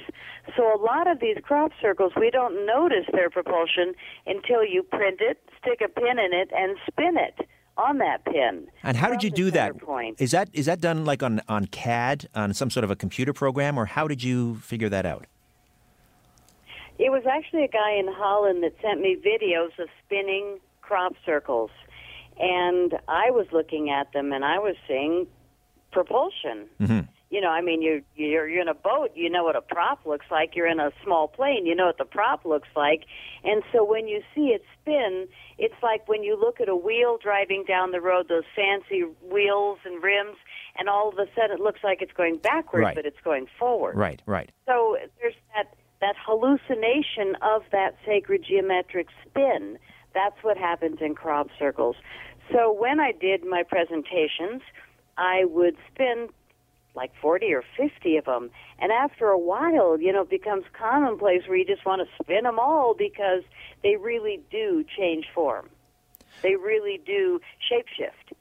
[0.57, 3.93] So a lot of these crop circles, we don't notice their propulsion
[4.25, 8.67] until you print it, stick a pin in it, and spin it on that pin.
[8.83, 9.77] And how did you do that?
[9.79, 10.19] Point.
[10.19, 13.33] Is that is that done like on on CAD on some sort of a computer
[13.33, 15.25] program, or how did you figure that out?
[16.99, 21.71] It was actually a guy in Holland that sent me videos of spinning crop circles.
[22.39, 25.27] And I was looking at them and I was seeing
[25.91, 26.67] propulsion.
[26.79, 26.99] Mm-hmm.
[27.29, 30.05] You know, I mean, you're, you're, you're in a boat, you know what a prop
[30.05, 30.55] looks like.
[30.55, 33.03] You're in a small plane, you know what the prop looks like.
[33.43, 37.17] And so when you see it spin, it's like when you look at a wheel
[37.21, 40.37] driving down the road, those fancy wheels and rims,
[40.79, 42.95] and all of a sudden it looks like it's going backwards, Right.
[42.95, 43.97] but it's going forward.
[43.97, 44.49] Right, right.
[44.65, 49.77] So there's that that hallucination of that sacred geometric spin.
[50.13, 51.95] That's what happens in crop circles.
[52.51, 54.61] So when I did my presentations,
[55.17, 56.29] I would spin
[56.95, 58.49] like 40 or 50 of them.
[58.79, 62.43] And after a while, you know, it becomes commonplace where you just want to spin
[62.43, 63.43] them all because
[63.83, 65.69] they really do change form.
[66.41, 67.39] They really do
[67.71, 68.35] shapeshift.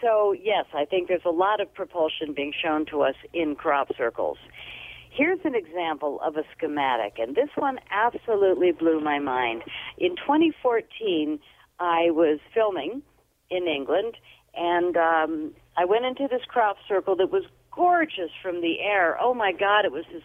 [0.00, 3.94] So, yes, I think there's a lot of propulsion being shown to us in crop
[3.96, 4.38] circles.
[5.14, 9.62] Here's an example of a schematic, and this one absolutely blew my mind.
[9.98, 11.38] In 2014,
[11.78, 13.02] I was filming
[13.50, 14.16] in England,
[14.54, 17.44] and um, I went into this crop circle that was
[17.76, 19.18] gorgeous from the air.
[19.20, 20.22] Oh my God, it was this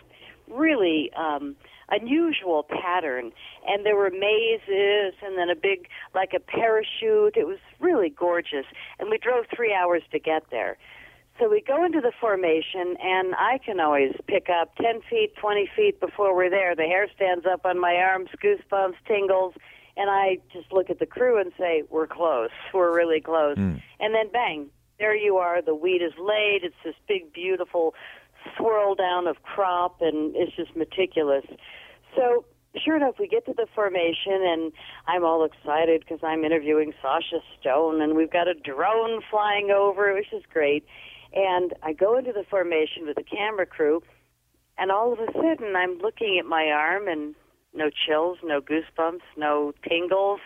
[0.50, 1.58] really um,
[1.90, 3.34] unusual pattern,
[3.68, 7.36] and there were mazes, and then a big like a parachute.
[7.36, 8.66] It was really gorgeous,
[9.00, 10.78] and we drove three hours to get there.
[11.40, 15.70] So we go into the formation, and I can always pick up 10 feet, 20
[15.76, 16.76] feet before we're there.
[16.76, 19.54] The hair stands up on my arms, goosebumps, tingles,
[19.96, 22.50] and I just look at the crew and say, We're close.
[22.74, 23.56] We're really close.
[23.56, 23.76] Hmm.
[24.00, 24.68] And then bang,
[25.00, 25.62] there you are.
[25.62, 26.62] The wheat is laid.
[26.64, 27.94] It's this big, beautiful
[28.58, 31.46] swirl down of crop, and it's just meticulous.
[32.16, 32.46] So
[32.84, 34.72] sure enough, we get to the formation, and
[35.08, 40.14] I'm all excited because I'm interviewing Sasha Stone, and we've got a drone flying over,
[40.14, 40.86] which is great.
[41.34, 44.02] And I go into the formation with the camera crew,
[44.78, 47.36] and all of a sudden, I'm looking at my arm, and
[47.74, 50.40] no chills, no goosebumps, no tingles.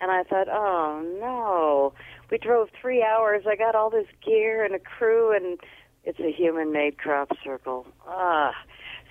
[0.00, 1.92] And I thought, oh no,
[2.30, 3.44] we drove three hours.
[3.48, 5.58] I got all this gear and a crew, and
[6.04, 7.86] it's a human-made crop circle.
[8.06, 8.52] Ah,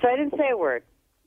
[0.02, 0.84] so I didn't say a word.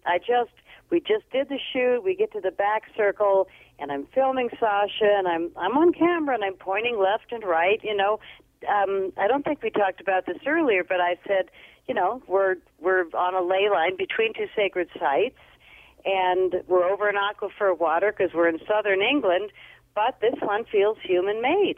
[0.07, 0.53] I just
[0.91, 2.03] we just did the shoot.
[2.03, 3.49] We get to the back circle,
[3.79, 7.81] and I'm filming Sasha, and I'm I'm on camera, and I'm pointing left and right.
[7.83, 8.21] You know,
[8.67, 11.51] um, I don't think we talked about this earlier, but I said,
[11.87, 15.39] you know, we're we're on a ley line between two sacred sites,
[16.05, 19.51] and we're over an aquifer of water because we're in southern England,
[19.95, 21.77] but this one feels human made.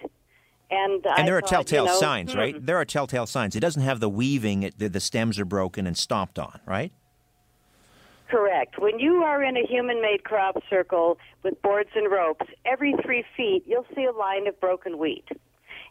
[0.72, 2.66] And, and there I are telltale you know, signs, hmm, right?
[2.66, 3.56] There are telltale signs.
[3.56, 6.92] It doesn't have the weaving; it, the, the stems are broken and stomped on, right?
[8.28, 8.78] Correct.
[8.78, 13.24] When you are in a human made crop circle with boards and ropes, every three
[13.36, 15.26] feet you'll see a line of broken wheat.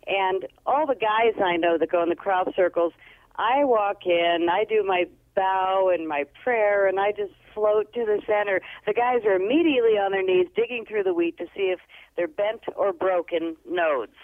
[0.09, 2.93] And all the guys I know that go in the crop circles,
[3.35, 5.05] I walk in, I do my
[5.35, 8.61] bow and my prayer, and I just float to the center.
[8.85, 11.79] The guys are immediately on their knees digging through the wheat to see if
[12.17, 14.17] they're bent or broken nodes.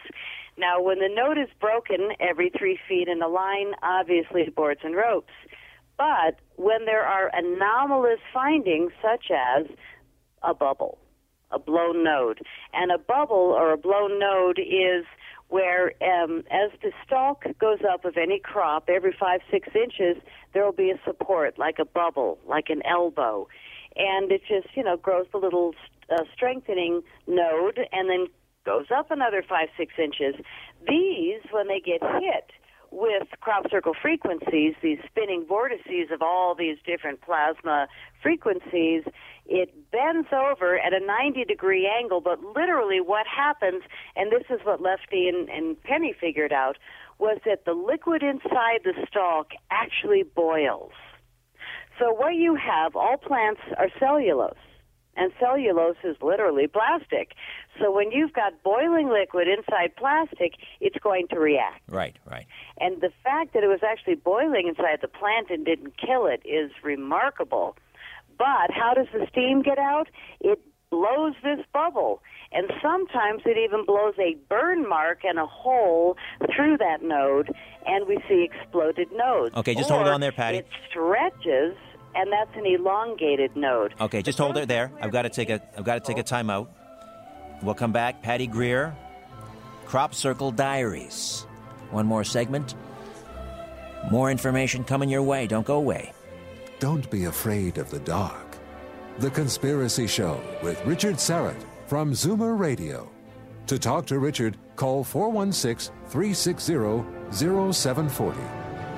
[0.57, 4.95] Now, when the node is broken every three feet in a line, obviously boards and
[4.95, 5.33] ropes.
[5.97, 9.67] But when there are anomalous findings, such as
[10.43, 10.97] a bubble,
[11.51, 12.39] a blown node,
[12.73, 15.05] and a bubble or a blown node is
[15.49, 20.21] where um, as the stalk goes up of any crop every five six inches
[20.53, 23.47] there will be a support like a bubble like an elbow.
[23.95, 25.73] And it just you know grows a little
[26.11, 28.27] uh, strengthening node and then
[28.65, 30.35] goes up another five six inches.
[30.87, 32.51] These when they get hit
[32.95, 37.87] with crop circle frequencies, these spinning vortices of all these different plasma
[38.23, 39.03] frequencies,
[39.45, 42.21] it bends over at a 90 degree angle.
[42.21, 43.83] But literally, what happens,
[44.15, 46.77] and this is what Lefty and, and Penny figured out,
[47.19, 50.91] was that the liquid inside the stalk actually boils.
[51.99, 54.55] So, what you have, all plants are cellulose
[55.15, 57.33] and cellulose is literally plastic.
[57.79, 61.81] So when you've got boiling liquid inside plastic, it's going to react.
[61.89, 62.45] Right, right.
[62.79, 66.41] And the fact that it was actually boiling inside the plant and didn't kill it
[66.45, 67.75] is remarkable.
[68.37, 70.07] But how does the steam get out?
[70.41, 70.59] It
[70.89, 72.21] blows this bubble.
[72.51, 76.15] And sometimes it even blows a burn mark and a hole
[76.55, 77.53] through that node,
[77.85, 79.55] and we see exploded nodes.
[79.55, 80.59] Okay, just or hold on there, Patty.
[80.59, 81.75] It stretches,
[82.15, 83.93] and that's an elongated node.
[83.99, 84.91] Okay, just hold it there.
[85.01, 86.67] I've got to take a I've got to take a timeout.
[87.61, 88.21] We'll come back.
[88.21, 88.95] Patty Greer,
[89.85, 91.45] Crop Circle Diaries.
[91.91, 92.75] One more segment.
[94.11, 95.47] More information coming your way.
[95.47, 96.13] Don't go away.
[96.79, 98.57] Don't be afraid of the dark.
[99.19, 103.09] The Conspiracy Show with Richard Syrett from Zoomer Radio.
[103.67, 106.73] To talk to Richard, call 416 360
[107.31, 108.39] 0740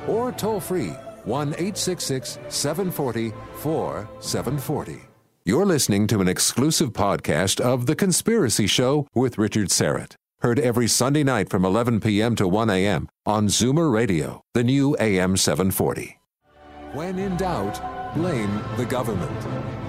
[0.07, 0.93] or toll free
[1.27, 5.01] 1 866 740 4740.
[5.43, 10.15] You're listening to an exclusive podcast of The Conspiracy Show with Richard Syrett.
[10.41, 12.35] Heard every Sunday night from 11 p.m.
[12.35, 13.09] to 1 a.m.
[13.25, 16.17] on Zoomer Radio, the new AM 740.
[16.93, 19.31] When in doubt, blame the government.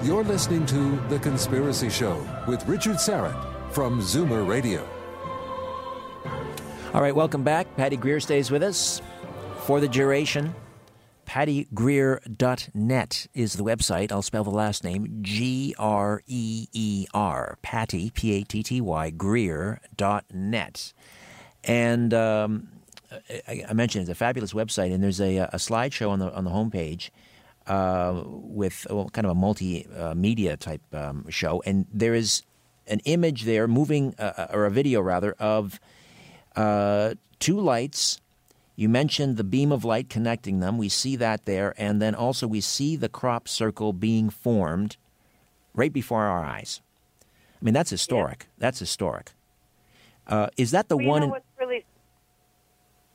[0.04, 4.88] You're listening to The Conspiracy Show with Richard Syrett from Zoomer Radio.
[6.94, 7.76] All right, welcome back.
[7.76, 9.02] Patty Greer stays with us
[9.66, 10.52] for the duration.
[11.28, 14.10] PattyGreer.net is the website.
[14.10, 17.58] I'll spell the last name G R E E R.
[17.60, 20.92] Patty, P A T T Y, Greer.net.
[21.64, 22.68] And um,
[23.46, 26.44] I, I, mentioned it's a fabulous website, and there's a, a slideshow on the, on
[26.44, 27.10] the homepage.
[27.66, 32.42] Uh, with well, kind of a multimedia uh, type um, show, and there is
[32.86, 35.78] an image there, moving uh, or a video rather, of
[36.56, 38.22] uh, two lights
[38.78, 40.78] you mentioned the beam of light connecting them.
[40.78, 41.74] We see that there.
[41.76, 44.96] And then also we see the crop circle being formed
[45.74, 46.80] right before our eyes.
[47.60, 48.46] I mean, that's historic.
[48.46, 48.54] Yeah.
[48.60, 49.32] That's historic.
[50.28, 51.22] Uh, is that the well, one?
[51.24, 51.84] In, really,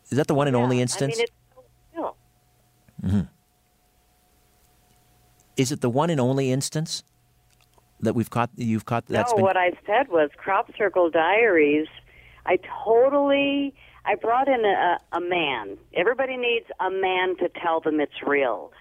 [0.10, 1.16] is that the one and yeah, only instance?
[1.16, 2.16] I mean, it's so.
[3.02, 3.22] Mm-hmm.
[5.56, 7.06] Is it the one and only instance
[8.02, 8.50] that we've caught?
[8.58, 9.06] You've caught.
[9.06, 9.44] That's no, been...
[9.44, 11.88] what I said was Crop Circle Diaries.
[12.46, 13.74] I totally
[14.06, 15.78] I brought in a, a man.
[15.94, 18.72] Everybody needs a man to tell them it's real.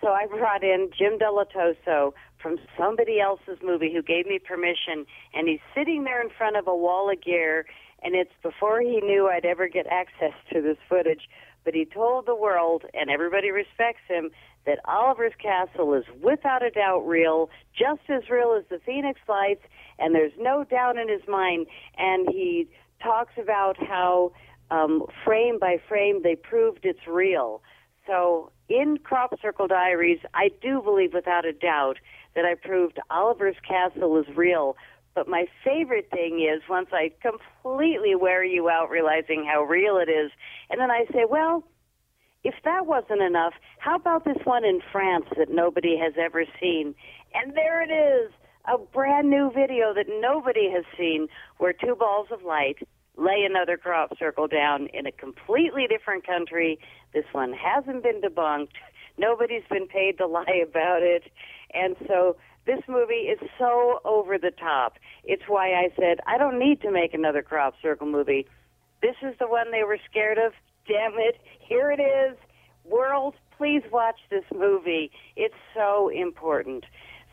[0.00, 5.48] So I brought in Jim Dilettoso from somebody else's movie who gave me permission, and
[5.48, 7.64] he's sitting there in front of a wall of gear,
[8.02, 11.28] and it's before he knew I'd ever get access to this footage.
[11.64, 14.30] But he told the world, and everybody respects him,
[14.66, 19.62] that Oliver's Castle is without a doubt real, just as real as the Phoenix Lights,
[19.98, 21.66] and there's no doubt in his mind.
[21.96, 22.68] And he
[23.02, 24.32] talks about how
[24.70, 27.62] um, frame by frame, they proved it's real.
[28.06, 31.98] So in Crop Circle Diaries, I do believe without a doubt
[32.34, 34.76] that I proved Oliver's Castle is real.
[35.14, 40.10] But my favorite thing is once I completely wear you out realizing how real it
[40.10, 40.30] is,
[40.68, 41.64] and then I say, well,
[42.44, 46.94] if that wasn't enough, how about this one in France that nobody has ever seen?
[47.34, 48.30] And there it is,
[48.66, 51.28] a brand new video that nobody has seen
[51.58, 52.86] where two balls of light
[53.16, 56.78] lay another crop circle down in a completely different country.
[57.12, 58.72] This one hasn't been debunked.
[59.18, 61.24] Nobody's been paid to lie about it.
[61.72, 62.36] And so
[62.66, 64.98] this movie is so over the top.
[65.24, 68.46] It's why I said, I don't need to make another crop circle movie.
[69.02, 70.52] This is the one they were scared of
[70.86, 72.36] damn it, here it is.
[72.84, 75.10] World, please watch this movie.
[75.34, 76.84] It's so important.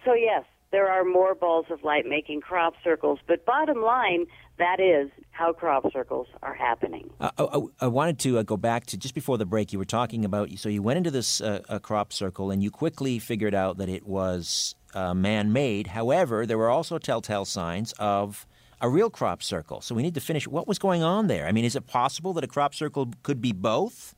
[0.03, 0.43] So, yes,
[0.73, 4.25] there are more balls of light making crop circles, but bottom line,
[4.57, 7.11] that is how crop circles are happening.
[7.21, 9.71] Uh, I, I, wanted to uh, go back to just before the break.
[9.71, 13.19] You were talking about so you went into this uh, crop circle and you quickly
[13.19, 15.87] figured out that it was uh, man-made.
[15.87, 18.47] However, there were also telltale signs of
[18.81, 19.79] a real crop circle.
[19.79, 20.47] So we need to finish.
[20.47, 21.45] What was going on there?
[21.45, 24.15] I mean, is it possible that a crop circle could be both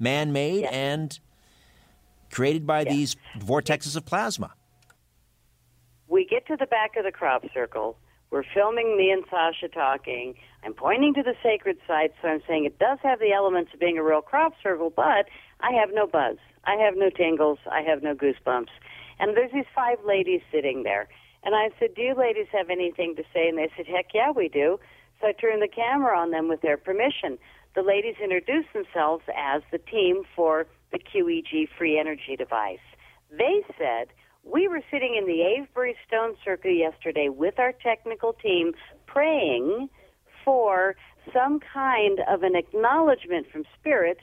[0.00, 0.72] man made yes.
[0.72, 1.20] and
[2.32, 2.92] created by yes.
[2.92, 4.52] these vortexes of plasma?
[6.12, 7.96] We get to the back of the crop circle.
[8.30, 10.34] We're filming me and Sasha talking.
[10.62, 13.80] I'm pointing to the sacred site, so I'm saying it does have the elements of
[13.80, 15.24] being a real crop circle, but
[15.60, 16.36] I have no buzz.
[16.64, 17.60] I have no tingles.
[17.64, 18.68] I have no goosebumps.
[19.20, 21.08] And there's these five ladies sitting there.
[21.44, 23.48] And I said, Do you ladies have anything to say?
[23.48, 24.78] And they said, Heck yeah, we do.
[25.18, 27.38] So I turned the camera on them with their permission.
[27.74, 32.84] The ladies introduced themselves as the team for the QEG free energy device.
[33.30, 34.08] They said,
[34.44, 38.72] We were sitting in the Avebury Stone Circle yesterday with our technical team
[39.06, 39.88] praying
[40.44, 40.96] for
[41.32, 44.18] some kind of an acknowledgement from Spirit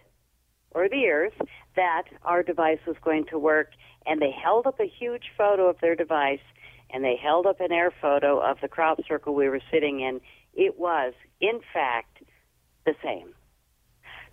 [0.72, 1.40] or the Earth
[1.76, 3.72] that our device was going to work.
[4.06, 6.40] And they held up a huge photo of their device
[6.92, 10.20] and they held up an air photo of the crop circle we were sitting in,
[10.54, 12.24] it was, in fact,
[12.86, 13.34] the same.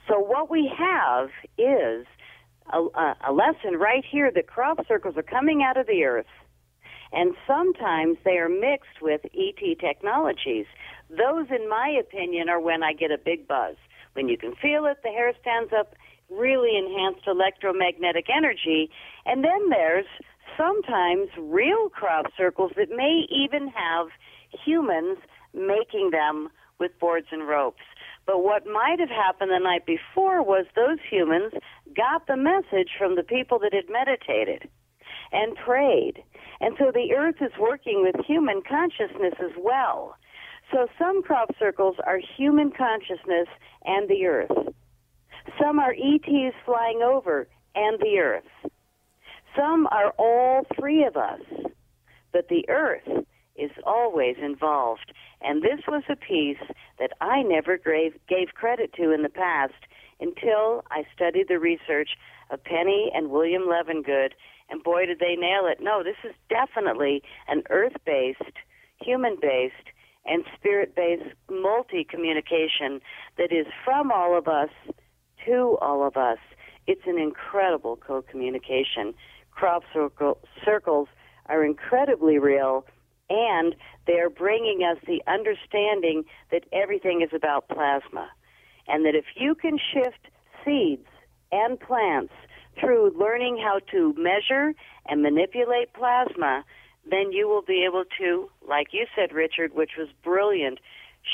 [0.08, 2.06] So what we have is
[2.72, 6.26] a, a, lesson right here that crop circles are coming out of the earth,
[7.12, 10.66] and sometimes they are mixed with ET technologies.
[11.09, 13.76] Those, in my opinion, are when I get a big buzz.
[14.14, 15.94] When you can feel it, the hair stands up,
[16.30, 18.90] really enhanced electromagnetic energy,
[19.24, 20.06] and then there's
[20.56, 24.09] sometimes real crop circles that may even have
[24.64, 25.18] humans
[25.55, 26.48] making them
[26.78, 27.82] with boards and ropes.
[28.26, 31.52] But what might have happened the night before was those humans
[31.94, 34.68] got the message from the people that had meditated
[35.32, 36.22] and prayed.
[36.60, 40.16] And so the earth is working with human consciousness as well.
[40.72, 43.46] So some crop circles are human consciousness
[43.84, 44.74] and the earth.
[45.60, 47.46] Some are ETs flying over
[47.76, 48.72] and the earth.
[49.56, 51.40] Some are all three of us,
[52.32, 53.24] but the earth
[53.58, 55.12] is always involved.
[55.40, 56.62] And this was a piece
[56.98, 59.74] that I never gave, gave credit to in the past
[60.20, 62.10] until I studied the research
[62.50, 64.30] of Penny and William Levengood,
[64.68, 65.78] and boy, did they nail it.
[65.80, 68.40] No, this is definitely an earth based,
[69.00, 69.74] human based,
[70.24, 73.00] and spirit based multi communication
[73.38, 74.70] that is from all of us
[75.46, 76.38] to all of us.
[76.86, 79.14] It's an incredible co communication
[79.56, 81.08] crop circle, circles
[81.46, 82.84] are incredibly real
[83.28, 83.74] and
[84.06, 88.28] they're bringing us the understanding that everything is about plasma.
[88.88, 90.28] And that if you can shift
[90.64, 91.06] seeds
[91.50, 92.32] and plants
[92.78, 94.74] through learning how to measure
[95.08, 96.64] and manipulate plasma,
[97.08, 100.78] then you will be able to, like you said, Richard, which was brilliant,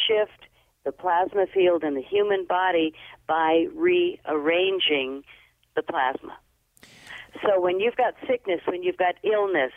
[0.07, 0.47] shift
[0.85, 2.93] the plasma field in the human body
[3.27, 5.23] by rearranging
[5.77, 6.37] the plasma.
[7.43, 9.73] So when you've got sickness, when you've got illness,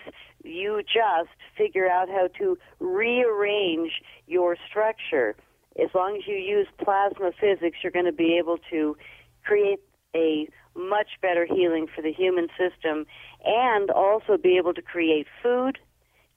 [0.45, 3.91] you just figure out how to rearrange
[4.27, 5.35] your structure.
[5.81, 8.95] As long as you use plasma physics, you're going to be able to
[9.43, 9.79] create
[10.15, 13.05] a much better healing for the human system
[13.43, 15.77] and also be able to create food,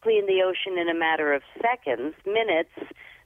[0.02, 2.70] clean the ocean in a matter of seconds, minutes,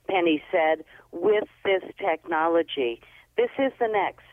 [0.09, 3.01] Penny said, with this technology.
[3.37, 4.25] This is the next.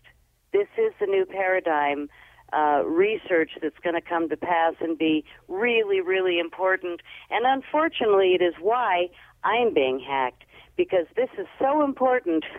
[0.51, 2.09] This is the new paradigm
[2.53, 7.01] uh, research that's going to come to pass and be really, really important.
[7.29, 9.09] And unfortunately, it is why
[9.43, 10.43] I'm being hacked
[10.75, 12.45] because this is so important.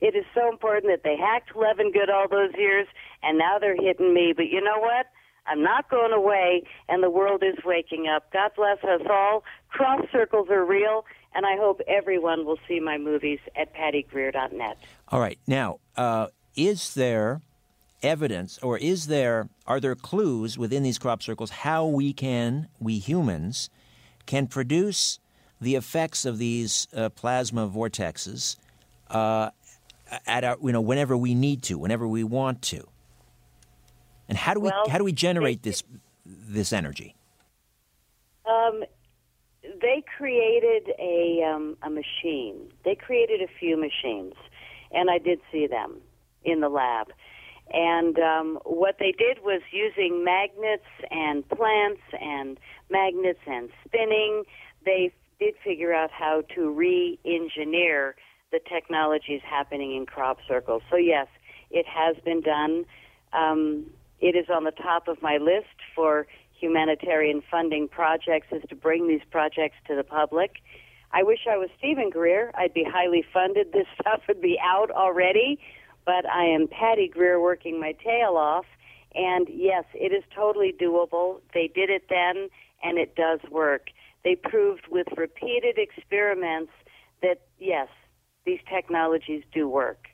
[0.00, 2.86] It is so important that they hacked Levengood all those years,
[3.22, 4.34] and now they're hitting me.
[4.36, 5.06] But you know what?
[5.46, 8.30] I'm not going away, and the world is waking up.
[8.30, 9.44] God bless us all.
[9.70, 14.76] Cross circles are real, and I hope everyone will see my movies at pattygreer.net.
[15.08, 15.38] All right.
[15.46, 17.40] Now, uh, is there
[18.04, 22.98] evidence or is there are there clues within these crop circles how we can we
[22.98, 23.70] humans
[24.26, 25.18] can produce
[25.60, 28.56] the effects of these uh, plasma vortexes
[29.10, 29.50] uh,
[30.26, 32.86] at our, you know whenever we need to whenever we want to
[34.28, 35.82] And how do we Well, how do we generate this
[36.26, 37.14] this energy?
[38.46, 38.84] Um,
[39.80, 42.70] they created a um, a machine.
[42.84, 44.34] They created a few machines,
[44.92, 46.00] and I did see them
[46.44, 47.08] in the lab.
[47.72, 52.58] And um, what they did was using magnets and plants and
[52.90, 54.44] magnets and spinning.
[54.84, 58.16] They did figure out how to re-engineer
[58.52, 60.82] the technologies happening in crop circles.
[60.90, 61.26] So yes,
[61.70, 62.84] it has been done.
[63.32, 63.86] Um,
[64.20, 66.26] it is on the top of my list for
[66.58, 70.56] humanitarian funding projects is to bring these projects to the public.
[71.12, 72.50] I wish I was Stephen Greer.
[72.54, 73.72] I'd be highly funded.
[73.72, 75.58] This stuff would be out already,
[76.04, 78.66] but I am Patty Greer working my tail off.
[79.14, 81.40] And yes, it is totally doable.
[81.52, 82.48] They did it then,
[82.82, 83.88] and it does work.
[84.24, 86.72] They proved with repeated experiments
[87.22, 87.88] that yes,
[88.44, 90.08] these technologies do work.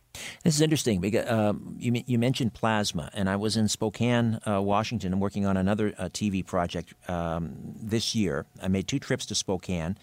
[0.44, 4.60] This is interesting because um, you you mentioned plasma, and I was in Spokane, uh,
[4.60, 8.46] Washington, working on another uh, TV project um, this year.
[8.62, 9.96] I made two trips to Spokane.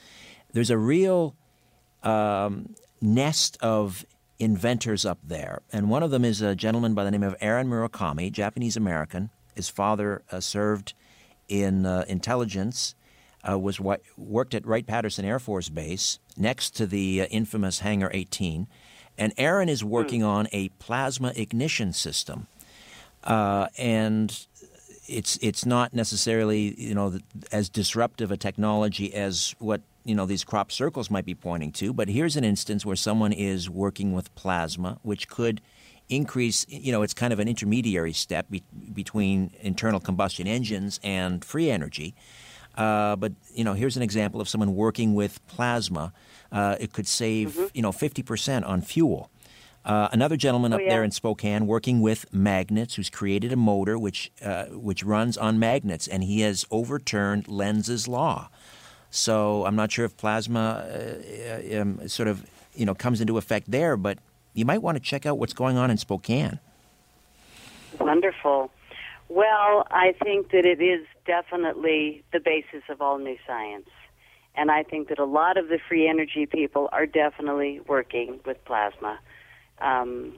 [0.53, 1.35] There's a real
[2.03, 4.05] um, nest of
[4.39, 7.67] inventors up there, and one of them is a gentleman by the name of Aaron
[7.67, 9.29] Murakami, Japanese American.
[9.55, 10.93] His father uh, served
[11.47, 12.95] in uh, intelligence.
[13.47, 13.79] Uh, was
[14.17, 18.67] worked at Wright Patterson Air Force Base next to the uh, infamous Hangar 18
[19.17, 22.47] and Aaron is working on a plasma ignition system,
[23.23, 24.47] uh, and
[25.07, 27.17] it's it's not necessarily you know
[27.51, 31.93] as disruptive a technology as what you know these crop circles might be pointing to.
[31.93, 35.61] But here's an instance where someone is working with plasma, which could
[36.09, 38.63] increase you know it's kind of an intermediary step be-
[38.93, 42.15] between internal combustion engines and free energy.
[42.75, 46.13] Uh, but you know, here's an example of someone working with plasma.
[46.51, 47.65] Uh, it could save Mm-hmm.
[47.73, 49.29] you know 50% on fuel.
[49.83, 50.89] Uh, another gentleman Oh, up yeah.
[50.89, 55.59] there in Spokane working with magnets, who's created a motor which uh, which runs on
[55.59, 58.49] magnets, and he has overturned Lenz's law.
[59.09, 63.69] So I'm not sure if plasma uh, um, sort of you know comes into effect
[63.71, 64.19] there, but
[64.53, 66.59] you might want to check out what's going on in Spokane.
[67.99, 68.71] Wonderful.
[69.29, 73.89] Well, I think that it is definitely the basis of all new science.
[74.55, 78.63] And I think that a lot of the free energy people are definitely working with
[78.65, 79.19] plasma.
[79.79, 80.33] Um,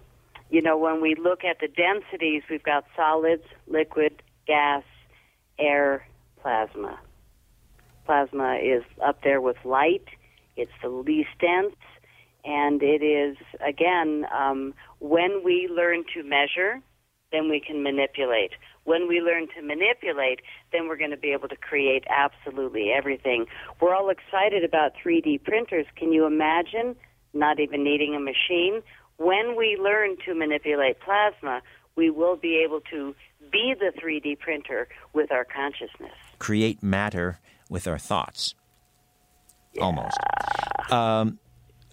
[0.50, 4.84] you know, when we look at the densities, we've got solids, liquid, gas,
[5.58, 6.06] air,
[6.42, 7.00] plasma.
[8.10, 10.06] Plasma is up there with light.
[10.58, 11.76] It's the least dense.
[12.44, 16.82] And it is, again, um, when we learn to measure,
[17.32, 18.54] then we can manipulate.
[18.86, 20.40] When we learn to manipulate,
[20.72, 23.46] then we're going to be able to create absolutely everything.
[23.80, 25.86] We're all excited about 3D printers.
[25.96, 26.96] Can you imagine
[27.36, 28.82] not even needing a machine?
[29.18, 31.62] When we learn to manipulate plasma,
[31.96, 33.14] we will be able to
[33.52, 36.16] be the 3D printer with our consciousness.
[36.40, 37.38] Create matter
[37.70, 38.56] with our thoughts.
[39.80, 40.18] Almost.
[40.90, 41.40] Um,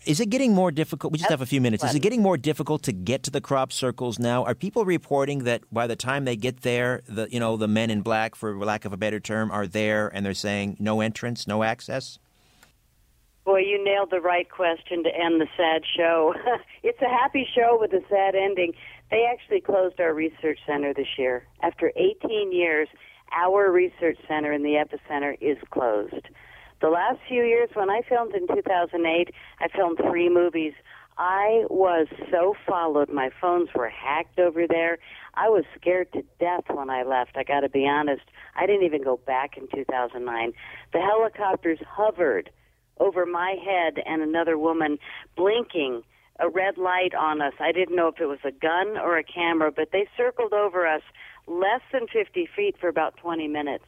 [0.06, 1.12] is it getting more difficult?
[1.12, 1.82] We just have a few minutes.
[1.82, 4.44] Is it getting more difficult to get to the crop circles now?
[4.44, 7.90] Are people reporting that by the time they get there, the you know the men
[7.90, 11.46] in black, for lack of a better term, are there and they're saying no entrance,
[11.46, 12.18] no access?
[13.44, 16.34] Boy, you nailed the right question to end the sad show.
[16.82, 18.72] it's a happy show with a sad ending.
[19.10, 21.46] They actually closed our research center this year.
[21.62, 22.88] After 18 years,
[23.32, 26.28] our research center in the epicenter is closed.
[26.80, 30.74] The last few years, when I filmed in 2008, I filmed three movies.
[31.18, 33.08] I was so followed.
[33.08, 34.98] My phones were hacked over there.
[35.34, 37.36] I was scared to death when I left.
[37.36, 38.24] I got to be honest.
[38.54, 40.52] I didn't even go back in 2009.
[40.92, 42.50] The helicopters hovered
[42.98, 44.98] over my head and another woman
[45.36, 46.02] blinking
[46.38, 47.54] a red light on us.
[47.60, 50.86] I didn't know if it was a gun or a camera, but they circled over
[50.86, 51.02] us
[51.46, 53.84] less than 50 feet for about 20 minutes.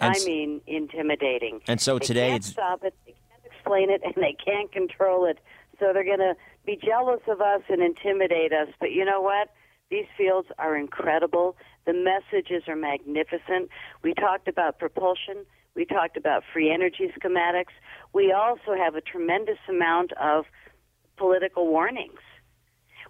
[0.00, 1.60] And I mean, intimidating.
[1.66, 2.94] And so They today can't it's stop it.
[3.04, 5.38] They can't explain it, and they can't control it.
[5.78, 6.34] So they're going to
[6.66, 8.68] be jealous of us and intimidate us.
[8.80, 9.50] But you know what?
[9.90, 11.56] These fields are incredible.
[11.86, 13.70] The messages are magnificent.
[14.02, 15.46] We talked about propulsion.
[15.74, 17.72] We talked about free energy schematics.
[18.12, 20.44] We also have a tremendous amount of
[21.16, 22.20] political warnings.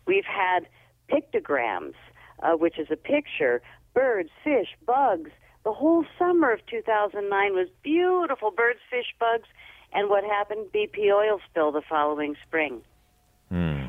[0.07, 0.69] We've had
[1.11, 1.95] pictograms,
[2.43, 3.63] uh, which is a picture,
[3.95, 5.31] birds, fish, bugs.
[5.65, 9.49] The whole summer of 2009 was beautiful birds, fish, bugs,
[9.93, 10.67] and what happened?
[10.75, 12.83] BP oil spill the following spring.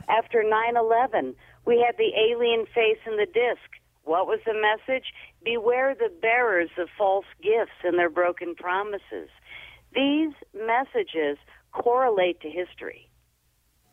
[0.09, 1.35] After 9 11,
[1.65, 3.69] we had the alien face in the disc.
[4.03, 5.13] What was the message?
[5.43, 9.29] Beware the bearers of false gifts and their broken promises.
[9.93, 11.37] These messages
[11.71, 13.09] correlate to history.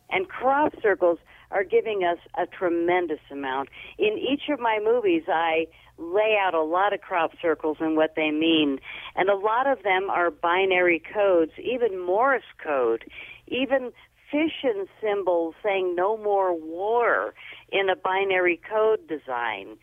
[0.09, 1.19] And crop circles
[1.51, 3.69] are giving us a tremendous amount.
[3.97, 5.67] In each of my movies, I
[5.97, 8.79] lay out a lot of crop circles and what they mean.
[9.15, 13.05] And a lot of them are binary codes, even Morse code,
[13.47, 13.91] even
[14.31, 17.33] fission symbols saying no more war
[17.71, 19.77] in a binary code design.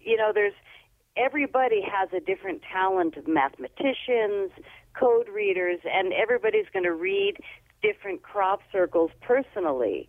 [0.00, 0.54] You know, there's
[1.16, 4.50] everybody has a different talent of mathematicians,
[4.98, 7.36] code readers, and everybody's going to read
[7.82, 10.08] different crop circles personally.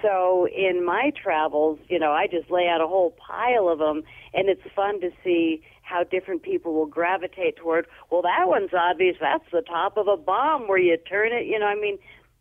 [0.00, 4.02] So in my travels, you know, I just lay out a whole pile of them,
[4.34, 7.86] and it's fun to see how different people will gravitate toward.
[8.10, 9.16] Well, that one's obvious.
[9.20, 11.46] That's the top of a bomb where you turn it.
[11.46, 11.98] You know, I mean,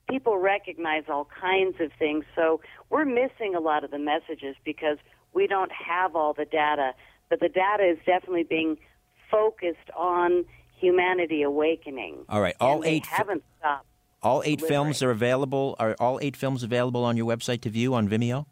[0.09, 2.25] people recognize all kinds of things.
[2.35, 4.97] So we're missing a lot of the messages because
[5.33, 6.93] we don't have all the data.
[7.29, 8.77] But the data is definitely being
[9.29, 10.45] focused on
[10.77, 12.25] humanity awakening.
[12.27, 13.05] All right, all eight.
[13.05, 13.85] haven't stopped.
[14.23, 14.83] All eight delivering.
[14.85, 15.75] films are available.
[15.79, 18.45] Are all eight films available on your website to view on Vimeo?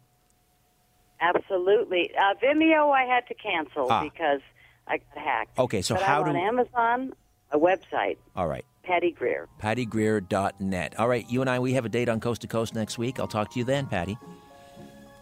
[1.20, 2.10] Absolutely.
[2.18, 4.02] Uh, Vimeo, I had to cancel Ah.
[4.02, 4.40] because
[4.86, 5.58] I got hacked.
[5.58, 7.12] Okay, so but how I'm do- on Amazon,
[7.52, 8.64] a website, All right.
[8.82, 9.46] Patty Greer.
[9.62, 10.98] PattyGreer.net.
[10.98, 13.20] All right, you and I, we have a date on Coast to Coast next week.
[13.20, 14.16] I'll talk to you then, Patty.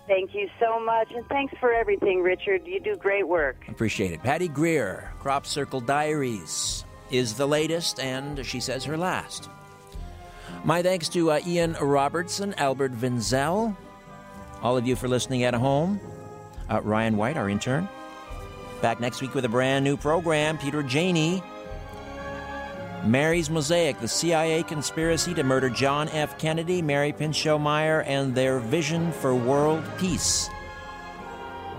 [0.06, 2.66] Thank you so much, and thanks for everything, Richard.
[2.66, 3.56] You do great work.
[3.68, 4.22] Appreciate it.
[4.22, 9.50] Patty Greer, Crop Circle Diaries, is the latest, and she says her last.
[10.64, 13.76] My thanks to uh, Ian Robertson, Albert Vinzel,
[14.62, 16.00] all of you for listening at home.
[16.70, 17.88] Uh, Ryan White, our intern.
[18.82, 20.58] Back next week with a brand new program.
[20.58, 21.42] Peter Janney.
[23.04, 26.36] Mary's Mosaic, the CIA conspiracy to murder John F.
[26.38, 30.50] Kennedy, Mary Pinchot Meyer, and their vision for world peace.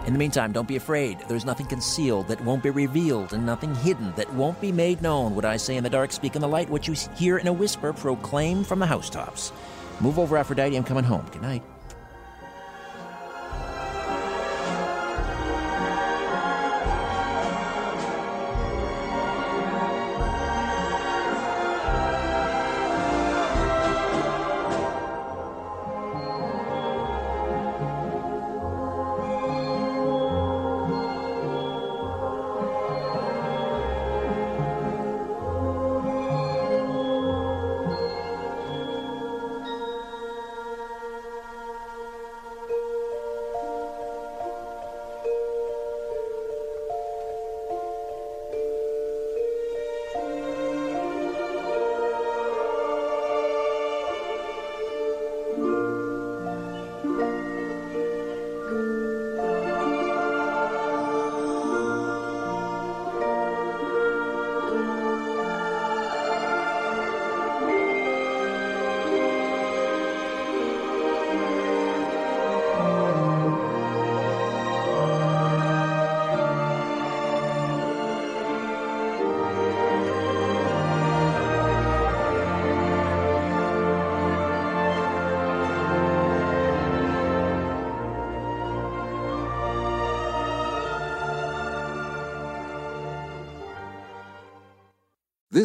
[0.05, 1.19] In the meantime, don't be afraid.
[1.27, 5.35] There's nothing concealed that won't be revealed, and nothing hidden that won't be made known.
[5.35, 6.69] What I say in the dark, speak in the light.
[6.69, 9.51] What you hear in a whisper, proclaim from the housetops.
[10.01, 10.76] Move over, Aphrodite.
[10.76, 11.26] I'm coming home.
[11.31, 11.63] Good night.